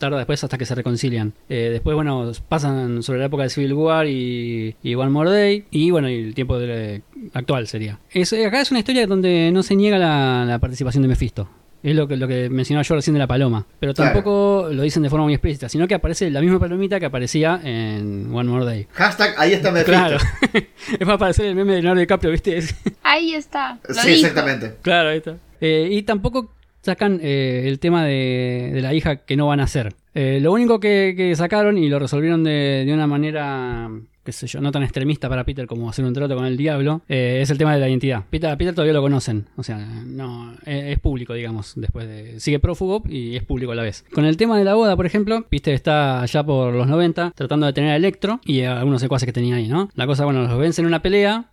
tarda 0.00 0.16
después 0.18 0.42
hasta 0.42 0.58
que 0.58 0.66
se 0.66 0.74
reconcilian. 0.74 1.32
Eh, 1.48 1.68
después, 1.70 1.94
bueno, 1.94 2.32
pasan 2.48 3.04
sobre 3.04 3.20
la 3.20 3.26
época 3.26 3.44
de 3.44 3.50
Civil 3.50 3.74
War 3.74 4.08
y, 4.08 4.74
y 4.82 4.94
One 4.96 5.10
More 5.10 5.30
Day. 5.30 5.66
Y 5.70 5.92
bueno, 5.92 6.10
y 6.10 6.16
el 6.16 6.34
tiempo 6.34 6.58
de- 6.58 7.02
actual 7.32 7.68
sería. 7.68 8.00
Es, 8.10 8.32
eh, 8.32 8.44
acá 8.46 8.60
es 8.60 8.70
una 8.72 8.80
historia 8.80 9.06
donde 9.06 9.50
no 9.52 9.62
se 9.62 9.76
niega 9.76 9.96
la, 9.98 10.44
la 10.44 10.58
participación 10.58 11.02
de 11.02 11.08
Mephisto. 11.08 11.48
Es 11.82 11.94
lo 11.96 12.06
que, 12.06 12.18
lo 12.18 12.28
que 12.28 12.50
mencionaba 12.50 12.82
yo 12.82 12.94
recién 12.94 13.14
de 13.14 13.20
la 13.20 13.26
paloma. 13.26 13.66
Pero 13.78 13.94
Claro. 13.94 14.12
tampoco 14.12 14.68
lo 14.70 14.82
dicen 14.82 15.02
de 15.02 15.08
forma 15.08 15.24
muy 15.24 15.32
explícita, 15.32 15.66
sino 15.70 15.88
que 15.88 15.94
aparece 15.94 16.28
la 16.30 16.42
misma 16.42 16.58
palomita 16.58 17.00
que 17.00 17.06
aparecía 17.06 17.58
en 17.64 18.28
One 18.34 18.50
More 18.50 18.66
Day. 18.66 18.86
Hashtag, 18.92 19.34
ahí 19.38 19.54
está 19.54 19.70
Mephisto. 19.70 19.92
Claro. 19.92 20.16
es 20.52 20.98
para 20.98 21.14
aparecer 21.14 21.46
el 21.46 21.54
meme 21.54 21.72
de 21.72 21.78
Leonardo 21.82 22.00
DiCaprio, 22.00 22.32
¿viste? 22.32 22.58
Ahí 23.02 23.32
está. 23.34 23.78
Lo 23.88 23.94
Sí, 23.94 24.08
dijo. 24.10 24.26
exactamente. 24.26 24.74
Claro, 24.82 25.08
ahí 25.08 25.18
está. 25.18 25.36
Eh, 25.62 25.88
y 25.90 26.02
tampoco 26.02 26.52
sacan 26.82 27.20
eh, 27.22 27.64
el 27.66 27.78
tema 27.78 28.04
de, 28.04 28.70
de 28.72 28.80
la 28.82 28.94
hija 28.94 29.16
que 29.16 29.36
no 29.36 29.46
van 29.46 29.60
a 29.60 29.64
hacer. 29.64 29.94
Eh, 30.14 30.38
lo 30.40 30.52
único 30.52 30.80
que, 30.80 31.14
que 31.16 31.34
sacaron 31.36 31.78
y 31.78 31.88
lo 31.88 31.98
resolvieron 31.98 32.42
de, 32.42 32.84
de 32.84 32.92
una 32.92 33.06
manera, 33.06 33.88
qué 34.24 34.32
sé 34.32 34.48
yo, 34.48 34.60
no 34.60 34.72
tan 34.72 34.82
extremista 34.82 35.28
para 35.28 35.44
Peter 35.44 35.68
como 35.68 35.88
hacer 35.88 36.04
un 36.04 36.12
trato 36.12 36.34
con 36.34 36.46
el 36.46 36.56
diablo, 36.56 37.02
eh, 37.08 37.38
es 37.42 37.50
el 37.50 37.58
tema 37.58 37.74
de 37.74 37.80
la 37.80 37.88
identidad. 37.88 38.24
Peter, 38.28 38.56
Peter 38.58 38.74
todavía 38.74 38.92
lo 38.92 39.02
conocen, 39.02 39.46
o 39.56 39.62
sea, 39.62 39.78
no 39.78 40.54
es 40.66 40.98
público, 40.98 41.34
digamos, 41.34 41.74
después 41.76 42.08
de... 42.08 42.40
Sigue 42.40 42.58
prófugo 42.58 43.04
y 43.08 43.36
es 43.36 43.44
público 43.44 43.70
a 43.70 43.76
la 43.76 43.82
vez. 43.82 44.04
Con 44.12 44.24
el 44.24 44.36
tema 44.36 44.58
de 44.58 44.64
la 44.64 44.74
boda, 44.74 44.96
por 44.96 45.06
ejemplo, 45.06 45.46
Peter 45.48 45.74
está 45.74 46.22
allá 46.22 46.42
por 46.42 46.74
los 46.74 46.88
90 46.88 47.32
tratando 47.36 47.66
de 47.66 47.72
tener 47.72 47.92
a 47.92 47.96
Electro 47.96 48.40
y 48.44 48.62
a 48.62 48.80
algunos 48.80 49.00
secuaces 49.00 49.26
que 49.26 49.32
tenía 49.32 49.56
ahí, 49.56 49.68
¿no? 49.68 49.90
La 49.94 50.06
cosa, 50.06 50.24
bueno, 50.24 50.42
los 50.42 50.58
vence 50.58 50.80
en 50.80 50.88
una 50.88 51.02
pelea, 51.02 51.50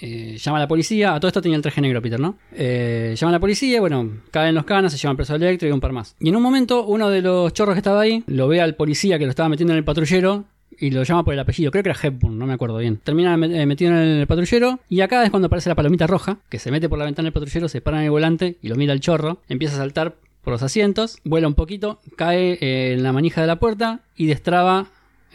eh, 0.00 0.36
llama 0.38 0.58
a 0.58 0.60
la 0.60 0.68
policía. 0.68 1.14
A 1.14 1.20
todo 1.20 1.28
esto 1.28 1.42
tenía 1.42 1.56
el 1.56 1.62
traje 1.62 1.80
negro, 1.80 2.02
Peter, 2.02 2.20
¿no? 2.20 2.38
Eh, 2.52 3.14
llama 3.16 3.30
a 3.30 3.32
la 3.32 3.40
policía, 3.40 3.80
bueno, 3.80 4.10
caen 4.30 4.54
los 4.54 4.64
canas, 4.64 4.92
se 4.92 4.98
llevan 4.98 5.16
preso 5.16 5.32
a 5.32 5.36
Electro 5.36 5.68
y 5.68 5.72
un 5.72 5.80
par 5.80 5.92
más. 5.92 6.16
Y 6.20 6.28
en 6.28 6.36
un 6.36 6.42
momento, 6.42 6.84
uno 6.84 7.08
de 7.08 7.22
los 7.22 7.52
chorros 7.52 7.74
que 7.74 7.80
estaba 7.80 8.00
ahí 8.00 8.22
lo 8.26 8.48
ve 8.48 8.60
al 8.60 8.74
policía 8.74 9.18
que 9.18 9.24
lo 9.24 9.30
estaba 9.30 9.48
metiendo 9.48 9.72
en 9.72 9.78
el 9.78 9.84
patrullero. 9.84 10.44
Y 10.78 10.90
lo 10.90 11.04
llama 11.04 11.24
por 11.24 11.32
el 11.32 11.40
apellido, 11.40 11.70
creo 11.70 11.82
que 11.82 11.88
era 11.88 11.98
Hepburn, 11.98 12.38
no 12.38 12.44
me 12.44 12.52
acuerdo 12.52 12.76
bien. 12.76 12.98
Termina 12.98 13.34
eh, 13.34 13.64
metido 13.64 13.92
en 13.92 13.96
el 13.96 14.26
patrullero 14.26 14.80
y 14.90 15.00
acá 15.00 15.24
es 15.24 15.30
cuando 15.30 15.46
aparece 15.46 15.70
la 15.70 15.74
palomita 15.74 16.06
roja, 16.06 16.40
que 16.50 16.58
se 16.58 16.70
mete 16.70 16.90
por 16.90 16.98
la 16.98 17.06
ventana 17.06 17.28
del 17.28 17.32
patrullero, 17.32 17.68
se 17.68 17.80
para 17.80 17.98
en 17.98 18.04
el 18.04 18.10
volante 18.10 18.58
y 18.60 18.68
lo 18.68 18.76
mira 18.76 18.92
el 18.92 19.00
chorro, 19.00 19.40
empieza 19.48 19.76
a 19.76 19.78
saltar 19.78 20.16
por 20.42 20.52
los 20.52 20.62
asientos, 20.62 21.18
vuela 21.24 21.48
un 21.48 21.54
poquito, 21.54 22.00
cae 22.16 22.58
eh, 22.60 22.92
en 22.92 23.02
la 23.02 23.12
manija 23.12 23.40
de 23.40 23.46
la 23.46 23.58
puerta 23.58 24.00
y 24.16 24.26
destraba 24.26 24.86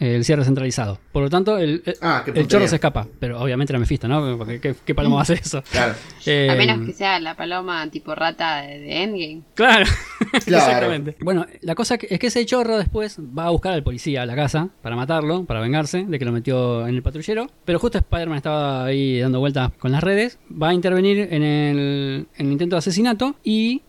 el 0.02 0.26
cierre 0.26 0.44
centralizado. 0.44 1.00
Por 1.12 1.24
lo 1.24 1.30
tanto, 1.30 1.58
el, 1.58 1.84
el- 1.86 1.96
Ah, 2.02 2.24
el 2.34 2.48
chorro 2.48 2.68
se 2.68 2.76
escapa, 2.76 3.08
pero 3.20 3.40
obviamente 3.40 3.72
era 3.72 3.80
Mephisto, 3.80 4.08
¿no? 4.08 4.38
Porque 4.38 4.60
¿qué, 4.60 4.76
qué 4.84 4.96
paloma 4.96 5.16
va 5.18 5.22
a 5.22 5.24
hacer 5.24 5.40
eso? 5.40 5.62
Claro. 5.72 5.94
Eh, 6.26 6.48
A 6.50 6.56
menos 6.56 6.88
que 6.88 6.94
sea 6.94 7.20
la 7.20 7.36
paloma 7.36 7.88
tipo 7.92 8.16
rata 8.16 8.62
de, 8.64 8.80
de 8.80 9.04
Endgame. 9.04 9.42
Claro, 9.54 9.86
Claro. 10.46 10.66
exactamente. 10.66 11.16
Bueno, 11.22 11.46
la 11.62 11.76
cosa 11.76 11.96
es 12.02 12.20
que 12.20 12.28
ese 12.28 12.46
chorro 12.46 12.78
después 12.78 13.20
va 13.20 13.46
a 13.46 13.50
buscar 13.52 13.74
al 13.74 13.84
policía 13.84 14.24
a 14.24 14.26
la 14.26 14.36
casa 14.36 14.70
para 14.82 14.96
matarlo, 14.96 15.46
para 15.46 15.60
vengarse 15.62 16.04
de 16.08 16.18
que 16.20 16.26
lo 16.26 16.32
metió 16.32 16.88
en 16.88 16.96
el 16.96 17.04
patrullero. 17.04 17.48
Pero 17.66 17.78
justo 17.80 17.98
Spider-Man 18.00 18.38
estaba 18.38 18.86
ahí 18.86 19.20
dando 19.20 19.40
vueltas 19.40 19.72
con 19.78 19.92
las 19.92 20.04
redes, 20.04 20.40
va 20.52 20.70
a 20.70 20.74
intervenir 20.74 21.28
en 21.32 21.44
el, 21.44 22.28
en 22.36 22.46
el 22.48 22.52
intento 22.52 22.76
de 22.76 22.80
asesinato 22.80 23.36
y 23.44 23.84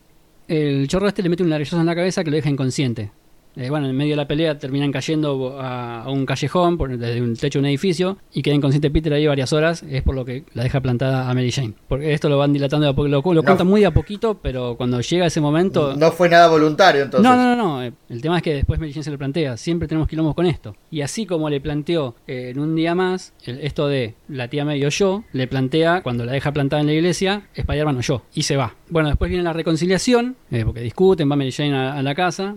el 0.49 0.87
chorro 0.89 1.09
este 1.09 1.23
le 1.23 1.29
mete 1.31 1.43
un 1.43 1.49
larilloso 1.49 1.81
en 1.81 1.87
la 1.87 1.95
cabeza 1.95 2.23
que 2.23 2.31
lo 2.31 2.37
deja 2.37 2.51
inconsciente. 2.51 3.11
Eh, 3.57 3.69
bueno, 3.69 3.87
en 3.89 3.97
medio 3.97 4.13
de 4.13 4.17
la 4.17 4.27
pelea 4.27 4.59
terminan 4.59 4.91
cayendo 4.93 5.59
a, 5.61 6.03
a 6.05 6.11
un 6.11 6.25
callejón 6.27 6.79
por, 6.79 6.97
desde 6.97 7.21
un 7.21 7.37
techo 7.37 7.59
de 7.59 7.61
un 7.61 7.67
edificio 7.67 8.17
y 8.33 8.41
queda 8.43 8.55
inconsciente 8.55 8.91
Peter 8.91 9.13
ahí 9.13 9.27
varias 9.27 9.53
horas. 9.53 9.83
Es 9.83 10.03
por 10.03 10.15
lo 10.15 10.25
que 10.25 10.45
la 10.55 10.63
deja 10.63 10.81
plantada 10.81 11.29
a 11.29 11.35
Mary 11.35 11.51
Jane. 11.53 11.75
Porque 11.89 12.13
esto 12.13 12.29
lo 12.29 12.39
van 12.39 12.53
dilatando 12.53 12.85
de 12.87 12.91
a 12.93 12.95
poco, 12.95 13.09
lo, 13.09 13.21
lo 13.23 13.33
No. 13.35 13.43
cuentan 13.43 13.67
muy 13.67 13.81
de 13.83 13.87
a 13.87 13.91
poquito, 13.93 14.39
pero 14.43 14.77
cuando 14.77 15.01
llega 15.01 15.27
ese 15.27 15.41
momento. 15.41 15.95
No 15.97 16.13
fue 16.13 16.29
nada 16.29 16.49
voluntario 16.49 17.03
entonces. 17.03 17.29
No, 17.31 17.37
no, 17.37 17.55
no, 17.57 17.81
no. 17.81 17.83
El 18.09 18.23
tema 18.23 18.39
es 18.39 18.43
que 18.43 18.55
después 18.55 18.81
Mary 18.81 18.93
Jane 18.93 19.05
se 19.05 19.11
lo 19.11 19.19
plantea. 19.19 19.57
Siempre 19.57 19.87
tenemos 19.89 20.09
quilombos 20.09 20.35
con 20.35 20.47
esto. 20.47 20.75
Y 20.91 21.03
así 21.03 21.27
como 21.27 21.51
le 21.51 21.61
planteó 21.61 22.15
eh, 22.27 22.51
en 22.55 22.59
un 22.59 22.75
día 22.75 22.95
más 22.95 23.35
el- 23.45 23.61
esto 23.61 23.87
de 23.89 24.15
la 24.29 24.49
tía 24.49 24.65
May 24.65 24.85
o 24.85 24.89
yo, 24.89 25.25
le 25.33 25.47
plantea 25.47 26.01
cuando 26.03 26.25
la 26.25 26.33
deja 26.33 26.53
plantada 26.53 26.81
en 26.81 26.87
la 26.87 26.95
iglesia, 26.95 27.43
Spider-Man 27.55 27.99
o 27.99 28.01
yo. 28.01 28.23
Y 28.35 28.43
se 28.45 28.57
va. 28.57 28.75
Bueno, 28.89 29.09
después 29.11 29.29
viene 29.31 29.45
la 29.45 29.53
reconciliación, 29.53 30.37
eh, 30.51 30.63
porque 30.65 30.81
discuten, 30.81 31.31
va 31.31 31.37
Mary 31.37 31.53
Jane 31.53 31.75
a, 31.77 31.95
a 31.95 32.03
la 32.03 32.15
casa. 32.15 32.55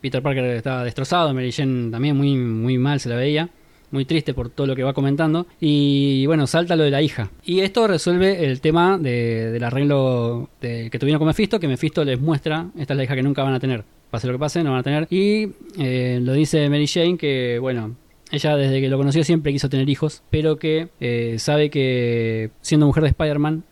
Peter 0.00 0.22
Parker 0.22 0.44
estaba 0.44 0.84
destrozado, 0.84 1.32
Mary 1.34 1.52
Jane 1.52 1.90
también 1.90 2.16
muy, 2.16 2.36
muy 2.36 2.78
mal 2.78 3.00
se 3.00 3.08
la 3.08 3.16
veía. 3.16 3.48
Muy 3.92 4.04
triste 4.04 4.34
por 4.34 4.48
todo 4.50 4.66
lo 4.66 4.74
que 4.74 4.82
va 4.82 4.92
comentando. 4.92 5.46
Y 5.60 6.26
bueno, 6.26 6.48
salta 6.48 6.74
lo 6.74 6.82
de 6.82 6.90
la 6.90 7.02
hija. 7.02 7.30
Y 7.44 7.60
esto 7.60 7.86
resuelve 7.86 8.44
el 8.44 8.60
tema 8.60 8.98
de- 8.98 9.52
del 9.52 9.62
arreglo 9.62 10.50
de- 10.60 10.90
que 10.90 10.98
tuvieron 10.98 11.20
con 11.20 11.28
Mephisto, 11.28 11.60
que 11.60 11.68
Mephisto 11.68 12.04
les 12.04 12.20
muestra, 12.20 12.66
esta 12.76 12.94
es 12.94 12.96
la 12.98 13.04
hija 13.04 13.14
que 13.14 13.22
nunca 13.22 13.44
van 13.44 13.54
a 13.54 13.60
tener. 13.60 13.84
Pase 14.10 14.26
lo 14.26 14.32
que 14.32 14.38
pase, 14.40 14.64
no 14.64 14.72
van 14.72 14.80
a 14.80 14.82
tener. 14.82 15.06
Y 15.08 15.50
eh, 15.78 16.18
lo 16.20 16.32
dice 16.32 16.68
Mary 16.68 16.88
Jane 16.88 17.16
que, 17.16 17.58
bueno, 17.60 17.94
ella 18.32 18.56
desde 18.56 18.80
que 18.80 18.88
lo 18.88 18.98
conoció 18.98 19.22
siempre 19.22 19.52
quiso 19.52 19.68
tener 19.68 19.88
hijos, 19.88 20.24
pero 20.30 20.56
que 20.58 20.88
eh, 20.98 21.36
sabe 21.38 21.70
que 21.70 22.50
siendo 22.62 22.86
mujer 22.86 23.04
de 23.04 23.10
Spider-Man, 23.10 23.62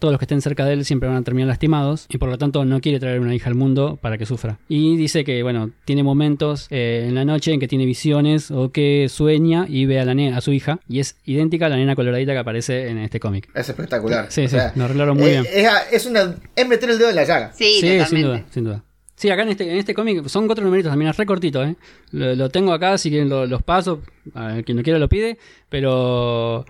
todos 0.00 0.10
los 0.12 0.18
que 0.18 0.24
estén 0.24 0.40
cerca 0.42 0.64
de 0.64 0.72
él 0.72 0.84
siempre 0.84 1.08
van 1.08 1.18
a 1.18 1.22
terminar 1.22 1.46
lastimados 1.48 2.06
y 2.08 2.18
por 2.18 2.28
lo 2.28 2.38
tanto 2.38 2.64
no 2.64 2.80
quiere 2.80 2.98
traer 2.98 3.20
una 3.20 3.34
hija 3.34 3.48
al 3.48 3.54
mundo 3.54 3.98
para 4.02 4.18
que 4.18 4.26
sufra. 4.26 4.58
Y 4.68 4.96
dice 4.96 5.22
que, 5.22 5.42
bueno, 5.44 5.70
tiene 5.84 6.02
momentos 6.02 6.66
eh, 6.70 7.04
en 7.08 7.14
la 7.14 7.24
noche 7.24 7.52
en 7.52 7.60
que 7.60 7.68
tiene 7.68 7.86
visiones 7.86 8.50
o 8.50 8.72
que 8.72 9.06
sueña 9.08 9.66
y 9.68 9.86
ve 9.86 10.00
a, 10.00 10.04
la 10.04 10.36
a 10.36 10.40
su 10.40 10.52
hija 10.52 10.80
y 10.88 10.98
es 10.98 11.16
idéntica 11.24 11.66
a 11.66 11.68
la 11.68 11.76
nena 11.76 11.94
coloradita 11.94 12.32
que 12.32 12.38
aparece 12.38 12.88
en 12.88 12.98
este 12.98 13.20
cómic. 13.20 13.48
Es 13.54 13.68
espectacular. 13.68 14.26
Sí, 14.30 14.40
O 14.40 14.48
sí, 14.48 14.56
sea, 14.56 14.72
lo 14.74 14.84
arreglaron 14.84 15.16
muy 15.16 15.26
eh, 15.28 15.30
bien. 15.42 15.46
Es, 15.52 15.68
es 15.92 16.06
una, 16.06 16.34
es 16.56 16.66
meter 16.66 16.90
el 16.90 16.98
dedo 16.98 17.10
en 17.10 17.16
la 17.16 17.24
llaga. 17.24 17.52
Sí, 17.54 17.78
Sí, 17.80 18.00
sin 18.08 18.22
duda, 18.22 18.44
sin 18.50 18.64
duda. 18.64 18.82
Sí, 19.14 19.28
acá 19.28 19.42
en 19.42 19.50
este, 19.50 19.70
en 19.70 19.76
este 19.76 19.92
cómic 19.92 20.26
son 20.28 20.46
cuatro 20.46 20.64
numeritos 20.64 20.90
también, 20.90 21.10
es 21.10 21.16
re 21.18 21.26
cortito, 21.26 21.62
¿eh? 21.62 21.76
Lo, 22.10 22.34
lo 22.34 22.48
tengo 22.48 22.72
acá, 22.72 22.96
si 22.96 23.10
quieren 23.10 23.28
lo- 23.28 23.44
los 23.46 23.62
paso, 23.62 24.00
a 24.34 24.62
quien 24.64 24.78
lo 24.78 24.82
quiera 24.82 24.98
lo 24.98 25.10
pide, 25.10 25.36
pero 25.68 26.64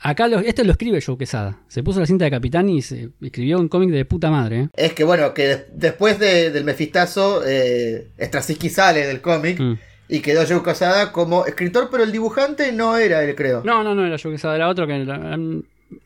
acá 0.00 0.28
lo, 0.28 0.38
este 0.40 0.64
lo 0.64 0.72
escribe 0.72 1.00
Joe 1.00 1.16
Quesada. 1.18 1.58
Se 1.68 1.82
puso 1.82 2.00
la 2.00 2.06
cinta 2.06 2.24
de 2.24 2.30
capitán 2.30 2.68
y 2.68 2.82
se 2.82 3.10
escribió 3.20 3.58
un 3.58 3.68
cómic 3.68 3.90
de 3.90 4.04
puta 4.04 4.30
madre, 4.30 4.60
¿eh? 4.60 4.68
Es 4.74 4.92
que 4.92 5.04
bueno, 5.04 5.32
que 5.34 5.46
des- 5.46 5.64
después 5.74 6.18
de- 6.18 6.50
del 6.50 6.64
Mefistazo, 6.64 7.42
eh, 7.46 8.08
Straczynski 8.20 8.68
sale 8.68 9.06
del 9.06 9.20
cómic 9.20 9.58
Mm. 9.60 9.74
y 10.08 10.20
quedó 10.20 10.44
Joe 10.46 10.62
Casada 10.62 11.12
como 11.12 11.46
escritor, 11.46 11.88
pero 11.90 12.04
el 12.04 12.12
dibujante 12.12 12.72
no 12.72 12.96
era 12.96 13.22
él, 13.24 13.34
creo. 13.34 13.62
No, 13.64 13.82
no, 13.82 13.94
no 13.94 14.06
era 14.06 14.16
Joe 14.22 14.32
Quesada, 14.32 14.54
era 14.56 14.68
otro 14.68 14.86
que 14.86 15.04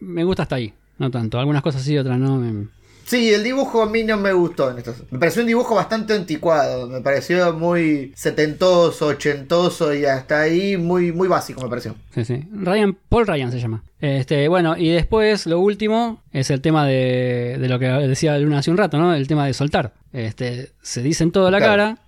me 0.01 0.25
gusta 0.25 0.43
hasta 0.45 0.57
ahí, 0.57 0.73
no 0.99 1.11
tanto. 1.11 1.39
Algunas 1.39 1.63
cosas 1.63 1.83
sí, 1.83 1.97
otras 1.99 2.19
no. 2.19 2.37
me- 2.37 2.69
Sí, 3.05 3.33
el 3.35 3.43
dibujo 3.43 3.83
a 3.83 3.87
mí 3.89 4.05
no 4.05 4.17
me 4.17 4.33
gustó. 4.33 4.71
En 4.71 4.79
estos. 4.79 5.03
Me 5.11 5.19
pareció 5.19 5.43
un 5.43 5.49
dibujo 5.49 5.75
bastante 5.75 6.13
anticuado. 6.15 6.87
Me 6.87 7.01
pareció 7.01 7.53
muy 7.55 8.13
setentoso, 8.17 9.07
ochentoso 9.09 9.93
y 9.95 10.05
hasta 10.05 10.41
ahí 10.43 10.77
muy, 10.77 11.13
muy 11.13 11.27
básico, 11.29 11.61
me 11.63 11.69
pareció. 11.69 11.95
Sí, 12.15 12.25
sí. 12.25 12.45
Ryan, 12.53 12.97
Paul 13.09 13.27
Ryan 13.27 13.51
se 13.53 13.59
llama. 13.61 13.83
Este, 14.01 14.49
bueno, 14.49 14.77
y 14.77 14.89
después 14.91 15.47
lo 15.47 15.61
último 15.61 16.23
es 16.33 16.51
el 16.51 16.61
tema 16.61 16.87
de, 16.87 17.57
de 17.59 17.69
lo 17.69 17.79
que 17.79 17.87
decía 17.87 18.39
Luna 18.39 18.59
hace 18.59 18.71
un 18.71 18.77
rato, 18.77 18.99
¿no? 18.99 19.15
El 19.15 19.27
tema 19.29 19.47
de 19.47 19.53
soltar. 19.55 19.93
Este, 20.13 20.71
se 20.83 21.03
dicen 21.03 21.31
toda 21.33 21.51
la 21.51 21.59
Claro. 21.59 21.73
cara. 21.73 21.99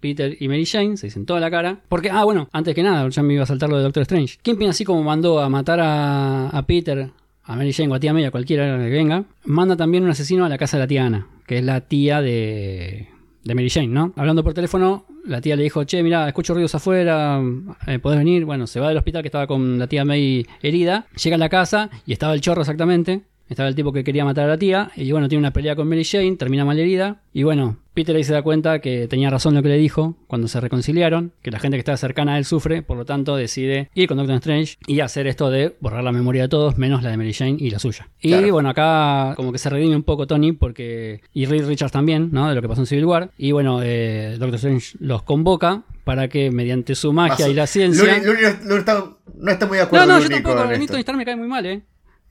Peter 0.00 0.36
y 0.38 0.48
Mary 0.48 0.66
Jane 0.66 0.98
se 0.98 1.06
dicen 1.06 1.24
toda 1.24 1.40
la 1.40 1.50
cara. 1.50 1.78
Porque, 1.88 2.10
ah, 2.10 2.24
bueno, 2.24 2.48
antes 2.52 2.74
que 2.74 2.82
nada, 2.82 3.08
ya 3.08 3.22
me 3.22 3.32
iba 3.34 3.42
a 3.44 3.46
saltar 3.46 3.70
lo 3.70 3.78
de 3.78 3.84
Doctor 3.84 4.02
Strange. 4.02 4.36
¿Quién 4.42 4.58
piensa 4.58 4.72
así 4.72 4.84
como 4.84 5.02
mandó 5.02 5.40
a 5.40 5.48
matar 5.48 5.80
a, 5.80 6.48
a 6.50 6.66
Peter, 6.66 7.08
a 7.44 7.56
Mary 7.56 7.72
Jane 7.72 7.90
o 7.90 7.94
a 7.94 8.00
tía 8.00 8.12
May, 8.12 8.24
a 8.24 8.30
cualquiera 8.30 8.78
que 8.78 8.90
venga? 8.90 9.24
Manda 9.44 9.76
también 9.76 10.04
un 10.04 10.10
asesino 10.10 10.44
a 10.44 10.48
la 10.48 10.58
casa 10.58 10.76
de 10.76 10.82
la 10.82 10.86
tía 10.86 11.06
Ana, 11.06 11.26
que 11.46 11.58
es 11.58 11.64
la 11.64 11.82
tía 11.82 12.20
de, 12.22 13.08
de 13.44 13.54
Mary 13.54 13.70
Jane, 13.70 13.88
¿no? 13.88 14.12
Hablando 14.16 14.42
por 14.42 14.54
teléfono, 14.54 15.06
la 15.26 15.40
tía 15.40 15.56
le 15.56 15.62
dijo, 15.62 15.84
che, 15.84 16.02
mira, 16.02 16.26
escucho 16.26 16.54
ruidos 16.54 16.74
afuera, 16.74 17.40
eh, 17.86 17.98
¿podés 17.98 18.18
venir? 18.18 18.44
Bueno, 18.44 18.66
se 18.66 18.80
va 18.80 18.88
del 18.88 18.98
hospital 18.98 19.22
que 19.22 19.28
estaba 19.28 19.46
con 19.46 19.78
la 19.78 19.86
tía 19.86 20.04
May 20.04 20.46
herida, 20.62 21.06
llega 21.22 21.36
a 21.36 21.38
la 21.38 21.48
casa 21.48 21.90
y 22.06 22.12
estaba 22.12 22.34
el 22.34 22.40
chorro 22.40 22.62
exactamente. 22.62 23.22
Estaba 23.54 23.68
el 23.68 23.74
tipo 23.76 23.92
que 23.92 24.02
quería 24.02 24.24
matar 24.24 24.44
a 24.46 24.48
la 24.48 24.58
tía 24.58 24.90
y 24.96 25.10
bueno, 25.12 25.28
tiene 25.28 25.38
una 25.40 25.52
pelea 25.52 25.76
con 25.76 25.88
Mary 25.88 26.04
Jane, 26.04 26.34
termina 26.36 26.64
mal 26.64 26.76
herida 26.78 27.20
y 27.32 27.44
bueno, 27.44 27.76
Peter 27.94 28.14
ahí 28.16 28.24
se 28.24 28.32
da 28.32 28.42
cuenta 28.42 28.80
que 28.80 29.06
tenía 29.06 29.30
razón 29.30 29.54
lo 29.54 29.62
que 29.62 29.68
le 29.68 29.76
dijo 29.78 30.16
cuando 30.26 30.48
se 30.48 30.60
reconciliaron, 30.60 31.32
que 31.42 31.52
la 31.52 31.60
gente 31.60 31.76
que 31.76 31.80
estaba 31.80 31.96
cercana 31.96 32.34
a 32.34 32.38
él 32.38 32.44
sufre, 32.44 32.82
por 32.82 32.96
lo 32.96 33.04
tanto 33.04 33.36
decide 33.36 33.90
ir 33.94 34.08
con 34.08 34.16
Doctor 34.16 34.34
Strange 34.36 34.76
y 34.88 34.98
hacer 35.00 35.28
esto 35.28 35.50
de 35.50 35.76
borrar 35.78 36.02
la 36.02 36.10
memoria 36.10 36.42
de 36.42 36.48
todos, 36.48 36.76
menos 36.76 37.02
la 37.04 37.10
de 37.10 37.16
Mary 37.16 37.32
Jane 37.32 37.56
y 37.60 37.70
la 37.70 37.78
suya. 37.78 38.08
Y 38.20 38.30
Claro. 38.30 38.52
bueno, 38.52 38.68
acá 38.70 39.34
como 39.36 39.52
que 39.52 39.58
se 39.58 39.70
redime 39.70 39.94
un 39.94 40.02
poco 40.02 40.26
Tony 40.26 40.50
porque 40.52 41.20
y 41.32 41.46
Reed 41.46 41.66
Richards 41.66 41.92
también, 41.92 42.30
¿no? 42.32 42.48
De 42.48 42.54
lo 42.56 42.62
que 42.62 42.68
pasó 42.68 42.80
en 42.82 42.86
Civil 42.86 43.04
War 43.04 43.30
y 43.38 43.52
bueno, 43.52 43.80
eh, 43.82 44.36
Doctor 44.38 44.56
Strange 44.56 44.96
los 44.98 45.22
convoca 45.22 45.82
para 46.02 46.28
que 46.28 46.50
mediante 46.50 46.94
su 46.96 47.12
magia 47.12 47.48
y 47.48 47.54
la 47.54 47.66
ciencia 47.68 48.18
no, 48.18 48.32
no 48.68 48.76
está, 48.76 49.04
no 49.38 49.50
está 49.52 49.66
muy 49.66 49.76
de 49.78 49.82
no, 49.84 49.86
acuerdo 49.86 50.06
no, 50.06 50.18
yo 50.18 50.24
Luli, 50.24 50.34
tampoco. 50.42 50.56
con. 50.68 50.86
Tony 50.86 50.98
Stark 51.00 51.16
me 51.18 51.24
cae 51.24 51.36
muy 51.36 51.48
mal, 51.48 51.64
¿eh? 51.64 51.82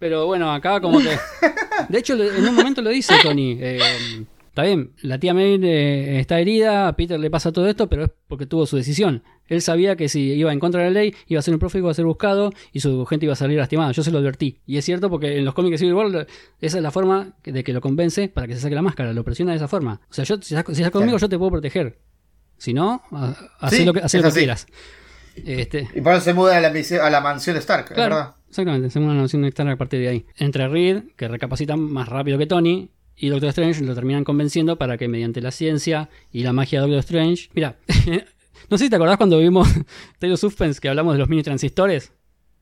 Pero 0.03 0.25
bueno, 0.25 0.51
acá 0.51 0.81
como 0.81 0.99
que. 0.99 1.17
De 1.87 1.97
hecho, 1.99 2.21
en 2.21 2.45
un 2.45 2.53
momento 2.55 2.81
lo 2.81 2.89
dice 2.89 3.13
Tony. 3.23 3.57
eh, 3.57 3.79
está 4.49 4.63
bien, 4.63 4.91
la 5.01 5.17
tía 5.17 5.33
May 5.33 5.57
eh, 5.63 6.19
está 6.19 6.41
herida, 6.41 6.89
a 6.89 6.95
Peter 6.97 7.17
le 7.17 7.29
pasa 7.31 7.53
todo 7.53 7.69
esto, 7.69 7.87
pero 7.87 8.03
es 8.03 8.09
porque 8.27 8.45
tuvo 8.45 8.65
su 8.65 8.75
decisión. 8.75 9.23
Él 9.47 9.61
sabía 9.61 9.95
que 9.95 10.09
si 10.09 10.33
iba 10.33 10.51
en 10.51 10.59
contra 10.59 10.81
de 10.83 10.87
la 10.89 10.93
ley, 10.99 11.15
iba 11.27 11.39
a 11.39 11.41
ser 11.41 11.53
un 11.53 11.59
prófugo, 11.61 11.83
iba 11.85 11.91
a 11.91 11.93
ser 11.93 12.03
buscado 12.03 12.51
y 12.73 12.81
su 12.81 13.05
gente 13.05 13.25
iba 13.27 13.31
a 13.33 13.37
salir 13.37 13.57
lastimada. 13.57 13.93
Yo 13.93 14.03
se 14.03 14.11
lo 14.11 14.17
advertí. 14.19 14.59
Y 14.65 14.75
es 14.75 14.83
cierto 14.83 15.09
porque 15.09 15.37
en 15.37 15.45
los 15.45 15.53
cómics 15.53 15.71
de 15.71 15.77
Civil 15.77 15.93
War, 15.93 16.27
esa 16.59 16.77
es 16.77 16.83
la 16.83 16.91
forma 16.91 17.31
de 17.45 17.63
que 17.63 17.71
lo 17.71 17.79
convence 17.79 18.27
para 18.27 18.45
que 18.45 18.55
se 18.55 18.59
saque 18.59 18.75
la 18.75 18.81
máscara. 18.81 19.13
Lo 19.13 19.23
presiona 19.23 19.51
de 19.53 19.57
esa 19.57 19.69
forma. 19.69 20.01
O 20.09 20.13
sea, 20.13 20.25
yo, 20.25 20.35
si 20.41 20.53
estás, 20.53 20.65
si 20.75 20.81
estás 20.81 20.91
conmigo, 20.91 21.17
yo 21.17 21.29
te 21.29 21.37
puedo 21.37 21.51
proteger. 21.51 21.97
Si 22.57 22.73
no, 22.73 23.01
ha- 23.11 23.35
hacé 23.61 23.77
Sí, 23.77 23.85
lo 23.85 23.93
que, 23.93 23.99
hacé 24.01 24.17
lo 24.21 24.31
que 24.31 24.39
quieras. 24.39 24.67
Este, 25.35 25.87
Y 25.95 26.01
por 26.01 26.13
eso 26.13 26.21
se 26.21 26.33
muda 26.33 26.57
a 26.57 26.61
la, 26.61 26.67
a 26.69 27.09
la 27.09 27.21
mansión 27.21 27.55
de 27.55 27.59
Stark, 27.59 27.93
Claro, 27.93 28.15
¿verdad? 28.15 28.35
exactamente, 28.49 28.89
según 28.89 29.09
una 29.09 29.21
noción 29.21 29.45
externa 29.45 29.73
a 29.73 29.77
partir 29.77 29.99
de 30.01 30.07
ahí. 30.09 30.25
Entre 30.37 30.67
Reed, 30.67 31.03
que 31.15 31.27
recapacita 31.27 31.75
más 31.75 32.07
rápido 32.07 32.37
que 32.37 32.45
Tony, 32.45 32.89
y 33.15 33.29
Doctor 33.29 33.49
Strange 33.49 33.83
lo 33.83 33.93
terminan 33.95 34.23
convenciendo 34.23 34.77
para 34.77 34.97
que 34.97 35.07
mediante 35.07 35.41
la 35.41 35.51
ciencia 35.51 36.09
y 36.31 36.43
la 36.43 36.53
magia 36.53 36.79
de 36.81 36.87
Doctor 36.87 36.99
Strange. 36.99 37.49
Mira, 37.53 37.77
no 38.69 38.77
sé 38.77 38.85
si 38.85 38.89
te 38.89 38.95
acordás 38.95 39.17
cuando 39.17 39.37
vimos 39.39 39.67
Taylor 40.19 40.37
Suspense 40.37 40.79
que 40.79 40.89
hablamos 40.89 41.13
de 41.13 41.19
los 41.19 41.29
mini 41.29 41.43
transistores. 41.43 42.11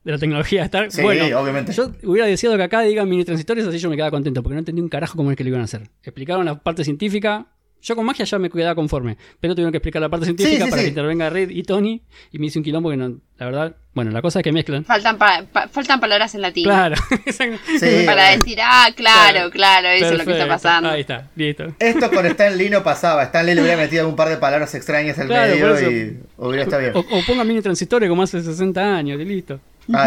De 0.04 0.10
la 0.10 0.18
tecnología 0.18 0.62
de 0.62 0.64
Stark. 0.66 0.90
Sí, 0.90 1.00
bueno, 1.00 1.38
obviamente. 1.40 1.72
yo 1.72 1.92
hubiera 2.02 2.26
deseado 2.26 2.56
que 2.56 2.64
acá 2.64 2.80
digan 2.80 3.08
mini 3.08 3.24
transistores, 3.24 3.64
así 3.66 3.78
yo 3.78 3.88
me 3.88 3.94
quedaba 3.94 4.10
contento, 4.10 4.42
porque 4.42 4.54
no 4.54 4.58
entendí 4.58 4.82
un 4.82 4.88
carajo 4.88 5.16
cómo 5.16 5.30
es 5.30 5.36
que 5.36 5.44
lo 5.44 5.50
iban 5.50 5.60
a 5.60 5.64
hacer. 5.64 5.82
Explicaron 6.02 6.44
la 6.44 6.60
parte 6.60 6.82
científica. 6.82 7.46
Yo 7.82 7.96
con 7.96 8.06
magia 8.06 8.24
ya 8.24 8.38
me 8.38 8.48
quedaba 8.48 8.74
conforme, 8.74 9.16
pero 9.40 9.54
tuvieron 9.54 9.72
que 9.72 9.78
explicar 9.78 10.00
la 10.00 10.08
parte 10.08 10.26
científica 10.26 10.64
sí, 10.64 10.70
para 10.70 10.82
sí. 10.82 10.86
que 10.86 10.88
intervenga 10.90 11.28
Reed 11.30 11.50
y 11.50 11.62
Tony, 11.64 12.00
y 12.30 12.38
me 12.38 12.46
hice 12.46 12.58
un 12.60 12.64
quilombo 12.64 12.90
que 12.90 12.96
no, 12.96 13.18
la 13.38 13.46
verdad, 13.46 13.76
bueno, 13.94 14.10
la 14.12 14.22
cosa 14.22 14.38
es 14.38 14.44
que 14.44 14.52
mezclan. 14.52 14.84
Faltan, 14.84 15.18
pa- 15.18 15.44
pa- 15.52 15.66
faltan 15.68 15.98
palabras 16.00 16.34
en 16.36 16.42
latín. 16.42 16.64
Claro, 16.64 16.94
Para 18.06 18.30
decir, 18.30 18.58
ah, 18.62 18.86
claro, 18.96 19.50
Claro. 19.50 19.50
claro, 19.50 19.88
eso 19.88 20.12
es 20.12 20.18
lo 20.18 20.24
que 20.24 20.32
está 20.32 20.46
pasando. 20.48 20.90
Ahí 20.90 21.00
está, 21.02 21.28
listo. 21.36 21.74
Esto 21.78 22.10
con 22.10 22.24
Stan 22.26 22.56
Lee 22.56 22.70
no 22.70 22.82
pasaba. 22.82 23.24
Stan 23.24 23.44
Lee 23.44 23.54
le 23.54 23.62
hubiera 23.62 23.76
metido 23.76 24.08
un 24.08 24.14
par 24.16 24.28
de 24.28 24.36
palabras 24.36 24.74
extrañas 24.74 25.18
al 25.18 25.26
Claro, 25.26 25.52
medio 25.54 25.90
y 25.90 26.18
hubiera 26.36 26.62
estado 26.62 26.82
bien. 26.82 26.92
O, 26.94 27.00
o 27.00 27.22
ponga 27.26 27.44
mini 27.44 27.60
transistores 27.62 28.08
como 28.08 28.22
hace 28.22 28.40
60 28.42 28.96
años 28.96 29.20
y 29.20 29.24
listo. 29.24 29.60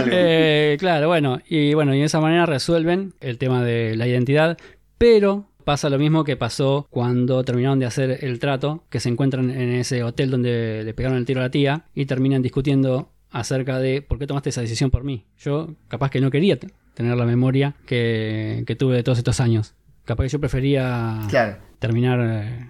Eh, 0.10 0.78
claro, 0.80 1.08
bueno, 1.08 1.40
y 1.50 1.74
bueno, 1.74 1.94
y 1.94 2.00
de 2.00 2.06
esa 2.06 2.22
manera 2.22 2.46
resuelven 2.46 3.14
el 3.20 3.38
tema 3.38 3.62
de 3.64 3.96
la 3.98 4.08
identidad, 4.08 4.58
pero 4.98 5.50
pasa 5.66 5.90
lo 5.90 5.98
mismo 6.00 6.24
que 6.24 6.38
pasó 6.38 6.88
cuando 6.90 7.44
terminaron 7.44 7.80
de 7.80 7.86
hacer 7.88 8.20
el 8.24 8.40
trato, 8.40 8.86
que 8.90 9.00
se 9.02 9.10
encuentran 9.10 9.50
en 9.50 9.72
ese 9.74 10.04
hotel 10.04 10.32
donde 10.32 10.84
le 10.86 10.94
pegaron 10.94 11.18
el 11.18 11.26
tiro 11.26 11.42
a 11.42 11.44
la 11.44 11.52
tía 11.52 11.86
y 11.94 12.06
terminan 12.06 12.42
discutiendo 12.42 13.12
acerca 13.32 13.80
de 13.80 14.02
por 14.02 14.18
qué 14.18 14.28
tomaste 14.28 14.50
esa 14.50 14.62
decisión 14.62 14.92
por 14.92 15.04
mí. 15.04 15.26
Yo 15.40 15.76
capaz 15.90 16.10
que 16.12 16.22
no 16.22 16.32
quería 16.32 16.58
tener 16.94 17.18
la 17.18 17.26
memoria 17.26 17.76
que, 17.86 18.64
que 18.66 18.76
tuve 18.78 18.96
de 18.96 19.04
todos 19.04 19.18
estos 19.18 19.42
años. 19.42 19.74
Capaz 20.06 20.24
que 20.24 20.30
yo 20.30 20.40
prefería 20.40 21.20
Claro. 21.30 21.58
terminar 21.80 22.20
eh, 22.22 22.68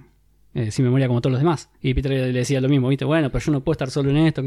eh, 0.55 0.71
sin 0.71 0.85
memoria 0.85 1.07
como 1.07 1.21
todos 1.21 1.33
los 1.33 1.41
demás. 1.41 1.69
Y 1.81 1.93
Peter 1.93 2.11
le 2.11 2.27
le 2.31 2.39
decía 2.39 2.61
lo 2.61 2.69
mismo, 2.69 2.87
¿viste? 2.87 3.05
Bueno, 3.05 3.29
pero 3.29 3.43
yo 3.45 3.51
no 3.51 3.59
puedo 3.61 3.73
estar 3.73 3.91
solo 3.91 4.09
en 4.09 4.17
esto. 4.17 4.41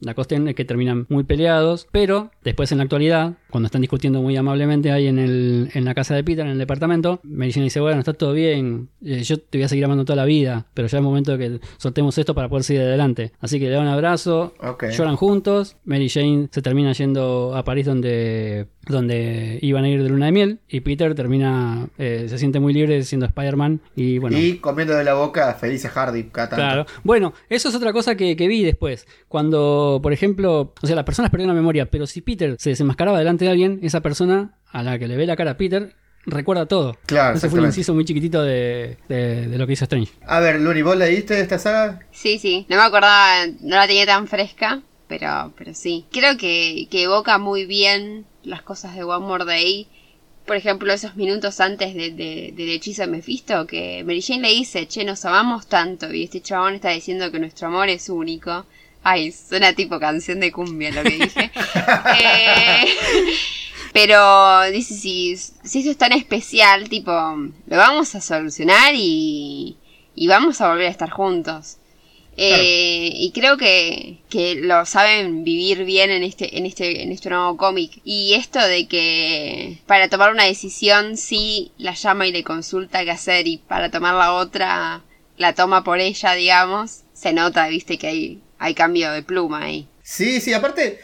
La 0.00 0.14
cuestión 0.14 0.46
es 0.48 0.54
que 0.54 0.64
terminan 0.64 1.06
muy 1.10 1.24
peleados, 1.24 1.86
pero 1.92 2.30
después 2.44 2.70
en 2.72 2.78
la 2.78 2.84
actualidad, 2.84 3.34
cuando 3.50 3.66
están 3.66 3.80
discutiendo 3.80 4.22
muy 4.22 4.36
amablemente 4.36 4.90
ahí 4.90 5.06
en, 5.06 5.18
el, 5.18 5.70
en 5.74 5.84
la 5.84 5.94
casa 5.94 6.14
de 6.14 6.24
Peter, 6.24 6.44
en 6.46 6.52
el 6.52 6.58
departamento, 6.58 7.20
Mary 7.24 7.52
Jane 7.52 7.64
dice, 7.64 7.80
bueno, 7.80 7.98
está 7.98 8.12
todo 8.12 8.32
bien, 8.32 8.88
eh, 9.04 9.22
yo 9.22 9.38
te 9.38 9.58
voy 9.58 9.64
a 9.64 9.68
seguir 9.68 9.84
amando 9.84 10.04
toda 10.04 10.16
la 10.16 10.24
vida, 10.24 10.66
pero 10.74 10.88
ya 10.88 10.98
es 10.98 11.04
momento 11.04 11.36
de 11.36 11.38
que 11.38 11.60
soltemos 11.76 12.16
esto 12.18 12.34
para 12.34 12.48
poder 12.48 12.64
seguir 12.64 12.82
adelante. 12.82 13.32
Así 13.40 13.58
que 13.58 13.66
le 13.66 13.72
da 13.72 13.80
un 13.80 13.88
abrazo, 13.88 14.54
lloran 14.96 15.16
juntos, 15.16 15.76
Mary 15.84 16.08
Jane 16.08 16.48
se 16.50 16.62
termina 16.62 16.92
yendo 16.92 17.54
a 17.54 17.64
París 17.64 17.86
donde, 17.86 18.66
donde 18.86 19.58
iban 19.62 19.84
a 19.84 19.88
ir 19.88 20.02
de 20.02 20.08
luna 20.08 20.26
de 20.26 20.32
miel, 20.32 20.58
y 20.68 20.80
Peter 20.80 21.14
termina, 21.14 21.88
eh, 21.98 22.26
se 22.28 22.38
siente 22.38 22.60
muy 22.60 22.72
libre 22.72 23.02
siendo 23.02 23.26
Spider-Man, 23.26 23.80
y 23.96 24.18
bueno... 24.18 24.38
Y 24.38 24.58
comiendo 24.58 24.94
de 24.94 25.04
la 25.04 25.14
boca 25.14 25.50
a 25.50 25.54
Felicia 25.54 25.90
Hardy 25.90 26.24
cada 26.24 26.50
tanto. 26.50 26.62
Claro. 26.62 26.86
Bueno, 27.04 27.34
eso 27.48 27.68
es 27.68 27.74
otra 27.74 27.92
cosa 27.92 28.14
que, 28.14 28.36
que 28.36 28.48
vi 28.48 28.62
después. 28.62 29.06
Cuando, 29.28 30.00
por 30.02 30.12
ejemplo, 30.12 30.72
o 30.80 30.86
sea, 30.86 30.96
las 30.96 31.04
personas 31.04 31.30
perdieron 31.30 31.54
la 31.54 31.60
memoria, 31.60 31.86
pero 31.90 32.06
si 32.06 32.20
Peter 32.20 32.56
se 32.58 32.70
desenmascaraba 32.70 33.18
delante 33.18 33.39
de 33.44 33.50
alguien, 33.50 33.80
esa 33.82 34.00
persona 34.00 34.54
a 34.72 34.82
la 34.82 34.98
que 34.98 35.08
le 35.08 35.16
ve 35.16 35.26
la 35.26 35.36
cara 35.36 35.52
a 35.52 35.56
Peter 35.56 35.94
recuerda 36.26 36.66
todo. 36.66 36.96
Claro, 37.06 37.36
Ese 37.36 37.48
fue 37.48 37.60
un 37.60 37.66
inciso 37.66 37.94
muy 37.94 38.04
chiquitito 38.04 38.42
de, 38.42 38.98
de- 39.08 39.46
de 39.48 39.58
lo 39.58 39.66
que 39.66 39.72
hizo 39.72 39.84
Strange. 39.84 40.12
A 40.26 40.38
ver, 40.40 40.60
Luni, 40.60 40.82
¿vos 40.82 40.96
leíste 40.96 41.40
esta 41.40 41.58
saga? 41.58 42.00
Sí, 42.12 42.38
sí, 42.38 42.66
no 42.68 42.76
me 42.76 42.82
acordaba, 42.82 43.46
no 43.60 43.76
la 43.76 43.86
tenía 43.86 44.06
tan 44.06 44.26
fresca, 44.28 44.82
pero, 45.08 45.52
pero 45.56 45.72
sí. 45.74 46.04
Creo 46.12 46.36
que, 46.36 46.86
que 46.90 47.02
evoca 47.04 47.38
muy 47.38 47.64
bien 47.66 48.26
las 48.44 48.62
cosas 48.62 48.94
de 48.94 49.02
One 49.02 49.26
More 49.26 49.44
Day. 49.46 49.88
Por 50.46 50.56
ejemplo, 50.56 50.92
esos 50.92 51.16
minutos 51.16 51.60
antes 51.60 51.94
de- 51.94 52.10
de- 52.10 52.52
del 52.56 52.68
hechizo 52.70 53.02
de 53.02 53.08
Mephisto, 53.08 53.66
que 53.66 54.02
Mary 54.04 54.20
Jane 54.22 54.42
le 54.42 54.48
dice, 54.54 54.86
che, 54.88 55.04
nos 55.04 55.24
amamos 55.24 55.66
tanto, 55.68 56.12
y 56.12 56.24
este 56.24 56.40
chabón 56.42 56.74
está 56.74 56.90
diciendo 56.90 57.30
que 57.32 57.38
nuestro 57.38 57.68
amor 57.68 57.88
es 57.88 58.08
único. 58.08 58.66
Ay, 59.02 59.32
suena 59.32 59.72
tipo 59.72 59.98
canción 59.98 60.40
de 60.40 60.52
cumbia 60.52 60.90
lo 60.90 61.02
que 61.02 61.10
dije. 61.10 61.50
Eh, 62.22 62.84
pero 63.92 64.70
dice, 64.70 64.94
si, 64.94 65.36
si 65.36 65.78
esto 65.78 65.90
es 65.90 65.98
tan 65.98 66.12
especial, 66.12 66.88
tipo, 66.88 67.10
lo 67.12 67.76
vamos 67.76 68.14
a 68.14 68.20
solucionar 68.20 68.94
y, 68.94 69.76
y 70.14 70.28
vamos 70.28 70.60
a 70.60 70.68
volver 70.68 70.86
a 70.86 70.90
estar 70.90 71.10
juntos. 71.10 71.78
Eh, 72.36 73.10
y 73.12 73.32
creo 73.32 73.56
que, 73.56 74.18
que 74.30 74.54
lo 74.54 74.86
saben 74.86 75.44
vivir 75.44 75.84
bien 75.84 76.10
en 76.10 76.22
este, 76.22 76.56
en 76.56 76.64
este, 76.64 77.02
en 77.02 77.12
este 77.12 77.30
nuevo 77.30 77.56
cómic. 77.56 78.00
Y 78.04 78.34
esto 78.34 78.60
de 78.60 78.86
que 78.86 79.78
para 79.86 80.08
tomar 80.08 80.32
una 80.32 80.44
decisión 80.44 81.16
sí 81.16 81.72
la 81.76 81.94
llama 81.94 82.26
y 82.26 82.32
le 82.32 82.44
consulta 82.44 83.04
qué 83.04 83.10
hacer 83.10 83.46
y 83.46 83.58
para 83.58 83.90
tomar 83.90 84.14
la 84.14 84.32
otra 84.34 85.02
la 85.36 85.54
toma 85.54 85.84
por 85.84 86.00
ella, 86.00 86.34
digamos, 86.34 87.02
se 87.14 87.32
nota, 87.32 87.66
viste, 87.68 87.98
que 87.98 88.06
hay, 88.06 88.40
hay 88.60 88.74
cambio 88.74 89.10
de 89.10 89.22
pluma 89.22 89.64
ahí. 89.64 89.88
Sí, 90.02 90.40
sí, 90.40 90.52
aparte, 90.52 91.00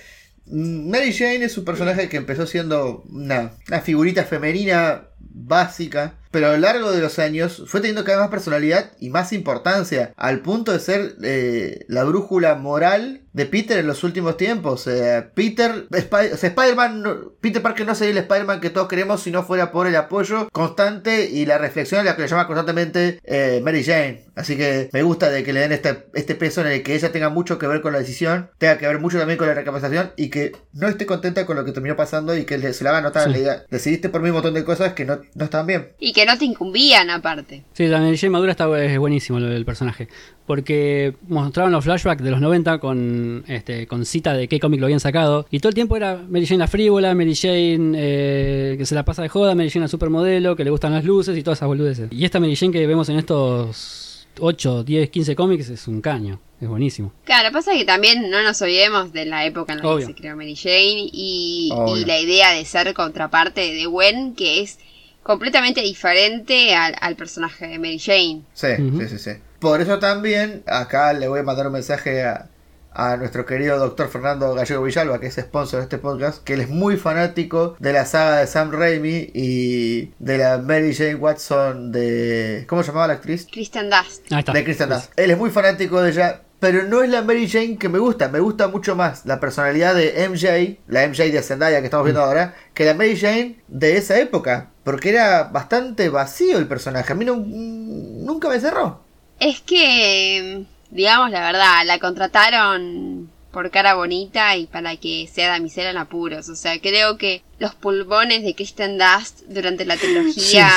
mm, 0.46 0.90
Mary 0.90 1.12
Jane 1.12 1.44
es 1.44 1.58
un 1.58 1.64
personaje 1.64 2.08
que 2.08 2.18
empezó 2.18 2.46
siendo 2.46 3.02
una, 3.10 3.52
una 3.66 3.80
figurita 3.80 4.24
femenina 4.24 5.08
básica 5.18 6.14
pero 6.30 6.48
a 6.48 6.52
lo 6.52 6.58
largo 6.58 6.92
de 6.92 7.00
los 7.00 7.18
años 7.18 7.62
fue 7.66 7.80
teniendo 7.80 8.04
cada 8.04 8.18
vez 8.18 8.24
más 8.24 8.30
personalidad 8.30 8.92
y 9.00 9.10
más 9.10 9.32
importancia, 9.32 10.12
al 10.16 10.40
punto 10.40 10.72
de 10.72 10.80
ser 10.80 11.14
eh, 11.22 11.84
la 11.88 12.04
brújula 12.04 12.54
moral 12.54 13.22
de 13.32 13.44
Peter 13.46 13.78
en 13.78 13.86
los 13.86 14.02
últimos 14.02 14.36
tiempos. 14.38 14.86
Eh, 14.86 15.22
Peter, 15.34 15.86
o 15.90 16.36
sea, 16.36 16.48
Spider-Man, 16.48 17.02
no- 17.02 17.32
Peter 17.40 17.60
Parker 17.60 17.86
no 17.86 17.94
sería 17.94 18.12
el 18.12 18.18
Spider-Man 18.18 18.60
que 18.60 18.70
todos 18.70 18.88
queremos 18.88 19.22
si 19.22 19.30
no 19.30 19.44
fuera 19.44 19.70
por 19.72 19.86
el 19.86 19.96
apoyo 19.96 20.48
constante 20.52 21.26
y 21.30 21.44
la 21.44 21.58
reflexión 21.58 22.00
a 22.00 22.04
la 22.04 22.16
que 22.16 22.22
le 22.22 22.28
llama 22.28 22.46
constantemente 22.46 23.20
eh, 23.24 23.60
Mary 23.62 23.84
Jane. 23.84 24.24
Así 24.36 24.56
que 24.56 24.88
me 24.92 25.02
gusta 25.02 25.28
de 25.30 25.42
que 25.44 25.52
le 25.52 25.60
den 25.60 25.72
este, 25.72 26.06
este 26.14 26.34
peso 26.34 26.60
en 26.62 26.68
el 26.68 26.82
que 26.82 26.94
ella 26.94 27.12
tenga 27.12 27.28
mucho 27.28 27.58
que 27.58 27.66
ver 27.66 27.80
con 27.82 27.92
la 27.92 27.98
decisión, 27.98 28.50
tenga 28.58 28.78
que 28.78 28.86
ver 28.86 29.00
mucho 29.00 29.18
también 29.18 29.38
con 29.38 29.48
la 29.48 29.54
recapacitación 29.54 30.12
y 30.16 30.30
que 30.30 30.52
no 30.72 30.88
esté 30.88 31.04
contenta 31.06 31.44
con 31.46 31.56
lo 31.56 31.64
que 31.64 31.72
terminó 31.72 31.94
pasando 31.96 32.34
y 32.36 32.44
que 32.44 32.56
le- 32.58 32.72
se 32.72 32.84
la 32.84 32.90
haga 32.90 33.00
notar. 33.02 33.24
Sí. 33.24 33.30
Le 33.32 33.38
diga, 33.40 33.64
decidiste 33.70 34.08
por 34.08 34.22
mí 34.22 34.28
un 34.30 34.34
montón 34.34 34.54
de 34.54 34.64
cosas 34.64 34.94
que 34.94 35.04
no, 35.04 35.20
no 35.34 35.44
estaban 35.44 35.66
bien. 35.66 35.92
Y 35.98 36.12
que 36.16 36.24
no 36.24 36.38
te 36.38 36.46
incumbían 36.46 37.10
aparte. 37.10 37.62
Sí, 37.74 37.86
la 37.88 38.00
Mary 38.00 38.16
Jane 38.16 38.30
Madura 38.30 38.52
está, 38.52 38.82
es 38.82 38.98
buenísimo 38.98 39.38
lo 39.38 39.48
del 39.48 39.66
personaje. 39.66 40.08
Porque 40.46 41.14
mostraban 41.28 41.72
los 41.72 41.84
flashbacks 41.84 42.24
de 42.24 42.30
los 42.30 42.40
90 42.40 42.78
con, 42.78 43.44
este, 43.46 43.86
con 43.86 44.06
cita 44.06 44.32
de 44.32 44.48
qué 44.48 44.58
cómic 44.58 44.80
lo 44.80 44.86
habían 44.86 44.98
sacado. 44.98 45.46
Y 45.50 45.60
todo 45.60 45.68
el 45.68 45.74
tiempo 45.74 45.94
era 45.94 46.24
Mary 46.26 46.46
Jane 46.46 46.60
la 46.60 46.68
frívola, 46.68 47.14
Mary 47.14 47.34
Jane 47.34 47.92
eh, 47.96 48.76
que 48.78 48.86
se 48.86 48.94
la 48.94 49.04
pasa 49.04 49.20
de 49.20 49.28
joda, 49.28 49.54
Mary 49.54 49.68
Jane 49.68 49.84
la 49.84 49.88
supermodelo, 49.88 50.56
que 50.56 50.64
le 50.64 50.70
gustan 50.70 50.94
las 50.94 51.04
luces 51.04 51.36
y 51.36 51.42
todas 51.42 51.58
esas 51.58 51.66
boludeces. 51.66 52.08
Y 52.10 52.24
esta 52.24 52.40
Mary 52.40 52.56
Jane 52.56 52.72
que 52.72 52.86
vemos 52.86 53.10
en 53.10 53.18
estos 53.18 54.26
8, 54.40 54.84
10, 54.84 55.10
15 55.10 55.36
cómics 55.36 55.68
es 55.68 55.86
un 55.86 56.00
caño. 56.00 56.40
Es 56.58 56.68
buenísimo. 56.68 57.12
Claro, 57.24 57.52
pasa 57.52 57.72
que 57.74 57.84
también 57.84 58.30
no 58.30 58.42
nos 58.42 58.62
olvidemos 58.62 59.12
de 59.12 59.26
la 59.26 59.44
época 59.44 59.74
en 59.74 59.80
la 59.80 59.88
Obvio. 59.90 60.06
que 60.06 60.14
se 60.14 60.18
creó 60.18 60.34
Mary 60.34 60.56
Jane 60.56 61.10
y, 61.12 61.70
y 61.94 62.04
la 62.06 62.18
idea 62.18 62.52
de 62.52 62.64
ser 62.64 62.94
contraparte 62.94 63.60
de 63.74 63.84
Gwen, 63.84 64.34
que 64.34 64.62
es 64.62 64.78
completamente 65.26 65.80
diferente 65.80 66.72
al, 66.76 66.94
al 67.00 67.16
personaje 67.16 67.66
de 67.66 67.78
Mary 67.80 67.98
Jane. 67.98 68.42
Sí, 68.54 68.68
sí, 68.76 69.08
sí, 69.08 69.18
sí. 69.18 69.30
Por 69.58 69.80
eso 69.80 69.98
también, 69.98 70.62
acá 70.66 71.12
le 71.12 71.26
voy 71.26 71.40
a 71.40 71.42
mandar 71.42 71.66
un 71.66 71.72
mensaje 71.72 72.22
a, 72.22 72.48
a 72.92 73.16
nuestro 73.16 73.44
querido 73.44 73.76
doctor 73.76 74.08
Fernando 74.08 74.54
Gallego 74.54 74.84
Villalba, 74.84 75.18
que 75.18 75.26
es 75.26 75.34
sponsor 75.34 75.80
de 75.80 75.84
este 75.84 75.98
podcast, 75.98 76.44
que 76.44 76.54
él 76.54 76.60
es 76.60 76.68
muy 76.68 76.96
fanático 76.96 77.74
de 77.80 77.92
la 77.92 78.06
saga 78.06 78.36
de 78.38 78.46
Sam 78.46 78.70
Raimi 78.70 79.32
y 79.34 80.12
de 80.20 80.38
la 80.38 80.58
Mary 80.58 80.94
Jane 80.94 81.16
Watson 81.16 81.90
de... 81.90 82.64
¿Cómo 82.68 82.84
se 82.84 82.88
llamaba 82.88 83.08
la 83.08 83.14
actriz? 83.14 83.48
Kristen 83.50 83.90
Dust. 83.90 84.30
Ahí 84.30 84.38
está. 84.38 84.52
De 84.52 84.62
Kristen 84.62 84.90
Dunst. 84.90 85.10
Él 85.16 85.32
es 85.32 85.38
muy 85.38 85.50
fanático 85.50 86.00
de 86.02 86.10
ella, 86.12 86.42
pero 86.60 86.84
no 86.84 87.02
es 87.02 87.10
la 87.10 87.22
Mary 87.22 87.48
Jane 87.48 87.78
que 87.78 87.88
me 87.88 87.98
gusta. 87.98 88.28
Me 88.28 88.38
gusta 88.38 88.68
mucho 88.68 88.94
más 88.94 89.26
la 89.26 89.40
personalidad 89.40 89.96
de 89.96 90.28
MJ, 90.28 90.78
la 90.86 91.08
MJ 91.08 91.32
de 91.32 91.42
Zendaya 91.42 91.80
que 91.80 91.86
estamos 91.86 92.04
viendo 92.04 92.22
ahora, 92.22 92.54
que 92.74 92.84
la 92.84 92.94
Mary 92.94 93.18
Jane 93.18 93.56
de 93.66 93.96
esa 93.96 94.20
época. 94.20 94.70
Porque 94.86 95.08
era 95.08 95.42
bastante 95.42 96.08
vacío 96.10 96.58
el 96.58 96.68
personaje. 96.68 97.12
A 97.12 97.16
mí 97.16 97.24
no- 97.24 97.34
nunca 97.34 98.48
me 98.48 98.60
cerró. 98.60 99.00
Es 99.40 99.60
que, 99.60 100.62
digamos 100.92 101.32
la 101.32 101.40
verdad, 101.40 101.84
la 101.84 101.98
contrataron 101.98 103.28
por 103.50 103.72
cara 103.72 103.96
bonita 103.96 104.56
y 104.56 104.66
para 104.66 104.96
que 104.96 105.26
sea 105.26 105.48
damisela 105.48 105.90
en 105.90 105.96
apuros. 105.96 106.48
O 106.48 106.54
sea, 106.54 106.80
creo 106.80 107.18
que 107.18 107.42
los 107.58 107.74
pulmones 107.74 108.44
de 108.44 108.54
Kristen 108.54 108.96
Dust 108.96 109.40
durante 109.48 109.84
la 109.86 109.96
trilogía 110.02 110.70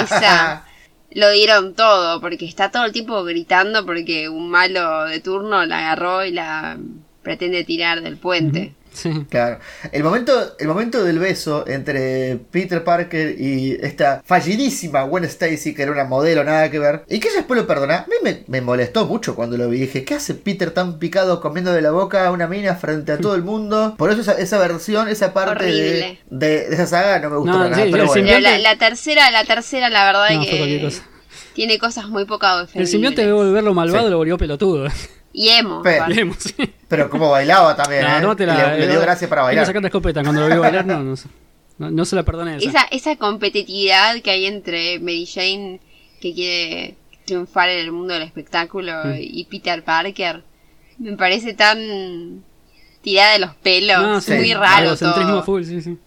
esa 0.00 0.64
lo 1.10 1.28
dieron 1.32 1.74
todo, 1.74 2.20
porque 2.20 2.44
está 2.46 2.70
todo 2.70 2.84
el 2.84 2.92
tiempo 2.92 3.24
gritando 3.24 3.84
porque 3.84 4.28
un 4.28 4.48
malo 4.48 5.06
de 5.06 5.18
turno 5.18 5.66
la 5.66 5.78
agarró 5.80 6.24
y 6.24 6.30
la 6.30 6.78
pretende 7.22 7.64
tirar 7.64 8.00
del 8.00 8.16
puente. 8.16 8.74
Sí. 8.96 9.26
Claro. 9.28 9.58
El 9.92 10.02
momento, 10.02 10.56
el 10.58 10.68
momento 10.68 11.04
del 11.04 11.18
beso 11.18 11.66
entre 11.68 12.38
Peter 12.50 12.82
Parker 12.82 13.38
y 13.38 13.76
esta 13.82 14.22
fallidísima 14.24 15.02
Gwen 15.02 15.24
Stacy, 15.24 15.74
que 15.74 15.82
era 15.82 15.92
una 15.92 16.04
modelo, 16.04 16.44
nada 16.44 16.70
que 16.70 16.78
ver, 16.78 17.04
y 17.08 17.20
que 17.20 17.28
ella 17.28 17.36
después 17.38 17.60
lo 17.60 17.66
perdona, 17.66 17.98
a 17.98 18.06
mí 18.06 18.14
me, 18.22 18.44
me 18.46 18.60
molestó 18.62 19.04
mucho 19.06 19.34
cuando 19.36 19.56
lo 19.58 19.68
vi. 19.68 19.80
Dije, 19.80 20.04
¿qué 20.04 20.14
hace 20.14 20.34
Peter 20.34 20.70
tan 20.70 20.98
picado 20.98 21.40
comiendo 21.42 21.72
de 21.74 21.82
la 21.82 21.90
boca 21.90 22.26
a 22.26 22.30
una 22.30 22.46
mina 22.46 22.74
frente 22.76 23.12
a 23.12 23.18
todo 23.18 23.34
el 23.34 23.42
mundo? 23.42 23.94
Por 23.98 24.10
eso 24.10 24.22
esa, 24.22 24.32
esa 24.32 24.58
versión, 24.58 25.08
esa 25.08 25.34
parte 25.34 25.64
de, 25.66 26.18
de, 26.30 26.48
de 26.68 26.74
esa 26.74 26.86
saga 26.86 27.18
no 27.18 27.28
me 27.30 27.36
gustó 27.36 27.52
No, 27.52 27.58
para 27.58 27.70
nada. 27.70 27.84
sí, 27.84 27.90
pero 27.90 28.02
el 28.04 28.08
bueno. 28.08 28.26
Pero 28.28 28.40
la, 28.58 28.78
tercera, 28.78 29.30
la 29.30 29.44
tercera, 29.44 29.90
la 29.90 30.04
verdad 30.06 30.30
No, 30.36 30.42
que 30.42 30.90
tiene 31.54 31.78
cosas 31.78 32.08
muy 32.08 32.24
poco 32.24 32.46
El 32.46 32.60
defendibles. 32.66 32.90
simbionte 32.90 33.26
de 33.26 33.32
volverlo 33.32 33.74
malvado 33.74 34.04
Sí. 34.06 34.10
lo 34.10 34.16
volvió 34.18 34.38
pelotudo. 34.38 34.88
Y 35.38 35.50
emo. 35.50 35.82
Pe- 35.82 35.96
aparte. 35.96 36.14
Leemos, 36.14 36.36
sí. 36.38 36.54
Pero 36.88 37.10
como 37.10 37.28
bailaba 37.30 37.76
también, 37.76 38.02
No, 38.04 38.16
¿eh? 38.16 38.20
no 38.22 38.34
te 38.36 38.46
la- 38.46 38.72
le, 38.74 38.80
le 38.80 38.88
dio 38.88 39.00
gracia 39.02 39.28
para 39.28 39.42
bailar. 39.42 39.66
sacar 39.66 39.82
la 39.82 39.88
escopeta 39.88 40.22
cuando 40.22 40.40
lo 40.40 40.48
vi 40.54 40.58
bailar, 40.58 40.86
no, 40.86 41.02
no, 41.02 41.14
no, 41.78 41.90
no 41.90 42.04
se 42.06 42.16
la 42.16 42.22
perdone 42.22 42.56
esa. 42.56 42.68
Esa, 42.70 42.84
esa 42.90 43.16
competitividad 43.16 44.20
que 44.22 44.30
hay 44.30 44.46
entre 44.46 44.98
Mary 44.98 45.26
Jane, 45.26 45.80
que 46.22 46.32
quiere 46.32 46.94
triunfar 47.26 47.68
en 47.68 47.80
el 47.84 47.92
mundo 47.92 48.14
del 48.14 48.22
espectáculo, 48.22 48.92
Mm. 49.04 49.14
y 49.20 49.44
Peter 49.44 49.84
Parker, 49.84 50.42
me 50.98 51.16
parece 51.18 51.52
tan 51.52 52.42
tirada 53.02 53.34
de 53.34 53.38
los 53.40 53.54
pelos, 53.56 54.00
No, 54.02 54.20
sí, 54.22 54.32
muy 54.32 54.54
raro 54.54 54.96
todo. 54.96 55.42
full, 55.42 55.64
sí, 55.64 55.82
sí. 55.82 55.98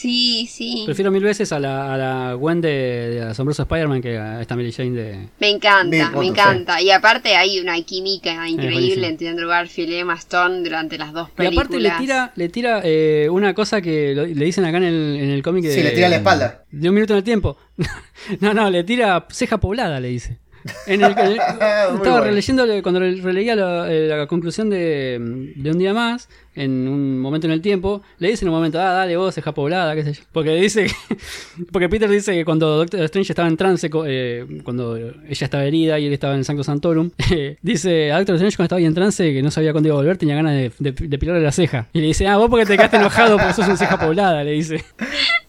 Sí, 0.00 0.46
sí. 0.50 0.84
Prefiero 0.86 1.10
mil 1.10 1.22
veces 1.22 1.52
a 1.52 1.58
la, 1.60 1.92
a 1.92 1.96
la 1.98 2.32
Gwen 2.34 2.62
de, 2.62 2.68
de 2.70 3.22
Asombroso 3.22 3.62
Spider-Man 3.62 4.00
que 4.00 4.16
a 4.16 4.40
esta 4.40 4.56
Mary 4.56 4.72
Jane 4.72 4.90
de... 4.92 5.28
Me 5.38 5.50
encanta, 5.50 6.10
me 6.12 6.26
encanta. 6.26 6.80
Y 6.80 6.90
aparte 6.90 7.36
hay 7.36 7.60
una 7.60 7.78
química 7.82 8.48
increíble 8.48 8.72
buenísimo. 8.76 9.04
entre 9.06 9.28
Andrew 9.28 9.48
Garfield 9.50 9.90
y 9.90 9.96
Emma 9.96 10.14
Stone 10.14 10.62
durante 10.62 10.96
las 10.96 11.12
dos 11.12 11.28
Y 11.28 11.32
películas. 11.36 11.66
aparte 11.66 11.80
le 11.82 11.90
tira, 11.98 12.32
le 12.34 12.48
tira 12.48 12.80
eh, 12.82 13.28
una 13.30 13.52
cosa 13.52 13.82
que 13.82 14.14
lo- 14.14 14.24
le 14.24 14.44
dicen 14.44 14.64
acá 14.64 14.78
en 14.78 14.84
el, 14.84 15.16
en 15.20 15.30
el 15.30 15.42
cómic 15.42 15.64
de... 15.64 15.74
Sí, 15.74 15.82
le 15.82 15.90
tira 15.90 16.08
la 16.08 16.16
espalda. 16.16 16.64
De 16.70 16.88
un 16.88 16.94
minuto 16.94 17.12
en 17.12 17.18
el 17.18 17.24
tiempo. 17.24 17.58
no, 18.40 18.54
no, 18.54 18.70
le 18.70 18.84
tira 18.84 19.26
ceja 19.30 19.58
poblada, 19.58 20.00
le 20.00 20.08
dice. 20.08 20.38
En 20.86 21.02
el, 21.02 21.12
en 21.12 21.18
el- 21.26 21.32
estaba 21.38 21.96
bueno. 21.98 22.20
releyendo 22.20 22.64
cuando 22.82 23.00
re- 23.00 23.16
releía 23.20 23.56
la, 23.56 23.90
eh, 23.92 24.06
la 24.08 24.26
conclusión 24.26 24.68
de, 24.70 25.52
de 25.56 25.70
un 25.70 25.78
día 25.78 25.94
más, 25.94 26.28
en 26.54 26.88
un 26.88 27.18
momento 27.18 27.46
en 27.46 27.52
el 27.52 27.60
tiempo, 27.62 28.02
le 28.18 28.28
dice 28.28 28.44
en 28.44 28.48
un 28.50 28.54
momento, 28.56 28.78
ah, 28.80 28.92
dale 28.92 29.16
vos, 29.16 29.34
ceja 29.34 29.52
poblada, 29.54 29.94
qué 29.94 30.02
sé 30.04 30.12
yo. 30.14 30.22
Porque 30.32 30.50
dice 30.56 30.86
que- 30.86 31.16
porque 31.72 31.88
Peter 31.88 32.08
dice 32.10 32.32
que 32.34 32.44
cuando 32.44 32.76
Doctor 32.76 33.00
Strange 33.04 33.32
estaba 33.32 33.48
en 33.48 33.56
trance, 33.56 33.88
eh, 34.06 34.46
cuando 34.64 34.96
ella 34.96 35.14
estaba 35.28 35.64
herida 35.64 35.98
y 35.98 36.06
él 36.06 36.12
estaba 36.12 36.34
en 36.34 36.44
Sancto 36.44 36.64
Santorum, 36.64 37.10
eh, 37.30 37.56
dice 37.62 38.12
a 38.12 38.18
Doctor 38.18 38.34
Strange 38.36 38.56
cuando 38.56 38.66
estaba 38.66 38.78
ahí 38.80 38.84
en 38.86 38.94
trance 38.94 39.32
que 39.32 39.42
no 39.42 39.50
sabía 39.50 39.72
cuándo 39.72 39.88
iba 39.88 39.96
a 39.96 40.00
volver, 40.00 40.16
tenía 40.18 40.34
ganas 40.34 40.52
de, 40.54 40.72
de, 40.78 40.92
de 40.92 41.18
pilarle 41.18 41.42
la 41.42 41.52
ceja. 41.52 41.86
Y 41.92 42.00
le 42.00 42.08
dice, 42.08 42.26
ah, 42.26 42.36
vos 42.36 42.50
porque 42.50 42.66
te 42.66 42.76
quedaste 42.76 42.96
enojado 42.98 43.36
porque 43.38 43.54
sos 43.54 43.68
un 43.68 43.76
ceja 43.76 43.98
poblada, 43.98 44.44
le 44.44 44.52
dice. 44.52 44.84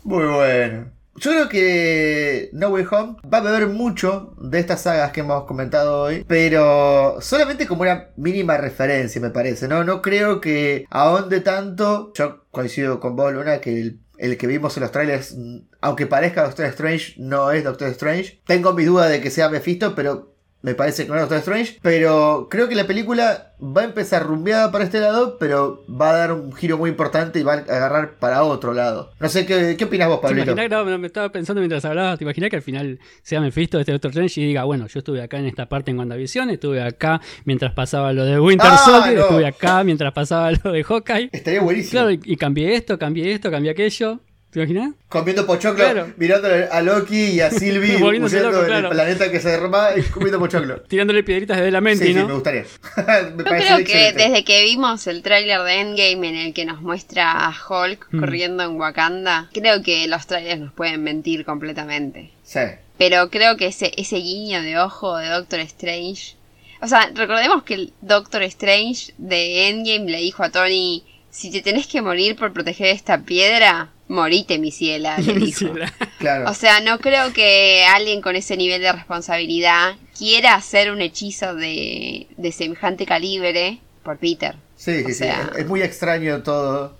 Muy 0.03 0.25
bueno. 0.25 0.85
Yo 1.15 1.31
creo 1.31 1.49
que 1.49 2.49
No 2.53 2.69
Way 2.69 2.85
Home 2.89 3.15
va 3.31 3.39
a 3.39 3.41
beber 3.41 3.67
mucho 3.67 4.33
de 4.39 4.59
estas 4.59 4.81
sagas 4.81 5.11
que 5.11 5.19
hemos 5.19 5.43
comentado 5.43 6.03
hoy, 6.03 6.25
pero 6.27 7.17
solamente 7.21 7.67
como 7.67 7.81
una 7.81 8.09
mínima 8.15 8.57
referencia, 8.57 9.19
me 9.21 9.29
parece, 9.29 9.67
¿no? 9.67 9.83
No 9.83 10.01
creo 10.01 10.39
que 10.39 10.85
ahonde 10.89 11.41
tanto. 11.41 12.11
Yo 12.15 12.45
coincido 12.49 12.99
con 12.99 13.15
vos, 13.15 13.33
Luna, 13.33 13.59
que 13.59 13.79
el, 13.79 13.99
el 14.17 14.37
que 14.37 14.47
vimos 14.47 14.77
en 14.77 14.81
los 14.83 14.91
trailers, 14.91 15.35
aunque 15.81 16.07
parezca 16.07 16.43
Doctor 16.43 16.65
Strange, 16.67 17.15
no 17.17 17.51
es 17.51 17.63
Doctor 17.63 17.89
Strange. 17.89 18.41
Tengo 18.45 18.73
mi 18.73 18.85
duda 18.85 19.07
de 19.07 19.19
que 19.21 19.31
sea 19.31 19.49
Mephisto, 19.49 19.93
pero 19.95 20.33
me 20.61 20.75
parece 20.75 21.03
que 21.03 21.09
no 21.09 21.15
es 21.15 21.21
Doctor 21.21 21.37
Strange. 21.39 21.79
Pero 21.81 22.47
creo 22.49 22.67
que 22.69 22.75
la 22.75 22.85
película 22.87 23.47
va 23.63 23.81
a 23.81 23.85
empezar 23.85 24.23
rumbeada 24.25 24.71
para 24.71 24.83
este 24.83 24.99
lado, 24.99 25.37
pero 25.39 25.83
va 25.87 26.09
a 26.11 26.17
dar 26.17 26.33
un 26.33 26.51
giro 26.53 26.77
muy 26.77 26.89
importante 26.89 27.39
y 27.39 27.43
va 27.43 27.53
a 27.53 27.57
agarrar 27.57 28.15
para 28.19 28.43
otro 28.43 28.73
lado. 28.73 29.11
No 29.19 29.29
sé, 29.29 29.45
¿qué, 29.45 29.75
qué 29.77 29.83
opinas 29.85 30.07
vos, 30.07 30.19
¿Te 30.21 30.27
Pablito? 30.27 30.55
no, 30.85 30.97
me 30.97 31.07
estaba 31.07 31.31
pensando 31.31 31.61
mientras 31.61 31.85
hablabas, 31.85 32.17
¿te 32.17 32.23
imaginas 32.23 32.49
que 32.49 32.55
al 32.55 32.61
final 32.63 32.99
sea 33.21 33.39
Mephisto 33.41 33.79
este 33.79 33.91
Doctor 33.91 34.09
Strange 34.11 34.41
y 34.41 34.47
diga, 34.47 34.63
bueno, 34.63 34.87
yo 34.87 34.99
estuve 34.99 35.21
acá 35.21 35.37
en 35.37 35.45
esta 35.45 35.67
parte 35.69 35.91
en 35.91 35.99
WandaVision, 35.99 36.49
estuve 36.49 36.81
acá 36.81 37.21
mientras 37.45 37.73
pasaba 37.73 38.13
lo 38.13 38.25
de 38.25 38.39
Winter 38.39 38.69
Ah, 38.71 38.77
Soldier, 38.77 39.15
no. 39.17 39.21
estuve 39.25 39.45
acá 39.45 39.83
mientras 39.83 40.11
pasaba 40.13 40.51
lo 40.51 40.71
de 40.71 40.83
Hawkeye. 40.83 41.29
Estaría 41.31 41.61
buenísimo. 41.61 41.91
Claro, 41.91 42.11
y, 42.11 42.19
y 42.23 42.35
cambié 42.37 42.73
esto, 42.75 42.97
cambié 42.97 43.31
esto, 43.33 43.51
cambié 43.51 43.71
aquello. 43.71 44.19
¿Te 44.51 44.59
imaginas? 44.59 44.93
Comiendo 45.07 45.45
pochoclo, 45.47 45.77
Claro. 45.83 46.13
mirando 46.17 46.49
a 46.71 46.81
Loki 46.81 47.15
y 47.31 47.39
a 47.39 47.49
Sylvie 47.51 47.95
huyendo 48.03 48.27
loco, 48.51 48.59
en 48.59 48.65
claro. 48.65 48.87
el 48.89 48.93
planeta 48.93 49.31
que 49.31 49.39
se 49.39 49.49
derrama 49.49 49.89
y 49.95 50.01
comiendo 50.03 50.39
pochoclo. 50.39 50.81
Tirándole 50.89 51.23
piedritas 51.23 51.57
desde 51.57 51.71
la 51.71 51.79
mente, 51.79 52.05
Sí, 52.05 52.13
sí, 52.13 52.19
¿no? 52.19 52.27
me 52.27 52.33
gustaría. 52.33 52.63
me 52.97 53.37
Yo 53.37 53.43
parece 53.45 53.65
creo 53.65 53.77
que 53.77 53.81
excelente. 53.83 54.23
desde 54.23 54.43
que 54.43 54.63
vimos 54.63 55.07
el 55.07 55.21
tráiler 55.23 55.61
de 55.61 55.79
Endgame 55.79 56.29
en 56.29 56.35
el 56.35 56.53
que 56.53 56.65
nos 56.65 56.81
muestra 56.81 57.31
a 57.47 57.49
Hulk 57.69 58.07
Mm. 58.11 58.19
corriendo 58.19 58.63
en 58.63 58.71
Wakanda, 58.71 59.49
creo 59.53 59.81
que 59.83 60.05
los 60.07 60.27
trailers 60.27 60.59
nos 60.59 60.73
pueden 60.73 61.01
mentir 61.01 61.45
completamente. 61.45 62.31
Sí. 62.43 62.59
Pero 62.97 63.29
creo 63.29 63.55
que 63.57 63.67
ese, 63.67 63.91
ese 63.97 64.17
guiño 64.17 64.61
de 64.61 64.77
ojo 64.79 65.17
de 65.17 65.29
Doctor 65.29 65.61
Strange. 65.61 66.35
O 66.81 66.87
sea, 66.87 67.09
recordemos 67.15 67.63
que 67.63 67.75
el 67.75 67.93
Doctor 68.01 68.43
Strange 68.43 69.13
de 69.17 69.69
Endgame 69.69 70.11
le 70.11 70.17
dijo 70.17 70.43
a 70.43 70.49
Tony: 70.51 71.03
Si 71.29 71.49
te 71.51 71.61
tenés 71.61 71.87
que 71.87 72.01
morir 72.01 72.35
por 72.35 72.51
proteger 72.53 72.87
esta 72.87 73.19
piedra, 73.21 73.89
morite, 74.11 74.59
mi 74.59 74.71
ciela. 74.71 75.17
Le 75.19 75.33
dijo. 75.33 75.59
Sí, 75.59 75.69
la- 75.75 75.91
Claro. 76.19 76.49
O 76.49 76.53
sea, 76.53 76.79
no 76.81 76.99
creo 76.99 77.33
que 77.33 77.83
alguien 77.85 78.21
con 78.21 78.35
ese 78.35 78.55
nivel 78.57 78.81
de 78.81 78.91
responsabilidad 78.91 79.95
quiera 80.17 80.53
hacer 80.55 80.91
un 80.91 81.01
hechizo 81.01 81.55
de, 81.55 82.27
de 82.37 82.51
semejante 82.51 83.05
calibre 83.05 83.79
por 84.03 84.17
Peter. 84.17 84.55
sí, 84.75 84.99
sí, 84.99 85.03
o 85.05 85.07
sí. 85.07 85.13
sea- 85.15 85.49
Es, 85.53 85.59
es 85.59 85.67
muy 85.67 85.81
extraño 85.81 86.43
todo. 86.43 86.95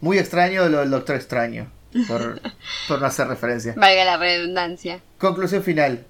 Muy 0.00 0.18
extraño 0.18 0.68
lo 0.68 0.78
del 0.80 0.90
Doctor 0.90 1.16
Extraño. 1.16 1.70
por, 2.08 2.40
por 2.88 3.00
no 3.00 3.06
hacer 3.06 3.28
referencia. 3.28 3.74
Valga 3.76 4.04
la 4.04 4.16
redundancia. 4.16 5.00
Conclusión 5.18 5.62
final. 5.62 6.04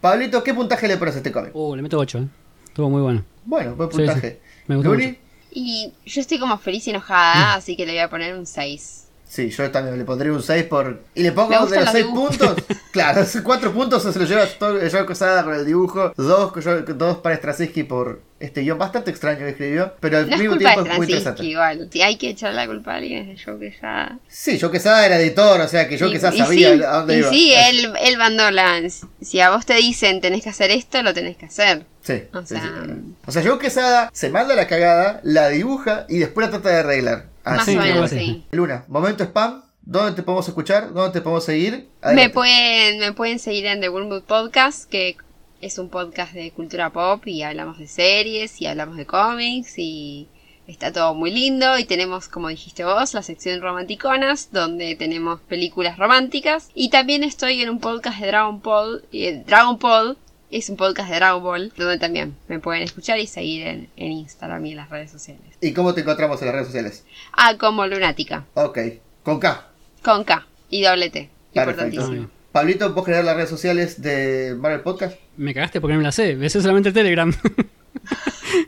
Pablito, 0.00 0.44
¿qué 0.44 0.52
puntaje 0.54 0.86
le 0.86 0.96
pones 0.98 1.14
a 1.14 1.18
este 1.18 1.32
cómic? 1.32 1.50
Uh, 1.54 1.74
le 1.76 1.82
meto 1.82 1.98
8, 1.98 2.18
¿eh? 2.18 2.26
Estuvo 2.66 2.90
muy 2.90 3.00
bueno. 3.02 3.24
Bueno, 3.44 3.74
buen 3.74 3.88
puntaje. 3.88 4.30
sí. 4.30 4.36
Me 4.66 4.76
gustó 4.76 4.92
mucho. 4.94 5.14
Y 5.50 5.92
yo 6.04 6.20
estoy 6.20 6.38
como 6.38 6.58
feliz 6.58 6.86
y 6.86 6.90
enojada, 6.90 7.54
así 7.54 7.76
que 7.76 7.86
le 7.86 7.92
voy 7.92 8.00
a 8.00 8.10
poner 8.10 8.34
un 8.36 8.44
6. 8.46 9.03
Sí, 9.34 9.50
yo 9.50 9.68
también 9.72 9.98
le 9.98 10.04
pondré 10.04 10.30
un 10.30 10.40
6 10.40 10.62
por. 10.66 11.02
¿Y 11.12 11.24
le 11.24 11.32
pongo 11.32 11.50
de 11.50 11.58
los 11.58 11.70
los 11.72 11.90
6 11.90 12.04
dibujos. 12.06 12.36
puntos? 12.38 12.64
claro, 12.92 13.26
4 13.42 13.72
puntos 13.72 14.02
se 14.04 14.16
lo 14.16 14.24
lleva 14.26 14.46
todo 14.46 14.78
Joe 14.88 15.04
Quesada 15.06 15.42
con 15.42 15.54
el 15.54 15.66
dibujo. 15.66 16.12
2 16.16 16.52
dos 16.96 17.18
para 17.18 17.34
Straczynski 17.34 17.82
por 17.82 18.22
este 18.38 18.60
guion 18.60 18.78
bastante 18.78 19.10
extraño 19.10 19.40
que 19.40 19.48
escribió. 19.48 19.92
Pero 19.98 20.18
al 20.18 20.30
No 20.30 20.36
mismo 20.38 20.56
tiempo 20.56 20.82
es 20.82 20.96
muy 20.96 21.06
interesante. 21.06 21.44
igual. 21.46 21.88
Si 21.92 22.00
hay 22.00 22.16
que 22.16 22.28
echar 22.28 22.54
la 22.54 22.64
culpa 22.68 22.92
a 22.92 22.96
alguien 22.98 23.28
es 23.28 23.38
de 23.38 23.44
Joe 23.44 23.58
Quesada. 23.58 24.20
Sí, 24.28 24.56
Joe 24.60 24.70
Quesada 24.70 25.04
era 25.04 25.18
editor, 25.18 25.60
o 25.60 25.66
sea 25.66 25.88
que 25.88 25.98
Joe 25.98 26.12
Quesada 26.12 26.36
sabía 26.36 26.76
sí, 26.76 26.82
a 26.84 26.90
dónde 26.98 27.16
y 27.16 27.18
iba. 27.18 27.30
sí, 27.30 27.52
él, 27.56 27.92
él 28.02 28.16
mandó 28.18 28.52
la... 28.52 28.80
Si 29.20 29.40
a 29.40 29.50
vos 29.50 29.66
te 29.66 29.74
dicen 29.74 30.20
tenés 30.20 30.44
que 30.44 30.50
hacer 30.50 30.70
esto, 30.70 31.02
lo 31.02 31.12
tenés 31.12 31.36
que 31.36 31.46
hacer. 31.46 31.86
Sí, 32.04 32.22
O 32.34 32.44
sea, 32.44 32.60
sí. 32.60 33.14
O 33.26 33.32
sea, 33.32 33.42
Joe 33.42 33.58
Quesada 33.58 34.10
se 34.12 34.28
manda 34.28 34.54
la 34.54 34.68
cagada, 34.68 35.20
la 35.22 35.48
dibuja 35.48 36.04
y 36.08 36.18
después 36.18 36.46
la 36.46 36.50
trata 36.52 36.68
de 36.68 36.76
arreglar. 36.76 37.24
Más 37.44 37.60
Así 37.60 37.76
o 37.76 37.80
menos, 37.80 38.10
bueno. 38.10 38.24
sí. 38.26 38.46
Luna, 38.52 38.84
momento 38.88 39.24
spam. 39.24 39.62
¿Dónde 39.86 40.12
te 40.12 40.22
podemos 40.22 40.46
escuchar? 40.48 40.92
¿Dónde 40.92 41.12
te 41.12 41.20
podemos 41.22 41.44
seguir? 41.44 41.88
Me 42.14 42.30
pueden, 42.30 43.00
me 43.00 43.12
pueden 43.12 43.38
seguir 43.38 43.66
en 43.66 43.80
The 43.80 43.88
Wormwood 43.90 44.22
Podcast, 44.22 44.88
que 44.88 45.16
es 45.60 45.78
un 45.78 45.88
podcast 45.88 46.32
de 46.34 46.50
cultura 46.52 46.90
pop 46.90 47.26
y 47.26 47.42
hablamos 47.42 47.78
de 47.78 47.86
series 47.86 48.60
y 48.60 48.66
hablamos 48.66 48.96
de 48.98 49.06
cómics 49.06 49.78
y 49.78 50.28
está 50.66 50.92
todo 50.92 51.14
muy 51.14 51.30
lindo 51.30 51.78
y 51.78 51.84
tenemos, 51.84 52.28
como 52.28 52.48
dijiste 52.48 52.84
vos, 52.84 53.12
la 53.14 53.22
sección 53.22 53.60
romanticonas 53.60 54.48
donde 54.52 54.94
tenemos 54.96 55.40
películas 55.40 55.98
románticas 55.98 56.70
y 56.74 56.88
también 56.90 57.22
estoy 57.24 57.62
en 57.62 57.68
un 57.70 57.80
podcast 57.80 58.18
de 58.20 58.26
Dragon 58.28 58.60
Ball, 58.62 59.04
eh, 59.12 59.42
Dragon 59.46 59.78
Ball 59.78 60.16
es 60.56 60.70
un 60.70 60.76
podcast 60.76 61.10
de 61.10 61.16
Dragon 61.16 61.42
Ball 61.42 61.72
donde 61.76 61.98
también 61.98 62.36
me 62.48 62.58
pueden 62.60 62.82
escuchar 62.82 63.18
y 63.18 63.26
seguir 63.26 63.66
en, 63.66 63.88
en 63.96 64.12
Instagram 64.12 64.64
y 64.66 64.70
en 64.72 64.76
las 64.76 64.90
redes 64.90 65.10
sociales. 65.10 65.42
¿Y 65.60 65.72
cómo 65.72 65.94
te 65.94 66.02
encontramos 66.02 66.40
en 66.40 66.46
las 66.46 66.54
redes 66.54 66.68
sociales? 66.68 67.04
Ah, 67.32 67.56
como 67.58 67.86
Lunática, 67.86 68.44
Ok, 68.54 68.78
con 69.22 69.40
K. 69.40 69.66
con 70.02 70.24
K 70.24 70.46
y 70.70 70.82
doble 70.82 71.10
T, 71.10 71.28
Perfecto. 71.52 71.84
importantísimo. 71.86 72.30
Pablito, 72.52 72.92
¿vos 72.94 73.06
dar 73.06 73.24
las 73.24 73.34
redes 73.34 73.50
sociales 73.50 74.00
de 74.00 74.54
Marvel 74.56 74.80
Podcast? 74.82 75.18
Me 75.36 75.52
cagaste 75.52 75.80
porque 75.80 75.94
no 75.94 75.98
me 75.98 76.04
la 76.04 76.12
sé. 76.12 76.36
Me 76.36 76.48
sé 76.48 76.60
solamente 76.60 76.90
el 76.90 76.94
Telegram. 76.94 77.32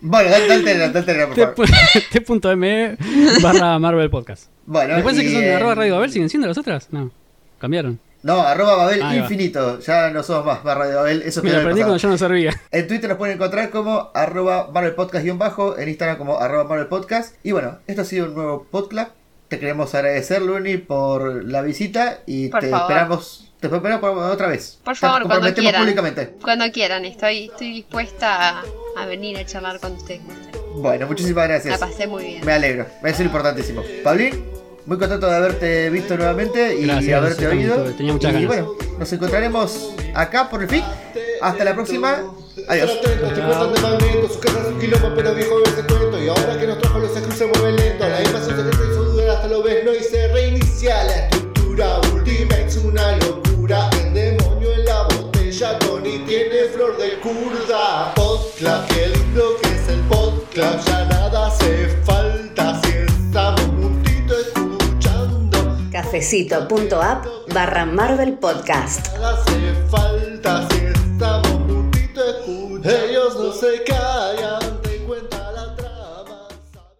Bueno, 0.00 0.30
dale, 0.30 0.48
dale, 0.48 0.62
dale, 0.78 0.92
dale, 0.92 1.06
dale, 1.14 1.26
por 1.54 1.68
favor. 1.68 1.68
T.me 2.12 2.96
barra 3.42 3.78
Marvel 3.78 4.10
Podcast. 4.10 4.50
Bueno, 4.64 4.94
Después 4.94 5.16
de 5.16 5.22
que 5.22 5.30
son 5.32 5.40
de 5.42 5.48
eh, 5.48 5.54
arroba 5.54 5.74
Radio 5.76 5.94
Babel, 5.94 6.10
¿siguen 6.10 6.28
siendo 6.28 6.48
las 6.48 6.58
otras? 6.58 6.92
No, 6.92 7.10
cambiaron. 7.58 8.00
No, 8.26 8.40
arroba 8.42 8.74
Babel 8.76 9.02
Ahí 9.02 9.18
va. 9.18 9.22
infinito. 9.22 9.78
Ya 9.80 10.10
no 10.10 10.22
somos 10.22 10.44
más 10.46 10.62
barra 10.64 10.86
de 10.88 10.94
Babel. 10.96 11.22
Eso 11.22 11.42
Me 11.42 11.50
lo 11.52 11.58
aprendí 11.58 11.80
cuando 11.82 11.96
ya 11.96 12.08
no 12.08 12.18
servía. 12.18 12.60
En 12.72 12.88
Twitter 12.88 13.08
nos 13.08 13.18
pueden 13.18 13.36
encontrar 13.36 13.70
como 13.70 14.10
arroba 14.14 14.68
Marvel 14.72 14.94
Podcast 14.94 15.22
guion 15.24 15.38
bajo, 15.38 15.78
en 15.78 15.88
Instagram 15.88 16.18
como 16.18 16.38
arroba 16.38 16.64
Marvel 16.64 16.88
Podcast. 16.88 17.36
Y 17.44 17.52
bueno, 17.52 17.78
esto 17.86 18.02
ha 18.02 18.04
sido 18.04 18.26
un 18.26 18.34
nuevo 18.34 18.64
podcast. 18.70 19.12
Te 19.48 19.60
queremos 19.60 19.94
agradecer, 19.94 20.42
Luni, 20.42 20.76
por 20.76 21.44
la 21.44 21.62
visita 21.62 22.18
y 22.26 22.48
Por 22.48 22.60
te 22.62 22.68
favor. 22.70 22.90
esperamos, 22.90 23.52
te 23.60 23.66
esperamos 23.68 24.00
por 24.00 24.18
otra 24.18 24.48
vez. 24.48 24.80
Por 24.82 24.94
Te 24.94 25.00
favor, 25.00 25.18
cuando 25.22 25.34
comprometemos 25.34 25.62
quieran. 25.62 25.82
públicamente. 25.82 26.34
Cuando 26.42 26.72
quieran, 26.72 27.04
estoy, 27.04 27.44
estoy 27.44 27.72
dispuesta 27.74 28.58
a, 28.58 28.64
a 28.96 29.06
venir 29.06 29.38
a 29.38 29.46
charlar 29.46 29.78
con 29.78 29.92
ustedes. 29.92 30.22
Bueno, 30.74 31.06
muchísimas 31.06 31.44
La 31.44 31.54
gracias. 31.54 31.78
pasé 31.78 32.08
muy 32.08 32.24
bien. 32.24 32.44
Me 32.44 32.52
alegro, 32.54 32.86
eso 33.04 33.08
es 33.08 33.20
importantísimo. 33.20 33.82
Pablín, 34.02 34.44
muy 34.86 34.98
contento 34.98 35.26
de 35.28 35.36
haberte 35.36 35.90
visto 35.90 36.16
nuevamente 36.16 36.74
y 36.76 36.84
Gracias, 36.86 37.18
haberte 37.20 37.46
oído. 37.48 37.76
tuve- 37.76 37.92
tenía 37.96 38.12
muchas 38.12 38.30
y 38.30 38.34
ganas. 38.34 38.48
bueno, 38.48 38.72
nos 38.98 39.12
encontraremos 39.12 39.90
acá 40.14 40.48
por 40.48 40.62
el 40.62 40.68
fin. 40.68 40.82
Hasta 41.42 41.64
la 41.64 41.74
próxima. 41.74 42.22
Adiós. 42.68 42.90
Estar 42.90 43.12
atentos, 43.12 43.34
te 43.34 43.40
cuentan 43.42 43.74
de 43.74 43.80
magneto, 43.82 44.28
su 44.32 44.40
casa 44.40 44.60
es 44.60 44.66
un 44.68 44.78
quilombo, 44.78 45.12
pero 45.14 45.34
viejo 45.34 45.54
ese 45.64 45.82
cuento. 45.82 46.22
Y 46.22 46.28
ahora 46.28 46.58
que 46.58 46.66
nos 46.66 46.78
trajo 46.78 46.98
los 47.00 47.10
screws 47.10 47.34
se 47.36 47.46
mueve 47.46 47.72
lento. 47.72 48.08
La 48.08 48.22
invasión 48.22 48.56
secreta 48.56 48.78
hizo 48.90 49.04
dudar 49.04 49.28
hasta 49.30 49.48
lo 49.48 49.62
ves, 49.62 49.84
no 49.84 49.92
y 49.94 50.02
se 50.02 50.28
reinicia 50.28 51.04
la 51.04 51.16
estructura. 51.16 51.98
Ultimate 52.14 52.64
es 52.66 52.76
una 52.78 53.16
locura. 53.18 53.90
El 54.02 54.14
demonio 54.14 54.72
en 54.72 54.84
la 54.86 55.02
botella, 55.02 55.78
Tony 55.80 56.18
tiene 56.26 56.64
flor 56.74 56.96
de 56.96 57.18
curda. 57.20 58.14
Podclub, 58.14 58.86
qué 58.88 59.08
lindo 59.08 59.56
que 59.62 59.68
es 59.68 59.88
el 59.88 60.00
podclub. 60.08 60.84
Ya 60.86 61.04
nada 61.04 61.48
hace 61.48 61.88
falta 62.04 62.15
cafecito.app 66.16 67.52
barra 67.52 67.84
Marvel 67.84 68.40
Podcast. 68.40 69.12